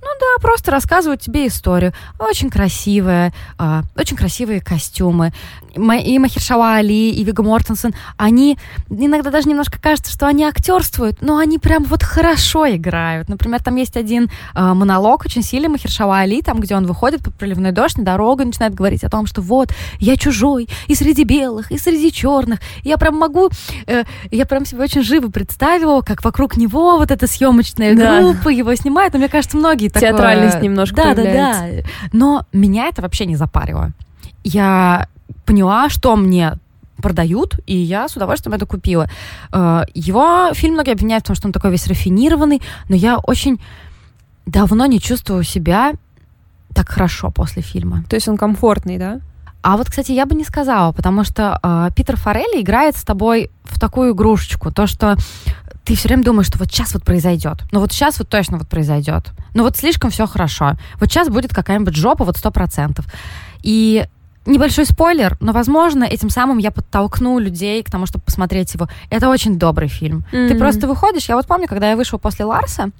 Да, 0.00 0.40
просто 0.40 0.70
рассказывают 0.70 1.20
тебе 1.20 1.46
историю. 1.46 1.92
Очень 2.18 2.50
красивая, 2.50 3.32
а, 3.56 3.82
очень 3.96 4.16
красивые 4.16 4.60
костюмы. 4.60 5.32
И 5.74 6.18
Махершала 6.18 6.74
Али, 6.74 7.10
и 7.10 7.24
Вига 7.24 7.42
Мортенсен, 7.42 7.94
они 8.16 8.58
иногда 8.90 9.30
даже 9.30 9.48
немножко 9.48 9.80
кажется, 9.80 10.10
что 10.12 10.26
они 10.26 10.44
актерствуют, 10.44 11.22
но 11.22 11.38
они 11.38 11.58
прям 11.58 11.84
вот 11.84 12.02
хорошо 12.02 12.68
играют. 12.68 13.28
Например, 13.28 13.62
там 13.62 13.76
есть 13.76 13.96
один 13.96 14.30
а, 14.54 14.74
монолог 14.74 15.24
очень 15.24 15.42
сильный 15.42 15.68
Махершала 15.68 16.18
Али, 16.18 16.42
там, 16.42 16.60
где 16.60 16.74
он 16.74 16.86
выходит 16.86 17.22
под 17.22 17.34
проливной 17.34 17.72
дождь 17.72 17.96
на 17.98 18.04
дорогу 18.04 18.42
и 18.42 18.46
начинает 18.46 18.74
говорить 18.74 19.04
о 19.04 19.10
том, 19.10 19.26
что 19.26 19.40
вот, 19.42 19.68
я 20.00 20.16
чужой, 20.16 20.68
и 20.86 20.94
среди 20.94 21.24
белых, 21.24 21.70
и 21.70 21.78
среди 21.78 22.10
черных. 22.12 22.60
Я 22.82 22.96
прям 22.98 23.16
могу, 23.16 23.50
э, 23.86 24.04
я 24.30 24.46
прям 24.46 24.64
себе 24.64 24.82
очень 24.82 25.02
живо 25.02 25.28
представила, 25.30 26.00
как 26.00 26.24
вокруг 26.24 26.56
него 26.56 26.96
вот 26.96 27.10
эта 27.10 27.26
съемочная 27.26 27.94
Да. 27.94 28.20
группа 28.20 28.48
его 28.48 28.74
снимает. 28.74 29.12
Но 29.12 29.18
мне 29.18 29.28
кажется, 29.28 29.56
многие 29.56 29.88
такое- 29.88 30.10
Театральность 30.10 30.60
немножко 30.62 30.96
да, 30.96 31.02
да, 31.04 31.14
да. 31.14 31.22
появляется. 31.22 31.90
Но 32.12 32.46
меня 32.52 32.86
это 32.88 33.02
вообще 33.02 33.26
не 33.26 33.36
запарило. 33.36 33.90
Я 34.44 35.08
поняла, 35.44 35.88
что 35.88 36.16
мне 36.16 36.58
продают, 37.02 37.60
и 37.66 37.76
я 37.76 38.08
с 38.08 38.16
удовольствием 38.16 38.54
это 38.54 38.66
купила. 38.66 39.08
Э, 39.52 39.82
Его 39.94 40.52
фильм 40.54 40.74
многие 40.74 40.92
обвиняют 40.92 41.24
в 41.24 41.28
том, 41.28 41.36
что 41.36 41.46
он 41.46 41.52
такой 41.52 41.70
весь 41.70 41.86
рафинированный, 41.86 42.60
но 42.88 42.96
я 42.96 43.18
очень 43.18 43.60
давно 44.46 44.86
не 44.86 45.00
чувствовала 45.00 45.44
себя 45.44 45.92
так 46.74 46.88
хорошо 46.88 47.30
после 47.30 47.62
фильма. 47.62 48.04
То 48.08 48.16
есть 48.16 48.28
он 48.28 48.36
комфортный, 48.36 48.98
да? 48.98 49.20
А 49.62 49.76
вот, 49.76 49.88
кстати, 49.90 50.12
я 50.12 50.24
бы 50.26 50.34
не 50.34 50.44
сказала, 50.44 50.92
потому 50.92 51.24
что 51.24 51.58
э, 51.62 51.88
Питер 51.94 52.16
Форелли 52.16 52.62
играет 52.62 52.96
с 52.96 53.02
тобой 53.02 53.50
в 53.64 53.78
такую 53.78 54.12
игрушечку, 54.12 54.70
то, 54.70 54.86
что 54.86 55.16
ты 55.84 55.94
все 55.94 56.08
время 56.08 56.22
думаешь, 56.22 56.46
что 56.46 56.58
вот 56.58 56.68
сейчас 56.70 56.94
вот 56.94 57.02
произойдет. 57.02 57.62
Ну 57.72 57.80
вот 57.80 57.92
сейчас 57.92 58.18
вот 58.18 58.28
точно 58.28 58.58
вот 58.58 58.68
произойдет. 58.68 59.32
Ну 59.54 59.62
вот 59.62 59.76
слишком 59.76 60.10
все 60.10 60.26
хорошо. 60.26 60.76
Вот 61.00 61.10
сейчас 61.10 61.28
будет 61.28 61.52
какая-нибудь 61.52 61.96
жопа, 61.96 62.24
вот 62.24 62.36
сто 62.36 62.50
процентов. 62.50 63.06
И 63.62 64.06
небольшой 64.48 64.84
спойлер, 64.86 65.36
но, 65.40 65.52
возможно, 65.52 66.04
этим 66.04 66.30
самым 66.30 66.58
я 66.58 66.70
подтолкну 66.70 67.38
людей 67.38 67.82
к 67.82 67.90
тому, 67.90 68.06
чтобы 68.06 68.24
посмотреть 68.24 68.74
его. 68.74 68.88
Это 69.10 69.28
очень 69.28 69.58
добрый 69.58 69.88
фильм. 69.88 70.24
Ты 70.30 70.50
Мгм. 70.50 70.58
просто 70.58 70.88
выходишь, 70.88 71.28
я 71.28 71.36
вот 71.36 71.46
помню, 71.46 71.68
когда 71.68 71.90
я 71.90 71.96
вышла 71.96 72.18
после 72.18 72.44
Ларса, 72.44 72.90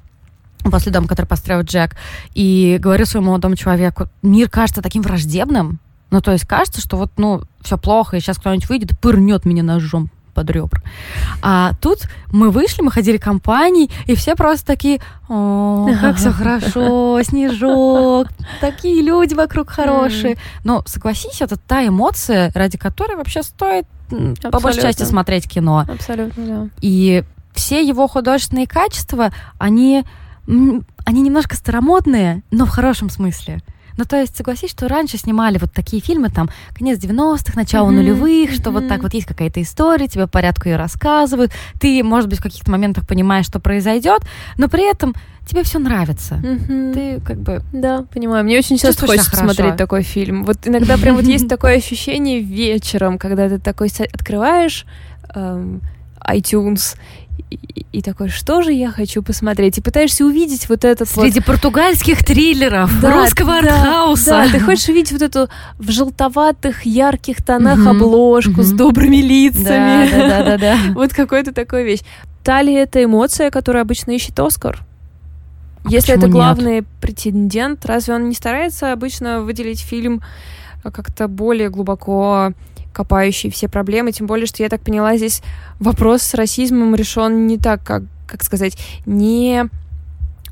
после 0.62 0.92
дома, 0.92 1.08
который 1.08 1.26
построил 1.26 1.62
Джек, 1.62 1.96
и 2.34 2.78
говорю 2.80 3.06
своему 3.06 3.28
молодому 3.28 3.56
человеку, 3.56 4.08
мир 4.22 4.48
кажется 4.50 4.82
таким 4.82 5.02
враждебным, 5.02 5.80
ну, 6.10 6.20
то 6.20 6.32
есть 6.32 6.46
кажется, 6.46 6.80
что 6.80 6.96
вот, 6.96 7.12
ну, 7.16 7.42
все 7.62 7.76
плохо, 7.76 8.16
и 8.16 8.20
сейчас 8.20 8.38
кто-нибудь 8.38 8.68
выйдет 8.68 8.92
и 8.92 8.96
пырнет 8.96 9.44
меня 9.44 9.62
ножом 9.62 10.10
под 10.38 10.50
ребра. 10.50 10.80
А 11.42 11.72
тут 11.80 12.02
мы 12.30 12.50
вышли, 12.50 12.82
мы 12.82 12.92
ходили 12.92 13.16
компанией, 13.16 13.90
и 14.06 14.14
все 14.14 14.36
просто 14.36 14.64
такие, 14.64 15.00
о, 15.28 15.88
как 16.00 16.16
все 16.16 16.30
хорошо, 16.40 17.20
снежок, 17.24 18.28
такие 18.60 19.02
люди 19.02 19.34
вокруг 19.34 19.68
хорошие. 19.68 20.36
Но 20.62 20.84
согласись, 20.86 21.42
это 21.42 21.56
та 21.56 21.84
эмоция, 21.84 22.52
ради 22.54 22.78
которой 22.78 23.16
вообще 23.16 23.42
стоит 23.42 23.86
м, 24.12 24.36
по 24.36 24.60
большей 24.60 24.82
части 24.82 25.02
Абсолютно. 25.02 25.06
смотреть 25.06 25.48
кино. 25.48 25.84
Абсолютно, 25.88 26.46
да. 26.46 26.68
И 26.80 27.24
все 27.52 27.84
его 27.84 28.06
художественные 28.06 28.68
качества, 28.68 29.32
они, 29.58 30.04
они 30.46 31.20
немножко 31.20 31.56
старомодные, 31.56 32.42
но 32.52 32.64
в 32.64 32.68
хорошем 32.70 33.10
смысле. 33.10 33.60
Ну, 33.98 34.04
то 34.04 34.16
есть, 34.16 34.36
согласись, 34.36 34.70
что 34.70 34.86
раньше 34.86 35.18
снимали 35.18 35.58
вот 35.58 35.72
такие 35.72 36.00
фильмы, 36.00 36.30
там, 36.30 36.48
конец 36.72 37.00
90-х, 37.00 37.54
начало 37.56 37.88
Мгм, 37.88 37.96
нулевых, 37.96 38.52
что 38.52 38.70
вот 38.70 38.84
мгм. 38.84 38.88
так 38.88 39.02
вот 39.02 39.12
есть 39.12 39.26
какая-то 39.26 39.60
история, 39.60 40.06
тебе 40.06 40.22
по 40.22 40.28
порядку 40.28 40.68
ее 40.68 40.76
рассказывают, 40.76 41.50
ты, 41.80 42.04
может 42.04 42.30
быть, 42.30 42.38
в 42.38 42.42
каких-то 42.42 42.70
моментах 42.70 43.08
понимаешь, 43.08 43.46
что 43.46 43.58
произойдет, 43.58 44.22
но 44.56 44.68
при 44.68 44.88
этом 44.88 45.16
тебе 45.48 45.64
все 45.64 45.80
нравится. 45.80 46.36
Мгм. 46.36 46.92
Ты 46.92 47.20
как 47.26 47.40
бы... 47.40 47.60
Да, 47.72 48.04
понимаю. 48.14 48.44
Мне 48.44 48.58
очень 48.58 48.78
часто 48.78 49.04
хочется 49.04 49.30
хорошо. 49.30 49.52
смотреть 49.52 49.76
такой 49.76 50.02
фильм. 50.02 50.44
Вот 50.44 50.58
иногда 50.64 50.96
прям 50.96 51.16
вот 51.16 51.24
есть 51.24 51.48
такое 51.48 51.76
ощущение 51.78 52.38
вечером, 52.38 53.18
когда 53.18 53.48
ты 53.48 53.58
такой 53.58 53.90
открываешь 54.14 54.86
эм, 55.34 55.80
iTunes, 56.24 56.96
и, 57.50 57.86
и 57.92 58.02
такой, 58.02 58.28
что 58.28 58.62
же 58.62 58.72
я 58.72 58.90
хочу 58.90 59.22
посмотреть? 59.22 59.78
И 59.78 59.80
пытаешься 59.80 60.24
увидеть 60.24 60.68
вот 60.68 60.84
этот 60.84 61.08
Среди 61.08 61.40
вот... 61.40 61.46
португальских 61.46 62.24
триллеров, 62.24 62.90
Да, 63.00 63.12
русского 63.14 63.60
да, 63.62 63.74
артхауса. 63.74 64.30
Да, 64.30 64.48
ты 64.50 64.60
хочешь 64.60 64.88
увидеть 64.88 65.12
вот 65.12 65.22
эту 65.22 65.48
в 65.78 65.90
желтоватых, 65.90 66.84
ярких 66.84 67.42
тонах 67.44 67.78
Мгм, 67.78 67.88
обложку 67.88 68.62
с 68.62 68.68
мгм. 68.68 68.76
добрыми 68.76 69.16
лицами. 69.16 70.10
Да, 70.10 70.18
да, 70.18 70.28
да, 70.28 70.44
да, 70.44 70.58
да. 70.58 70.76
Вот 70.94 71.12
какой-то 71.12 71.52
такой 71.52 71.84
вещь. 71.84 72.00
Та 72.44 72.62
ли 72.62 72.72
это 72.74 73.02
эмоция, 73.02 73.50
которую 73.50 73.82
обычно 73.82 74.12
ищет 74.12 74.38
Оскар? 74.40 74.80
Если 75.88 76.12
почему 76.12 76.16
это 76.16 76.26
нет? 76.26 76.32
главный 76.34 76.84
претендент, 77.00 77.86
разве 77.86 78.14
он 78.14 78.28
не 78.28 78.34
старается 78.34 78.92
обычно 78.92 79.40
выделить 79.42 79.80
фильм 79.80 80.22
а, 80.84 80.90
как-то 80.90 81.28
более 81.28 81.70
глубоко 81.70 82.52
копающий 82.98 83.48
все 83.48 83.68
проблемы? 83.68 84.10
Тем 84.10 84.26
более, 84.26 84.46
что 84.46 84.60
я 84.64 84.68
так 84.68 84.80
поняла, 84.80 85.16
здесь 85.16 85.40
вопрос 85.78 86.22
с 86.22 86.34
расизмом 86.34 86.96
решен 86.96 87.46
не 87.46 87.56
так, 87.56 87.80
как, 87.84 88.02
как 88.26 88.42
сказать, 88.42 88.76
не... 89.06 89.68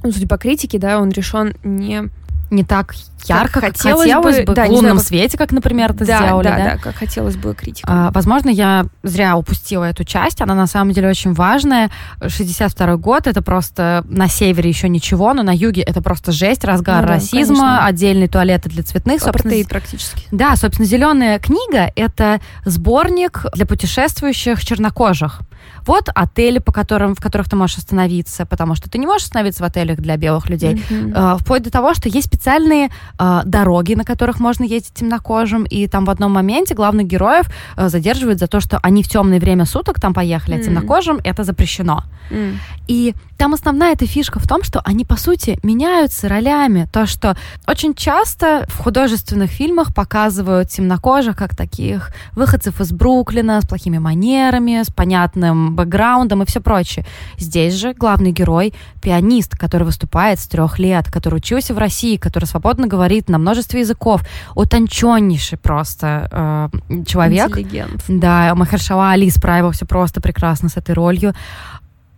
Ну, 0.04 0.12
судя 0.12 0.28
по 0.28 0.38
критике, 0.38 0.78
да, 0.78 1.00
он 1.00 1.10
решен 1.10 1.56
не... 1.64 2.08
Не 2.50 2.64
так 2.64 2.94
ярко, 3.28 3.60
как 3.60 3.76
хотелось 3.76 4.02
хотелось, 4.02 4.38
бы. 4.38 4.44
бы, 4.44 4.54
Да, 4.54 4.66
в 4.66 4.68
лунном 4.68 4.98
знаю, 4.98 5.00
свете, 5.00 5.36
как, 5.38 5.50
например, 5.52 5.90
это 5.92 6.04
да, 6.04 6.18
сделали, 6.18 6.44
да, 6.46 6.56
да? 6.56 6.64
да, 6.64 6.76
как 6.76 6.94
хотелось 6.96 7.36
бы 7.36 7.54
критика. 7.54 7.88
А, 7.90 8.10
Возможно, 8.12 8.50
я 8.50 8.86
зря 9.02 9.36
упустила 9.36 9.84
эту 9.84 10.04
часть. 10.04 10.40
Она 10.40 10.54
на 10.54 10.66
самом 10.66 10.92
деле 10.92 11.08
очень 11.08 11.32
важная. 11.32 11.90
62 12.26 12.96
год 12.96 13.26
это 13.26 13.42
просто 13.42 14.04
на 14.08 14.28
севере 14.28 14.68
еще 14.70 14.88
ничего, 14.88 15.34
но 15.34 15.42
на 15.42 15.54
юге 15.54 15.82
это 15.82 16.02
просто 16.02 16.32
жесть, 16.32 16.64
разгар 16.64 17.02
Ну 17.02 17.08
да, 17.08 17.14
расизма, 17.14 17.56
конечно. 17.56 17.86
отдельные 17.86 18.28
туалеты 18.28 18.68
для 18.68 18.82
цветных. 18.82 19.22
Апартеид 19.26 19.68
практически. 19.68 20.22
да, 20.30 20.54
собственно, 20.56 20.86
зеленая 20.86 21.38
книга 21.38 21.90
это 21.96 22.40
сборник 22.64 23.44
для 23.54 23.66
путешествующих 23.66 24.64
чернокожих. 24.64 25.40
Вот 25.86 26.08
отели, 26.14 26.58
по 26.58 26.72
которым, 26.72 27.14
в 27.14 27.20
которых 27.20 27.48
ты 27.48 27.56
можешь 27.56 27.78
остановиться, 27.78 28.46
потому 28.46 28.74
что 28.74 28.90
ты 28.90 28.98
не 28.98 29.06
можешь 29.06 29.24
остановиться 29.24 29.62
в 29.62 29.66
отелях 29.66 29.98
для 29.98 30.16
белых 30.16 30.48
людей. 30.48 30.82
Мгм. 30.90 31.12
Э, 31.14 31.36
вплоть 31.38 31.62
до 31.62 31.70
того, 31.70 31.94
что 31.94 32.08
есть 32.08 32.26
специальные 32.26 32.90
э, 33.18 33.40
дороги, 33.44 33.94
на 33.94 34.04
которых 34.04 34.40
можно 34.40 34.64
ездить 34.64 34.94
темнокожим, 34.94 35.64
и 35.64 35.86
там 35.86 36.04
в 36.04 36.10
одном 36.10 36.32
моменте 36.32 36.74
главных 36.74 37.06
героев 37.06 37.46
э, 37.76 37.88
задерживают 37.88 38.38
за 38.38 38.46
то, 38.46 38.60
что 38.60 38.78
они 38.82 39.02
в 39.02 39.08
темное 39.08 39.40
время 39.40 39.64
суток 39.64 40.00
там 40.00 40.14
поехали, 40.14 40.54
а 40.54 40.58
М. 40.58 40.64
темнокожим 40.64 41.20
это 41.24 41.44
запрещено. 41.44 42.04
М. 42.30 42.58
И 42.88 43.14
там 43.36 43.54
основная 43.54 43.92
эта 43.92 44.06
фишка 44.06 44.40
в 44.40 44.48
том, 44.48 44.62
что 44.62 44.80
они, 44.84 45.04
по 45.04 45.16
сути, 45.16 45.58
меняются 45.62 46.28
ролями. 46.28 46.88
То, 46.92 47.06
что 47.06 47.36
очень 47.66 47.94
часто 47.94 48.66
в 48.68 48.78
художественных 48.78 49.50
фильмах 49.50 49.94
показывают 49.94 50.70
темнокожих 50.70 51.36
как 51.36 51.54
таких 51.54 52.10
выходцев 52.32 52.80
из 52.80 52.92
Бруклина 52.92 53.60
с 53.60 53.66
плохими 53.66 53.98
манерами, 53.98 54.82
с 54.82 54.92
понятным 54.92 55.55
бэкграундом 55.74 56.42
и 56.42 56.46
все 56.46 56.60
прочее. 56.60 57.04
Здесь 57.38 57.74
же 57.74 57.94
главный 57.94 58.32
герой— 58.32 58.74
пианист, 59.02 59.56
который 59.56 59.84
выступает 59.84 60.38
с 60.38 60.46
трех 60.46 60.78
лет, 60.78 61.10
который 61.10 61.36
учился 61.36 61.74
в 61.74 61.78
России, 61.78 62.16
который 62.16 62.44
свободно 62.46 62.86
говорит 62.86 63.28
на 63.28 63.38
множестве 63.38 63.80
языков. 63.80 64.22
Утонченнейший 64.54 65.58
просто 65.58 66.70
э, 66.88 67.04
человек. 67.06 67.48
Интеллигент. 67.50 68.04
Да, 68.08 68.54
Махершала 68.54 69.10
Али 69.10 69.30
справился 69.30 69.86
просто 69.86 70.20
прекрасно 70.20 70.68
с 70.68 70.76
этой 70.76 70.94
ролью. 70.94 71.34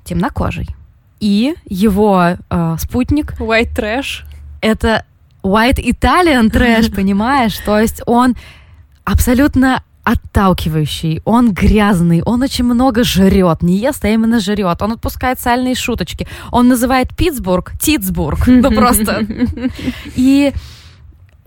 Темнокожий. 0.04 0.68
И 1.20 1.54
его 1.66 2.36
э, 2.50 2.76
спутник 2.78 3.34
White 3.40 3.74
trash. 3.76 4.24
это 4.60 5.04
white 5.42 5.78
Italian 5.78 6.50
трэш, 6.50 6.90
понимаешь? 6.94 7.56
То 7.58 7.78
есть 7.78 8.02
он 8.06 8.36
абсолютно 9.04 9.82
отталкивающий, 10.08 11.20
он 11.26 11.52
грязный, 11.52 12.22
он 12.22 12.42
очень 12.42 12.64
много 12.64 13.04
жрет, 13.04 13.62
не 13.62 13.76
ест, 13.76 14.02
а 14.06 14.08
именно 14.08 14.40
жрет, 14.40 14.80
он 14.80 14.92
отпускает 14.92 15.38
сальные 15.38 15.74
шуточки, 15.74 16.26
он 16.50 16.68
называет 16.68 17.14
Питтсбург 17.14 17.72
Титсбург, 17.78 18.46
ну 18.46 18.70
просто. 18.70 19.26
И, 20.16 20.54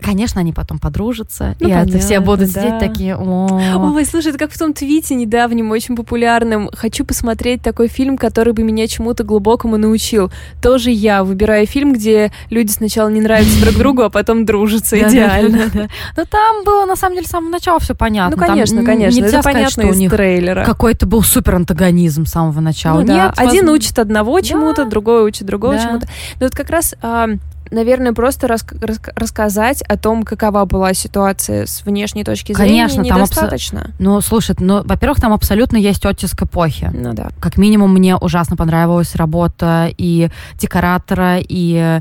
конечно, 0.02 0.40
они 0.40 0.52
потом 0.52 0.78
подружатся, 0.78 1.56
Ну, 1.60 1.68
и 1.68 1.70
это 1.70 1.98
все 1.98 2.20
понятно, 2.20 2.26
будут 2.26 2.52
да. 2.52 2.60
сидеть 2.60 2.78
такие, 2.78 3.16
«О». 3.16 3.92
Ой, 3.94 4.04
слушай, 4.04 4.28
это 4.28 4.38
как 4.38 4.52
в 4.52 4.58
том 4.58 4.72
твите 4.74 5.14
недавнем, 5.14 5.70
очень 5.70 5.96
популярном. 5.96 6.68
Хочу 6.74 7.04
посмотреть 7.04 7.62
такой 7.62 7.88
фильм, 7.88 8.18
который 8.18 8.52
бы 8.52 8.62
меня 8.62 8.86
чему-то 8.86 9.24
глубокому 9.24 9.76
научил. 9.76 10.30
Тоже 10.60 10.90
я 10.90 11.24
выбираю 11.24 11.66
фильм, 11.66 11.92
где 11.92 12.32
люди 12.50 12.70
сначала 12.70 13.08
не 13.08 13.20
нравятся 13.20 13.60
друг 13.62 13.76
другу, 13.76 14.02
а 14.02 14.10
потом 14.10 14.44
дружатся. 14.44 14.98
Идеально. 14.98 15.88
Но 16.16 16.24
там 16.24 16.64
было, 16.64 16.84
на 16.86 16.96
самом 16.96 17.14
деле, 17.16 17.26
с 17.26 17.30
самого 17.30 17.50
начала 17.50 17.78
все 17.80 17.94
понятно. 17.94 18.36
Ну, 18.36 18.46
конечно, 18.46 18.84
конечно. 18.84 19.24
Это 19.24 19.42
понятно 19.42 19.70
что 19.70 19.86
у 19.86 19.90
из 19.90 19.96
них 19.98 20.10
трейлера. 20.10 20.64
какой-то 20.64 21.06
был 21.06 21.22
супер 21.22 21.54
антагонизм 21.56 22.26
с 22.26 22.30
самого 22.30 22.60
начала. 22.60 23.00
Ну 23.00 23.06
да, 23.06 23.26
Нет, 23.26 23.34
один 23.36 23.68
учит 23.68 23.98
одного 23.98 24.40
чему-то, 24.40 24.84
другой 24.84 25.24
учит 25.24 25.46
другого 25.46 25.78
чему-то. 25.78 26.06
Ну 26.40 26.46
вот 26.46 26.54
как 26.54 26.70
раз, 26.70 26.94
а, 27.02 27.28
наверное, 27.72 28.12
просто 28.12 28.46
рас- 28.46 28.64
рас- 28.80 29.00
рассказать 29.16 29.82
о 29.82 29.96
том, 29.96 30.22
какова 30.22 30.64
была 30.64 30.94
ситуация 30.94 31.66
с 31.66 31.84
внешней 31.84 32.22
точки 32.24 32.52
зрения, 32.52 32.86
Конечно, 32.88 33.04
там 33.04 33.18
абсо- 33.18 33.22
недостаточно. 33.32 33.90
Ну, 33.98 34.20
слушай, 34.20 34.54
ну, 34.58 34.82
во-первых, 34.84 35.20
там 35.20 35.32
абсолютно 35.32 35.76
есть 35.76 36.04
оттиск 36.06 36.42
эпохи. 36.42 36.90
Ну 36.92 37.12
да. 37.14 37.30
Как 37.40 37.56
минимум, 37.56 37.92
мне 37.92 38.16
ужасно 38.16 38.56
понравилась 38.56 39.14
работа 39.16 39.90
и 39.96 40.28
декоратора, 40.58 41.38
и 41.40 42.00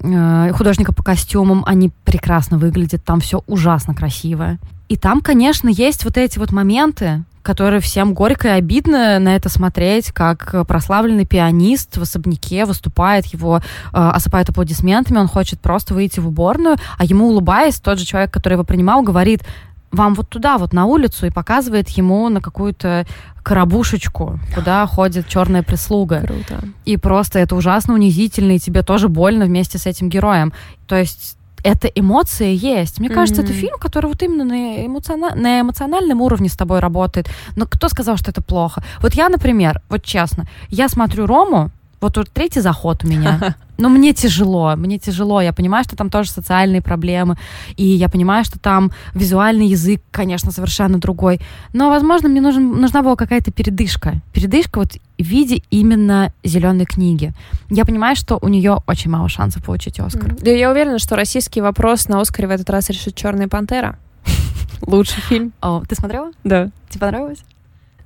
э, 0.00 0.52
художника 0.52 0.92
по 0.92 1.02
костюмам. 1.02 1.62
Они 1.66 1.90
прекрасно 2.04 2.58
выглядят, 2.58 3.04
там 3.04 3.20
все 3.20 3.42
ужасно 3.46 3.94
красиво. 3.94 4.58
И 4.88 4.96
там, 4.96 5.20
конечно, 5.20 5.68
есть 5.68 6.04
вот 6.04 6.18
эти 6.18 6.38
вот 6.38 6.52
моменты, 6.52 7.24
которые 7.42 7.80
всем 7.80 8.14
горько 8.14 8.48
и 8.48 8.52
обидно 8.52 9.18
на 9.18 9.34
это 9.34 9.48
смотреть, 9.48 10.12
как 10.12 10.66
прославленный 10.66 11.26
пианист 11.26 11.96
в 11.96 12.02
особняке 12.02 12.64
выступает, 12.64 13.26
его 13.26 13.58
э, 13.58 13.60
осыпают 13.92 14.48
аплодисментами, 14.48 15.18
он 15.18 15.28
хочет 15.28 15.60
просто 15.60 15.94
выйти 15.94 16.20
в 16.20 16.28
уборную, 16.28 16.76
а 16.98 17.04
ему 17.04 17.28
улыбаясь, 17.28 17.80
тот 17.80 17.98
же 17.98 18.04
человек, 18.04 18.32
который 18.32 18.54
его 18.54 18.64
принимал, 18.64 19.02
говорит, 19.02 19.42
вам 19.90 20.14
вот 20.14 20.28
туда, 20.28 20.56
вот 20.56 20.72
на 20.72 20.86
улицу, 20.86 21.26
и 21.26 21.30
показывает 21.30 21.88
ему 21.90 22.28
на 22.30 22.40
какую-то 22.40 23.06
коробушечку, 23.42 24.40
куда 24.54 24.86
ходит 24.86 25.28
черная 25.28 25.62
прислуга. 25.62 26.20
Круто. 26.20 26.64
И 26.84 26.96
просто 26.96 27.38
это 27.38 27.54
ужасно 27.54 27.94
унизительно, 27.94 28.52
и 28.52 28.58
тебе 28.58 28.82
тоже 28.82 29.08
больно 29.08 29.44
вместе 29.44 29.78
с 29.78 29.86
этим 29.86 30.08
героем. 30.08 30.52
То 30.86 30.96
есть 30.96 31.36
это 31.62 31.88
эмоции 31.88 32.54
есть. 32.54 32.98
Мне 33.00 33.08
кажется, 33.14 33.42
это 33.42 33.52
фильм, 33.60 33.78
который 33.78 34.06
вот 34.06 34.22
именно 34.22 34.44
на, 34.44 34.86
эмоциона- 34.86 35.34
на 35.34 35.60
эмоциональном 35.60 36.20
уровне 36.20 36.48
с 36.48 36.56
тобой 36.56 36.80
работает. 36.80 37.28
Но 37.56 37.66
кто 37.66 37.88
сказал, 37.88 38.16
что 38.16 38.30
это 38.30 38.42
плохо? 38.42 38.82
Вот 39.00 39.14
я, 39.14 39.28
например, 39.28 39.80
вот 39.88 40.02
честно, 40.02 40.44
я 40.68 40.88
смотрю 40.88 41.26
Рому, 41.26 41.70
вот 42.02 42.14
тут 42.14 42.30
третий 42.30 42.60
заход 42.60 43.04
у 43.04 43.06
меня. 43.06 43.56
Но 43.78 43.88
мне 43.88 44.12
тяжело, 44.12 44.76
мне 44.76 44.98
тяжело. 44.98 45.40
Я 45.40 45.52
понимаю, 45.52 45.84
что 45.84 45.96
там 45.96 46.10
тоже 46.10 46.30
социальные 46.30 46.82
проблемы. 46.82 47.36
И 47.76 47.84
я 47.84 48.08
понимаю, 48.08 48.44
что 48.44 48.58
там 48.58 48.92
визуальный 49.14 49.66
язык, 49.66 50.02
конечно, 50.10 50.52
совершенно 50.52 50.98
другой. 50.98 51.40
Но, 51.72 51.88
возможно, 51.88 52.28
мне 52.28 52.40
нужен, 52.40 52.80
нужна 52.80 53.02
была 53.02 53.16
какая-то 53.16 53.50
передышка. 53.50 54.20
Передышка 54.32 54.80
вот 54.80 54.98
в 55.18 55.22
виде 55.22 55.62
именно 55.70 56.32
зеленой 56.44 56.84
книги. 56.84 57.32
Я 57.70 57.84
понимаю, 57.84 58.16
что 58.16 58.38
у 58.42 58.48
нее 58.48 58.78
очень 58.86 59.10
мало 59.10 59.28
шансов 59.28 59.64
получить 59.64 59.98
Оскар. 59.98 60.36
Да, 60.40 60.50
я 60.50 60.70
уверена, 60.70 60.98
что 60.98 61.16
российский 61.16 61.60
вопрос 61.60 62.08
на 62.08 62.20
Оскаре 62.20 62.48
в 62.48 62.50
этот 62.50 62.68
раз 62.68 62.90
решит 62.90 63.14
Черная 63.14 63.48
пантера. 63.48 63.98
Лучший 64.82 65.22
фильм. 65.22 65.52
О, 65.60 65.82
ты 65.88 65.94
смотрела? 65.94 66.32
Да. 66.44 66.70
Тебе 66.88 67.00
понравилось? 67.00 67.44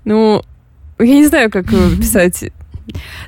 Ну, 0.05 0.43
я 0.99 1.15
не 1.15 1.27
знаю, 1.27 1.51
как 1.51 1.71
его 1.71 1.97
писать. 1.97 2.45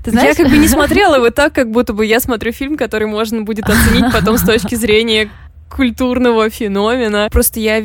Ты 0.05 0.11
знаешь, 0.11 0.37
Я 0.37 0.45
как 0.45 0.53
бы 0.53 0.59
не 0.59 0.69
смотрела 0.69 1.17
его 1.17 1.31
так, 1.31 1.53
как 1.53 1.71
будто 1.71 1.93
бы 1.93 2.05
я 2.07 2.21
смотрю 2.21 2.53
фильм, 2.53 2.77
который 2.77 3.07
можно 3.07 3.43
будет 3.43 3.65
оценить 3.69 4.13
потом 4.13 4.39
с 4.39 4.43
точки 4.43 4.75
зрения 4.75 5.31
культурного 5.69 6.49
феномена. 6.51 7.29
Просто 7.31 7.61
я, 7.61 7.83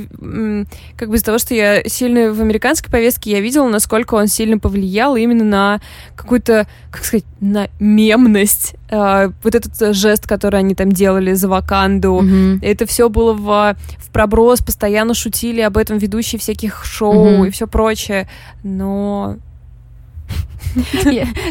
как 0.97 1.09
бы 1.09 1.15
из-за 1.15 1.25
того, 1.25 1.37
что 1.37 1.53
я 1.53 1.83
сильно 1.83 2.31
в 2.33 2.39
американской 2.41 2.89
повестке, 2.91 3.31
я 3.31 3.41
видела, 3.41 3.67
насколько 3.67 4.15
он 4.15 4.27
сильно 4.27 4.57
повлиял 4.57 5.15
именно 5.15 5.43
на 5.43 5.81
какую-то, 6.15 6.65
как 6.91 7.03
сказать, 7.03 7.25
на 7.41 7.67
мемность. 7.79 8.75
А, 8.89 9.31
вот 9.43 9.53
этот 9.55 9.79
э, 9.81 9.93
жест, 9.93 10.27
который 10.27 10.59
они 10.59 10.75
там 10.75 10.91
делали 10.91 11.33
за 11.33 11.49
Ваканду. 11.49 12.21
Мгм. 12.21 12.59
Это 12.61 12.85
все 12.85 13.09
было 13.09 13.33
в, 13.33 13.75
в 13.97 14.09
проброс, 14.11 14.61
постоянно 14.61 15.13
шутили 15.13 15.61
об 15.61 15.77
этом 15.77 15.97
ведущие 15.97 16.39
всяких 16.39 16.85
шоу 16.85 17.29
Мгм. 17.31 17.45
и 17.45 17.49
все 17.49 17.67
прочее. 17.67 18.29
Но 18.63 19.35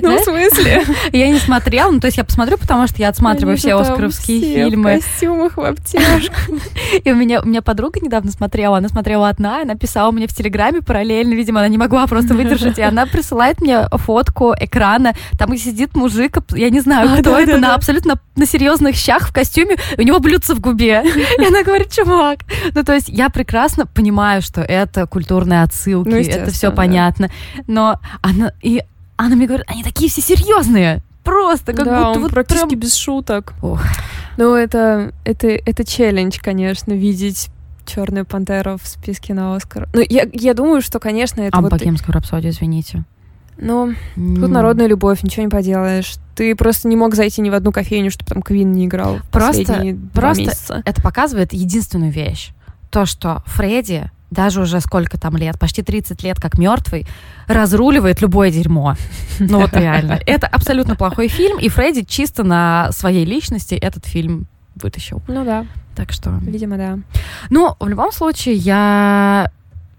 Ну, 0.03 0.17
в 0.17 0.25
смысле? 0.25 0.85
Я 1.13 1.29
не 1.29 1.39
смотрела, 1.39 1.91
ну, 1.91 2.01
то 2.01 2.07
есть 2.07 2.17
я 2.17 2.25
посмотрю, 2.25 2.59
потому 2.59 2.87
что 2.87 2.99
я 2.99 3.09
отсматриваю 3.09 3.57
все 3.57 3.75
оскаровские 3.75 4.41
фильмы. 4.41 5.01
в 5.01 5.03
костюмах, 5.03 5.57
в. 5.57 5.63
И 7.05 7.13
у 7.13 7.15
меня, 7.15 7.41
у 7.41 7.47
меня 7.47 7.63
подруга 7.63 8.01
недавно 8.01 8.31
смотрела, 8.31 8.79
она 8.79 8.89
смотрела 8.89 9.29
одна, 9.29 9.63
она 9.63 9.75
писала 9.75 10.11
мне 10.11 10.27
в 10.27 10.35
Телеграме 10.35 10.83
параллельно, 10.83 11.35
видимо, 11.35 11.61
она 11.61 11.69
не 11.69 11.79
могла 11.79 12.07
просто 12.07 12.35
выдержать, 12.35 12.79
и 12.79 12.83
она 12.83 13.07
присылает 13.07 13.61
мне 13.61 13.89
фотку 13.93 14.55
экрана, 14.59 15.15
там 15.39 15.57
сидит 15.57 15.95
мужик, 15.95 16.39
я 16.55 16.71
не 16.71 16.81
знаю, 16.81 17.11
а, 17.13 17.19
кто 17.19 17.39
это, 17.39 17.59
на 17.59 17.75
абсолютно 17.75 18.19
на 18.37 18.47
серьезных 18.47 18.97
щах 18.97 19.29
в 19.29 19.33
костюме, 19.33 19.77
у 19.99 20.03
него 20.03 20.19
блюдце 20.19 20.55
в 20.55 20.61
губе. 20.61 21.03
И 21.39 21.45
она 21.45 21.63
говорит, 21.63 21.91
чувак. 21.91 22.41
Ну, 22.75 22.83
то 22.83 22.95
есть 22.95 23.09
я 23.09 23.29
прекрасно 23.29 23.87
понимаю, 23.87 24.43
что 24.43 24.63
это 24.63 25.07
культурные 25.07 25.63
отсылки, 25.63 26.09
ну, 26.09 26.17
это 26.17 26.51
все 26.51 26.71
понятно. 26.73 27.31
Но 27.67 28.01
она, 28.23 28.53
и 28.63 28.83
она 29.27 29.37
мне 29.37 29.47
говорит, 29.47 29.67
они 29.69 29.83
такие 29.83 30.11
все 30.11 30.21
серьезные. 30.21 31.03
Просто 31.25 31.73
как 31.73 31.85
да, 31.85 32.09
будто 32.09 32.21
вот 32.21 32.33
практически 32.33 32.69
прям... 32.69 32.81
без 32.81 32.95
шуток. 32.95 33.55
Ох. 33.63 33.81
Ну, 34.37 34.55
это, 34.55 35.13
это, 35.25 35.49
это 35.49 35.85
челлендж, 35.85 36.39
конечно, 36.41 36.93
видеть 36.93 37.51
Черную 37.85 38.25
пантеру 38.25 38.79
в 38.81 38.87
списке 38.87 39.35
на 39.35 39.57
Оскар. 39.57 39.89
Ну, 39.93 40.03
я, 40.09 40.27
я 40.33 40.55
думаю, 40.55 40.83
что, 40.83 41.01
конечно, 41.01 41.41
это. 41.41 41.57
А 41.57 41.61
вот... 41.61 41.73
богемскую 41.73 42.15
рапсодию, 42.15 42.53
извините. 42.53 43.05
Ну, 43.59 43.93
mm. 44.17 44.41
тут 44.41 44.51
народная 44.51 44.87
любовь, 44.87 45.23
ничего 45.23 45.45
не 45.45 45.51
поделаешь. 45.51 46.15
Ты 46.35 46.55
просто 46.55 46.89
не 46.89 46.97
мог 46.97 47.15
зайти 47.15 47.43
ни 47.43 47.51
в 47.51 47.55
одну 47.55 47.71
кофейню, 47.71 48.11
чтобы 48.11 48.29
там 48.29 48.43
Квин 48.43 48.73
не 48.73 48.87
играл. 48.87 49.19
Просто, 49.31 49.97
просто 50.15 50.43
месяца. 50.43 50.83
это 50.85 51.03
показывает 51.03 51.53
единственную 51.53 52.13
вещь. 52.13 52.53
То, 52.91 53.05
что 53.05 53.43
Фредди 53.47 54.11
даже 54.33 54.63
уже 54.63 54.81
сколько 54.81 55.19
там 55.19 55.37
лет, 55.37 55.59
почти 55.59 55.83
30 55.83 56.23
лет 56.23 56.41
как 56.41 56.59
мертвый, 56.59 57.07
разруливает 57.47 58.21
любое 58.21 58.51
дерьмо. 58.51 58.97
Ну 59.39 59.61
вот 59.61 59.75
реально. 59.75 60.21
Это 60.27 60.47
абсолютно 60.47 60.95
плохой 60.95 61.29
фильм, 61.29 61.59
и 61.59 61.69
Фредди 61.69 62.05
чисто 62.05 62.45
на 62.45 62.91
своей 62.93 63.25
личности 63.25 63.75
этот 63.75 64.07
фильм 64.07 64.47
вытащил. 64.77 65.21
Ну 65.27 65.45
да. 65.45 65.67
Так 65.95 66.13
что... 66.13 66.31
Видимо, 66.43 66.77
да. 66.77 66.99
Ну, 67.51 67.75
в 67.79 67.89
любом 67.89 68.13
случае, 68.13 68.55
я 68.55 69.51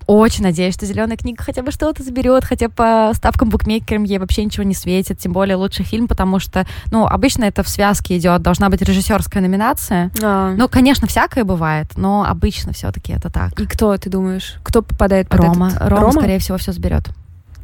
очень 0.07 0.43
надеюсь, 0.43 0.73
что 0.73 0.85
зеленая 0.85 1.17
книга 1.17 1.43
хотя 1.43 1.61
бы 1.61 1.71
что-то 1.71 2.03
заберет, 2.03 2.45
хотя 2.45 2.69
по 2.69 3.11
ставкам 3.13 3.49
букмекерам 3.49 4.03
ей 4.03 4.17
вообще 4.17 4.43
ничего 4.43 4.63
не 4.63 4.73
светит, 4.73 5.19
тем 5.19 5.33
более 5.33 5.55
лучший 5.55 5.85
фильм, 5.85 6.07
потому 6.07 6.39
что, 6.39 6.65
ну, 6.91 7.05
обычно 7.05 7.45
это 7.45 7.63
в 7.63 7.69
связке 7.69 8.17
идет, 8.17 8.41
должна 8.41 8.69
быть 8.69 8.81
режиссерская 8.81 9.41
номинация. 9.41 10.11
А. 10.21 10.53
Ну, 10.55 10.67
конечно, 10.67 11.07
всякое 11.07 11.43
бывает, 11.43 11.87
но 11.95 12.25
обычно 12.27 12.73
все-таки 12.73 13.13
это 13.13 13.29
так. 13.29 13.59
И 13.59 13.65
кто, 13.65 13.97
ты 13.97 14.09
думаешь, 14.09 14.55
кто 14.63 14.81
попадает 14.81 15.27
под 15.29 15.39
Рома. 15.39 15.67
этот? 15.69 15.89
Рома, 15.89 16.01
Рома, 16.01 16.11
скорее 16.13 16.39
всего, 16.39 16.57
все 16.57 16.71
заберет. 16.71 17.09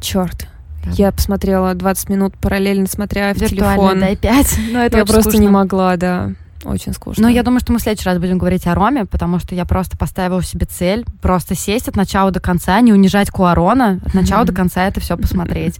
Черт. 0.00 0.48
Да. 0.84 0.90
Я 0.92 1.12
посмотрела 1.12 1.74
20 1.74 2.08
минут 2.08 2.34
параллельно, 2.38 2.86
смотря 2.86 3.34
в 3.34 3.38
телефон. 3.38 4.00
дай 4.00 4.16
5. 4.16 4.58
Но 4.72 4.82
это 4.82 4.98
я 4.98 5.04
просто 5.04 5.22
скучно. 5.30 5.40
не 5.40 5.48
могла, 5.48 5.96
да. 5.96 6.30
Очень 6.64 6.92
скучно. 6.92 7.22
Но 7.22 7.28
я 7.28 7.42
думаю, 7.42 7.60
что 7.60 7.72
мы 7.72 7.78
в 7.78 7.82
следующий 7.82 8.08
раз 8.08 8.18
будем 8.18 8.38
говорить 8.38 8.66
о 8.66 8.74
Роме, 8.74 9.06
потому 9.06 9.38
что 9.38 9.54
я 9.54 9.64
просто 9.64 9.96
поставила 9.96 10.42
себе 10.42 10.66
цель 10.66 11.04
просто 11.22 11.54
сесть 11.54 11.88
от 11.88 11.96
начала 11.96 12.30
до 12.30 12.40
конца, 12.40 12.80
не 12.80 12.92
унижать 12.92 13.30
Куарона, 13.30 14.00
от 14.04 14.14
начала 14.14 14.44
до 14.44 14.52
конца 14.52 14.86
это 14.86 15.00
все 15.00 15.16
посмотреть. 15.16 15.78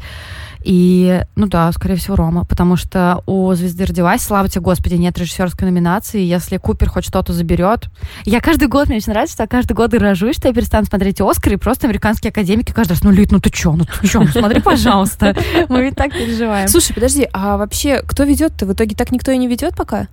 И, 0.63 1.23
ну 1.37 1.47
да, 1.47 1.73
скорее 1.73 1.97
всего, 1.97 2.17
Рома, 2.17 2.45
потому 2.45 2.77
что 2.77 3.23
у 3.27 3.53
«Звезды 3.55 3.87
родилась», 3.87 4.23
слава 4.23 4.49
тебе, 4.49 4.61
Господи, 4.61 4.95
нет 4.95 5.17
режиссерской 5.17 5.67
номинации, 5.67 6.21
если 6.21 6.59
Купер 6.59 6.91
хоть 6.91 7.07
что-то 7.07 7.33
заберет. 7.33 7.87
Я 8.25 8.41
каждый 8.41 8.69
год, 8.69 8.89
мне 8.89 8.99
очень 8.99 9.13
нравится, 9.13 9.35
что 9.35 9.45
я 9.45 9.47
каждый 9.47 9.73
год 9.73 9.95
и 9.95 9.99
рожусь, 9.99 10.37
что 10.37 10.49
я 10.49 10.55
перестану 10.55 10.85
смотреть 10.85 11.21
«Оскар», 11.21 11.55
и 11.55 11.57
просто 11.57 11.87
американские 11.87 12.31
академики 12.31 12.73
каждый 12.73 12.93
раз, 12.93 13.03
ну, 13.03 13.11
Лид, 13.11 13.33
ну 13.33 13.41
ты 13.41 13.49
чё, 13.51 13.73
ну 13.73 13.85
ты 13.85 14.07
чё, 14.07 14.21
ну 14.21 14.29
смотри, 14.29 14.61
пожалуйста. 14.61 15.35
Мы 15.69 15.83
ведь 15.83 15.97
так 15.97 16.13
переживаем. 16.13 16.69
Слушай, 16.69 16.93
подожди, 16.93 17.27
а 17.33 17.57
вообще, 17.57 18.03
кто 18.03 18.25
ведет-то? 18.25 18.67
В 18.67 18.73
итоге 18.75 18.95
так 18.95 19.13
никто 19.13 19.33
и 19.33 19.39
не 19.39 19.49
ведет 19.49 19.75
пока? 19.75 20.09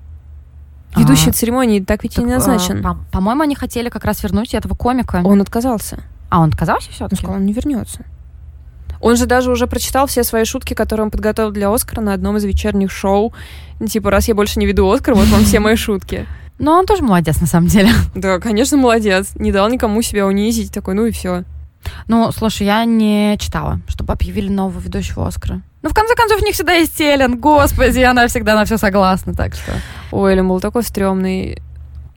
Ведущий 0.97 1.29
а, 1.29 1.33
церемонии 1.33 1.79
так 1.79 2.03
ведь 2.03 2.15
так, 2.15 2.23
и 2.23 2.27
не 2.27 2.33
назначен. 2.33 2.85
А, 2.85 2.97
по-моему, 3.11 3.43
они 3.43 3.55
хотели 3.55 3.89
как 3.89 4.05
раз 4.05 4.23
вернуть 4.23 4.53
этого 4.53 4.75
комика. 4.75 5.21
Он 5.23 5.41
отказался. 5.41 6.03
А 6.29 6.41
он 6.41 6.49
отказался 6.49 6.91
все-таки? 6.91 7.15
Он 7.15 7.17
сказал, 7.17 7.35
он 7.35 7.45
не 7.45 7.53
вернется. 7.53 8.05
Он 8.99 9.15
же 9.15 9.25
даже 9.25 9.51
уже 9.51 9.67
прочитал 9.67 10.07
все 10.07 10.23
свои 10.23 10.43
шутки, 10.43 10.73
которые 10.73 11.05
он 11.05 11.11
подготовил 11.11 11.51
для 11.51 11.73
Оскара 11.73 12.01
на 12.01 12.13
одном 12.13 12.37
из 12.37 12.43
вечерних 12.45 12.91
шоу. 12.91 13.33
Типа, 13.87 14.11
раз 14.11 14.27
я 14.27 14.35
больше 14.35 14.59
не 14.59 14.65
веду 14.65 14.89
Оскар, 14.91 15.13
вот 15.13 15.27
вам 15.27 15.43
все 15.43 15.59
мои 15.59 15.75
шутки. 15.75 16.25
Но 16.59 16.73
он 16.79 16.85
тоже 16.85 17.03
молодец, 17.03 17.39
на 17.39 17.47
самом 17.47 17.67
деле. 17.67 17.91
Да, 18.15 18.39
конечно, 18.39 18.77
молодец. 18.77 19.31
Не 19.35 19.51
дал 19.51 19.69
никому 19.69 20.01
себя 20.01 20.25
унизить. 20.25 20.73
Такой, 20.73 20.95
ну 20.95 21.05
и 21.05 21.11
все. 21.11 21.43
Ну, 22.07 22.31
слушай, 22.31 22.65
я 22.65 22.83
не 22.85 23.37
читала, 23.39 23.79
чтобы 23.87 24.13
объявили 24.13 24.49
нового 24.49 24.79
ведущего 24.79 25.27
Оскара. 25.27 25.61
Ну, 25.83 25.89
в 25.89 25.93
конце 25.93 26.15
концов, 26.15 26.41
у 26.41 26.45
них 26.45 26.55
всегда 26.55 26.73
есть 26.73 26.99
Эллен. 26.99 27.39
Господи, 27.39 27.99
она 27.99 28.27
всегда 28.27 28.55
на 28.55 28.65
все 28.65 28.77
согласна, 28.77 29.33
так 29.33 29.53
что... 29.53 29.71
Ой, 30.11 30.33
Эллен 30.33 30.47
был 30.47 30.59
такой 30.59 30.83
стрёмный. 30.83 31.61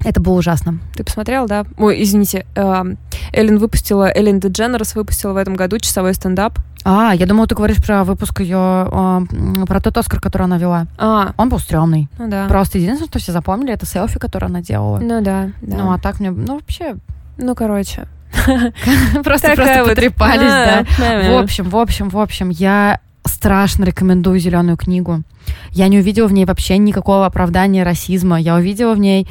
Это 0.03 0.21
было 0.21 0.39
ужасно. 0.39 0.79
Ты 0.95 1.05
посмотрел, 1.05 1.47
да? 1.47 1.65
Ой, 1.77 2.03
извините. 2.03 2.47
Э, 2.55 2.85
Эллен 3.33 3.59
выпустила, 3.59 4.11
Эллен 4.11 4.41
Дедженерес 4.41 4.95
выпустила 4.95 5.35
в 5.35 5.37
этом 5.37 5.57
году 5.57 5.79
часовой 5.79 6.15
стендап. 6.15 6.59
А, 6.85 7.13
я 7.15 7.27
думала, 7.27 7.47
ты 7.47 7.55
говоришь 7.55 7.83
про 7.85 8.05
выпуск 8.05 8.41
ее, 8.41 8.89
э, 8.91 9.67
про 9.67 9.81
тот 9.81 9.99
Оскар, 9.99 10.21
который 10.21 10.45
она 10.45 10.57
вела. 10.57 10.87
А. 10.97 11.35
Он 11.37 11.51
был 11.51 11.59
стрёмный. 11.59 12.09
Ну 12.19 12.29
да. 12.31 12.47
Просто 12.49 12.79
единственное, 12.79 13.11
что 13.11 13.19
все 13.19 13.33
запомнили, 13.33 13.75
это 13.75 13.85
селфи, 13.85 14.19
которое 14.19 14.47
она 14.47 14.63
делала. 14.63 14.99
Ну 14.99 15.21
да, 15.21 15.51
да. 15.61 15.77
Ну, 15.77 15.93
а 15.93 15.99
так 15.99 16.21
мне, 16.21 16.31
ну, 16.31 16.55
вообще... 16.55 16.97
Ну, 17.37 17.55
короче. 17.55 18.07
Просто 19.25 19.55
просто 19.57 19.85
потрепались, 19.85 20.41
да. 20.41 20.85
В 20.99 21.43
общем, 21.43 21.69
в 21.69 21.77
общем, 21.77 22.09
в 22.09 22.19
общем, 22.19 22.49
я 22.49 23.01
страшно 23.41 23.85
рекомендую 23.85 24.39
зеленую 24.39 24.77
книгу. 24.77 25.23
Я 25.71 25.89
не 25.89 25.99
увидела 25.99 26.27
в 26.27 26.33
ней 26.33 26.45
вообще 26.45 26.77
никакого 26.77 27.25
оправдания 27.25 27.85
расизма. 27.85 28.39
Я 28.39 28.57
увидела 28.57 28.93
в 28.93 28.99
ней 28.99 29.27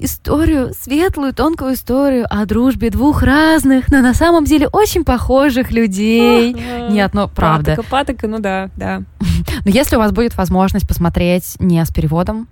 историю, 0.00 0.72
светлую, 0.74 1.32
тонкую 1.32 1.74
историю 1.74 2.26
о 2.28 2.44
дружбе 2.44 2.90
двух 2.90 3.22
разных, 3.22 3.88
но 3.88 4.00
на 4.00 4.14
самом 4.14 4.46
деле 4.46 4.66
очень 4.66 5.04
похожих 5.04 5.70
людей. 5.70 6.56
Нет, 6.90 7.14
ну 7.14 7.28
правда. 7.28 7.76
Патока, 7.76 7.88
патока, 7.88 8.26
ну 8.26 8.40
да, 8.40 8.68
да. 8.74 9.02
Но 9.64 9.70
если 9.70 9.94
у 9.94 10.00
вас 10.00 10.10
будет 10.10 10.36
возможность 10.36 10.88
посмотреть 10.88 11.54
не 11.60 11.84
с 11.84 11.92
переводом, 11.92 12.48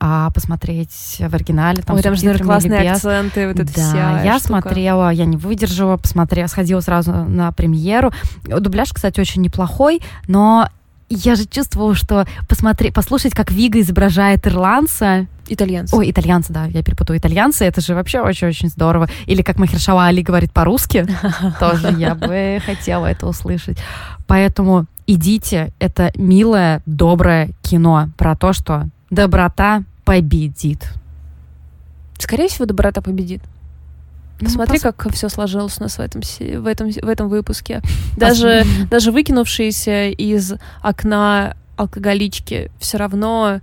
а 0.00 0.30
посмотреть 0.30 1.18
в 1.18 1.34
оригинале. 1.34 1.82
Там, 1.82 1.96
Ой, 1.96 2.02
там 2.02 2.16
же, 2.16 2.24
наверное, 2.24 2.46
классные 2.46 2.90
акценты, 2.90 3.46
вот 3.48 3.60
это 3.60 3.66
да, 3.66 3.72
вся 3.72 4.22
я 4.22 4.38
штука. 4.38 4.46
смотрела, 4.46 5.10
я 5.10 5.26
не 5.26 5.36
выдержала, 5.36 5.98
посмотрела, 5.98 6.46
сходила 6.46 6.80
сразу 6.80 7.12
на 7.12 7.52
премьеру. 7.52 8.10
Дубляж, 8.44 8.92
кстати, 8.92 9.20
очень 9.20 9.42
неплохой, 9.42 10.00
но 10.26 10.68
я 11.10 11.34
же 11.34 11.44
чувствовала, 11.44 11.94
что 11.94 12.26
посмотреть, 12.48 12.94
послушать, 12.94 13.34
как 13.34 13.50
Вига 13.52 13.80
изображает 13.80 14.46
ирландца, 14.46 15.26
Итальянца. 15.52 15.96
Ой, 15.96 16.08
итальянца, 16.08 16.52
да, 16.52 16.66
я 16.66 16.80
перепутаю. 16.84 17.18
Итальянцы, 17.18 17.64
это 17.64 17.80
же 17.80 17.96
вообще 17.96 18.20
очень-очень 18.20 18.68
здорово. 18.68 19.08
Или 19.26 19.42
как 19.42 19.58
Махершала 19.58 20.06
Али 20.06 20.22
говорит 20.22 20.52
по-русски, 20.52 21.08
тоже 21.58 21.92
я 21.98 22.14
бы 22.14 22.62
хотела 22.64 23.06
это 23.06 23.26
услышать. 23.26 23.76
Поэтому 24.28 24.86
идите, 25.08 25.72
это 25.80 26.12
милое, 26.14 26.82
доброе 26.86 27.50
кино 27.62 28.10
про 28.16 28.36
то, 28.36 28.52
что 28.52 28.84
доброта 29.10 29.82
победит. 30.10 30.88
Скорее 32.18 32.48
всего, 32.48 32.66
доброта 32.66 33.00
победит. 33.00 33.42
Ну, 34.40 34.46
Посмотри, 34.46 34.80
пос... 34.80 34.92
как 34.96 35.12
все 35.12 35.28
сложилось 35.28 35.78
у 35.78 35.84
нас 35.84 35.98
в 35.98 36.00
этом, 36.00 36.20
в 36.22 36.66
этом, 36.66 36.90
в 36.90 37.08
этом 37.08 37.28
выпуске. 37.28 37.80
Даже, 38.16 38.64
даже 38.90 39.12
выкинувшиеся 39.12 40.08
из 40.08 40.54
окна 40.82 41.56
алкоголички 41.76 42.72
все 42.80 42.98
равно... 42.98 43.60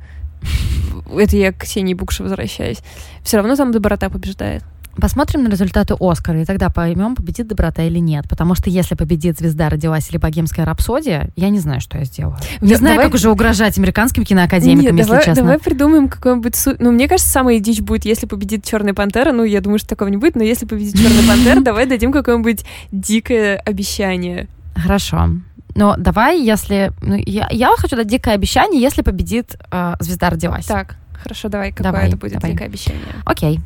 Это 1.13 1.35
я 1.35 1.51
к 1.51 1.57
Ксении 1.57 1.93
Букше 1.93 2.23
возвращаюсь. 2.23 2.79
Все 3.23 3.35
равно 3.37 3.57
там 3.57 3.73
доброта 3.73 4.09
побеждает. 4.09 4.63
Посмотрим 4.99 5.43
на 5.43 5.49
результаты 5.49 5.95
Оскара, 5.99 6.41
и 6.41 6.45
тогда 6.45 6.69
поймем, 6.69 7.15
победит 7.15 7.47
доброта 7.47 7.83
или 7.83 7.99
нет. 7.99 8.25
Потому 8.27 8.55
что 8.55 8.69
если 8.69 8.95
победит 8.95 9.37
«Звезда 9.37 9.69
родилась» 9.69 10.09
или 10.09 10.17
«Богемская 10.17 10.65
рапсодия», 10.65 11.29
я 11.35 11.49
не 11.49 11.59
знаю, 11.59 11.81
что 11.81 11.99
я 11.99 12.05
сделаю. 12.05 12.37
Не 12.61 12.71
да, 12.71 12.77
знаю, 12.77 12.95
давай... 12.95 13.05
как 13.07 13.15
уже 13.15 13.29
угрожать 13.29 13.77
американским 13.77 14.23
киноакадемикам, 14.23 14.95
Нет, 14.95 15.05
если 15.05 15.09
давай, 15.11 15.25
честно. 15.25 15.43
Давай 15.43 15.59
придумаем 15.59 16.09
какой-нибудь... 16.09 16.55
Су... 16.55 16.75
Ну, 16.79 16.91
мне 16.91 17.07
кажется, 17.07 17.29
самая 17.31 17.59
дичь 17.59 17.81
будет, 17.81 18.05
если 18.05 18.25
победит 18.25 18.65
«Черная 18.65 18.95
пантера». 18.95 19.31
Ну, 19.31 19.43
я 19.43 19.61
думаю, 19.61 19.77
что 19.77 19.89
такого 19.89 20.07
не 20.07 20.17
будет, 20.17 20.35
но 20.35 20.43
если 20.43 20.65
победит 20.65 20.95
«Черная 20.95 21.27
пантера», 21.27 21.61
давай 21.63 21.85
дадим 21.85 22.11
какое-нибудь 22.11 22.65
дикое 22.91 23.57
обещание. 23.57 24.47
Хорошо. 24.75 25.29
Но 25.75 25.95
давай, 25.95 26.41
если... 26.41 26.91
Ну, 27.01 27.15
я, 27.15 27.47
я 27.51 27.69
хочу 27.77 27.95
дать 27.95 28.07
дикое 28.07 28.33
обещание, 28.33 28.81
если 28.81 29.03
победит 29.03 29.57
э, 29.71 29.93
«Звезда 29.99 30.31
родилась». 30.31 30.65
Так, 30.65 30.95
хорошо, 31.21 31.49
давай. 31.49 31.71
Какое 31.71 31.91
давай, 31.91 32.07
это 32.07 32.17
будет 32.17 32.33
давай. 32.33 32.51
дикое 32.51 32.65
обещание? 32.65 33.03
Окей. 33.25 33.59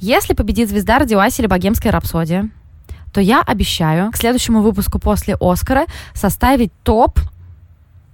Если 0.00 0.32
победит 0.32 0.70
«Звезда 0.70 0.98
родилась» 0.98 1.38
или 1.38 1.46
«Богемская 1.46 1.92
рапсодия», 1.92 2.48
то 3.12 3.20
я 3.20 3.42
обещаю 3.42 4.10
к 4.10 4.16
следующему 4.16 4.62
выпуску 4.62 4.98
после 4.98 5.36
«Оскара» 5.38 5.84
составить 6.14 6.72
топ, 6.82 7.20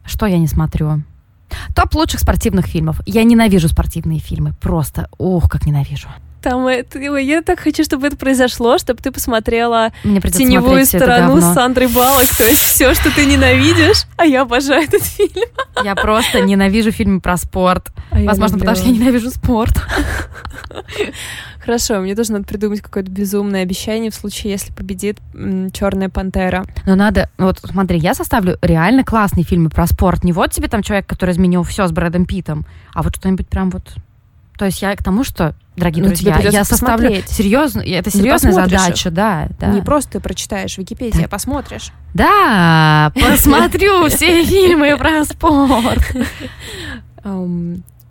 что 0.05 0.27
я 0.27 0.39
не 0.39 0.49
смотрю, 0.49 1.03
топ 1.77 1.95
лучших 1.95 2.19
спортивных 2.19 2.67
фильмов. 2.67 3.01
Я 3.07 3.23
ненавижу 3.23 3.69
спортивные 3.69 4.19
фильмы, 4.19 4.53
просто, 4.61 5.09
ух, 5.17 5.49
как 5.49 5.65
ненавижу. 5.65 6.09
Там 6.43 6.67
это, 6.67 6.99
я 6.99 7.43
так 7.43 7.61
хочу, 7.61 7.85
чтобы 7.85 8.09
это 8.09 8.17
произошло, 8.17 8.79
чтобы 8.79 9.01
ты 9.01 9.11
посмотрела 9.11 9.93
Мне 10.05 10.21
теневую 10.21 10.87
сторону 10.87 11.41
с 11.41 11.55
Сандрой 11.55 11.89
Балок, 11.89 12.29
то 12.37 12.45
есть 12.45 12.63
все, 12.63 12.95
что 12.95 13.15
ты 13.15 13.27
ненавидишь, 13.27 14.05
а 14.17 14.27
я 14.27 14.43
обожаю 14.43 14.85
этот 14.85 15.03
фильм. 15.03 15.49
Я 15.85 15.95
просто 15.95 16.41
ненавижу 16.41 16.91
фильмы 16.91 17.21
про 17.21 17.37
спорт. 17.37 17.93
А 18.11 18.21
Возможно, 18.21 18.59
потому 18.59 18.77
что 18.77 18.87
я 18.87 18.93
ненавижу 18.93 19.31
спорт. 19.31 19.75
Хорошо, 21.67 21.99
мне 22.01 22.15
тоже 22.15 22.31
надо 22.31 22.45
придумать 22.45 22.81
какое-то 22.81 23.11
безумное 23.11 23.63
обещание 23.63 24.13
в 24.13 24.15
случае, 24.15 24.53
если 24.53 24.73
победит 24.73 25.19
Черная 25.73 26.09
пантера. 26.09 26.65
Но 26.87 26.95
надо, 26.95 27.29
вот 27.39 27.59
смотри, 27.59 27.99
я 27.99 28.15
составлю 28.15 28.57
реально 28.63 29.03
классные 29.03 29.43
фильмы 29.43 29.69
про 29.69 29.89
спорт. 29.89 30.23
Не 30.23 30.33
вот 30.33 30.53
тебе 30.53 30.69
там 30.69 30.83
человек, 30.85 31.07
который 31.07 31.33
изменил 31.33 31.65
все 31.65 31.89
с 31.89 31.91
Брэдом 31.91 32.25
Питтом, 32.25 32.67
а 32.95 33.03
вот 33.03 33.17
что-нибудь 33.17 33.49
прям 33.49 33.71
вот... 33.71 33.83
То 34.57 34.65
есть 34.65 34.81
я 34.81 34.95
к 34.95 35.03
тому, 35.03 35.25
что, 35.25 35.57
дорогие 35.77 36.05
Ну, 36.05 36.15
тебе 36.15 36.33
друзья, 36.33 36.61
я 36.61 36.65
составлю 36.65 37.09
посмотреть. 37.09 37.29
серьезно, 37.29 37.81
это 37.81 38.11
Ну, 38.15 38.21
серьезная 38.21 38.53
задача, 38.53 39.11
да, 39.11 39.49
да. 39.59 39.67
Не 39.67 39.83
просто 39.83 40.13
ты 40.13 40.21
прочитаешь 40.21 40.77
в 40.77 40.79
Википедии, 40.79 41.19
Да. 41.19 41.25
а 41.25 41.29
посмотришь. 41.29 41.93
Да, 42.15 43.13
посмотрю 43.15 44.09
все 44.09 44.45
фильмы 44.47 44.97
про 44.97 45.25
спорт. 45.25 46.17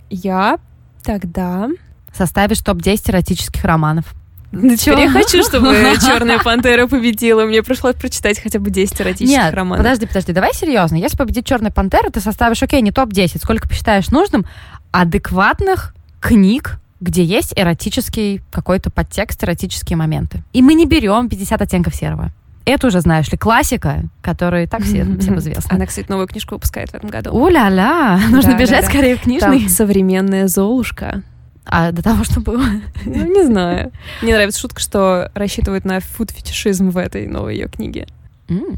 Я 0.10 0.60
тогда... 1.04 1.70
Составишь 2.18 2.60
топ-10 2.60 3.12
эротических 3.12 3.64
романов. 3.64 4.06
Теперь 4.52 5.00
я 5.02 5.10
хочу, 5.12 5.44
чтобы 5.44 5.68
Черная 6.02 6.40
пантера 6.40 6.88
победила. 6.88 7.44
Мне 7.46 7.62
пришлось 7.62 7.96
прочитать 7.96 8.40
хотя 8.40 8.60
бы 8.60 8.70
10 8.70 9.02
эротических 9.02 9.38
Нет, 9.38 9.54
романов. 9.54 9.84
подожди, 9.84 10.06
подожди, 10.06 10.32
давай 10.32 10.54
серьезно. 10.54 10.96
Если 10.96 11.18
победит 11.18 11.46
Черная 11.46 11.72
пантера, 11.72 12.10
ты 12.10 12.22
составишь, 12.22 12.64
окей, 12.64 12.82
не 12.82 12.92
топ-10, 12.92 13.40
сколько 13.42 13.68
посчитаешь 13.68 14.10
нужным, 14.12 14.46
адекватных 14.92 15.94
книг, 16.22 16.78
где 17.02 17.24
есть 17.24 17.54
эротический 17.56 18.42
какой-то 18.52 18.90
подтекст, 18.90 19.44
эротические 19.44 19.98
моменты. 19.98 20.42
И 20.54 20.62
мы 20.62 20.74
не 20.74 20.86
берем 20.86 21.28
50 21.28 21.62
оттенков 21.62 21.94
серого. 21.94 22.32
Это 22.64 22.88
уже, 22.88 23.02
знаешь 23.02 23.30
ли, 23.32 23.38
классика, 23.38 24.04
которая 24.22 24.68
так 24.68 24.82
все, 24.84 25.06
всем 25.20 25.38
известна. 25.40 25.76
Она, 25.76 25.86
кстати, 25.86 26.10
новую 26.10 26.28
книжку 26.28 26.56
выпускает 26.56 26.92
в 26.92 26.96
этом 26.96 27.10
году. 27.10 27.32
Уля-ля, 27.32 28.20
нужно 28.30 28.54
Да, 28.54 28.58
бежать 28.58 28.82
да, 28.82 28.88
да. 28.88 28.88
скорее 28.88 29.18
в 29.18 29.22
книжный. 29.22 29.60
Там 29.60 29.70
современная 29.70 30.48
Золушка. 30.48 31.22
А 31.66 31.92
до 31.92 32.04
того, 32.04 32.24
что 32.24 32.40
было. 32.42 32.64
Ну, 33.06 33.26
не 33.26 33.44
знаю. 33.46 33.92
Мне 34.22 34.34
нравится 34.34 34.60
шутка, 34.60 34.80
что 34.80 35.32
рассчитывают 35.34 35.86
на 35.86 36.00
фуд-фетишизм 36.00 36.90
в 36.90 36.98
этой 36.98 37.28
новой 37.28 37.56
ее 37.56 37.68
книге. 37.68 38.08
М. 38.50 38.78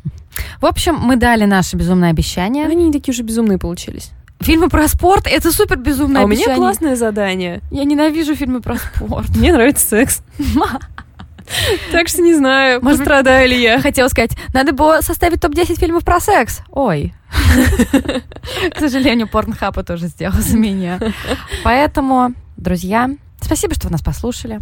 В 0.62 0.66
общем, 0.66 0.96
мы 0.96 1.18
дали 1.18 1.46
наше 1.46 1.76
безумное 1.76 2.10
обещание. 2.12 2.66
Они 2.66 2.86
не 2.88 2.94
такие 2.94 3.14
уже 3.14 3.24
безумные 3.24 3.58
получились. 3.58 4.12
Фильмы 4.40 4.70
про 4.70 4.88
спорт— 4.88 5.26
это 5.30 5.52
супер 5.52 5.78
безумное 5.78 6.22
а 6.22 6.26
у 6.26 6.28
меня 6.28 6.42
обещание. 6.42 6.58
классное 6.58 6.96
задание. 6.96 7.62
Я 7.72 7.84
ненавижу 7.84 8.36
фильмы 8.36 8.62
про 8.62 8.78
спорт. 8.78 9.30
Мне 9.36 9.52
нравится 9.52 9.86
секс. 9.86 10.22
Так 11.94 12.10
что 12.10 12.22
не 12.22 12.34
знаю, 12.36 12.82
Может 12.84 13.00
пострадаю 13.00 13.48
ли 13.50 13.62
я. 13.62 13.80
Хотела 13.80 14.10
сказать, 14.10 14.32
надо 14.54 14.74
было 14.74 15.00
составить 15.00 15.40
топ-10 15.40 15.80
фильмов 15.80 16.04
про 16.04 16.20
секс. 16.20 16.60
Ой. 16.72 17.14
К 18.76 18.80
сожалению, 18.80 19.30
Порнхаб 19.30 19.78
это 19.78 19.94
уже 19.94 20.08
сделал 20.08 20.36
за 20.36 20.58
меня. 20.58 21.00
Поэтому, 21.64 22.34
друзья, 22.58 23.10
спасибо, 23.40 23.76
что 23.76 23.88
вы 23.88 23.92
нас 23.92 24.02
послушали. 24.02 24.62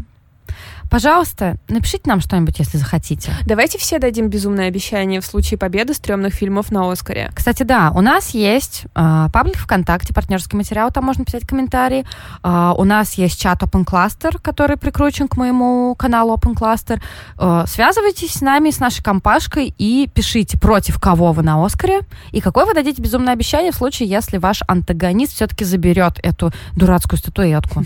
Пожалуйста, 0.89 1.57
напишите 1.67 2.03
нам 2.05 2.21
что-нибудь, 2.21 2.59
если 2.59 2.77
захотите. 2.77 3.31
Давайте 3.45 3.77
все 3.77 3.99
дадим 3.99 4.29
безумное 4.29 4.67
обещание 4.67 5.21
в 5.21 5.25
случае 5.25 5.57
победы 5.57 5.93
стрёмных 5.93 6.33
фильмов 6.33 6.71
на 6.71 6.91
Оскаре. 6.91 7.31
Кстати, 7.35 7.63
да, 7.63 7.91
у 7.93 8.01
нас 8.01 8.29
есть 8.29 8.85
э, 8.95 9.27
паблик 9.33 9.57
ВКонтакте, 9.57 10.13
партнерский 10.13 10.57
материал, 10.57 10.91
там 10.91 11.05
можно 11.05 11.25
писать 11.25 11.45
комментарии. 11.45 12.05
Э, 12.43 12.73
у 12.77 12.83
нас 12.83 13.13
есть 13.15 13.39
чат 13.39 13.61
Open 13.63 13.85
Cluster, 13.85 14.39
который 14.41 14.77
прикручен 14.77 15.27
к 15.27 15.37
моему 15.37 15.95
каналу 15.95 16.35
Open 16.35 16.53
Cluster. 16.53 17.01
Э, 17.37 17.65
связывайтесь 17.67 18.33
с 18.33 18.41
нами, 18.41 18.69
с 18.69 18.79
нашей 18.79 19.03
компашкой 19.03 19.73
и 19.77 20.09
пишите, 20.13 20.57
против 20.57 20.99
кого 20.99 21.31
вы 21.33 21.43
на 21.43 21.63
Оскаре 21.63 22.01
и 22.31 22.41
какое 22.41 22.65
вы 22.65 22.73
дадите 22.73 23.01
безумное 23.01 23.33
обещание 23.33 23.71
в 23.71 23.75
случае, 23.75 24.09
если 24.09 24.37
ваш 24.37 24.61
антагонист 24.67 25.33
все-таки 25.33 25.65
заберет 25.65 26.19
эту 26.23 26.51
дурацкую 26.75 27.19
статуэтку. 27.19 27.85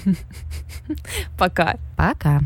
Пока. 1.38 1.76
Пока. 1.96 2.40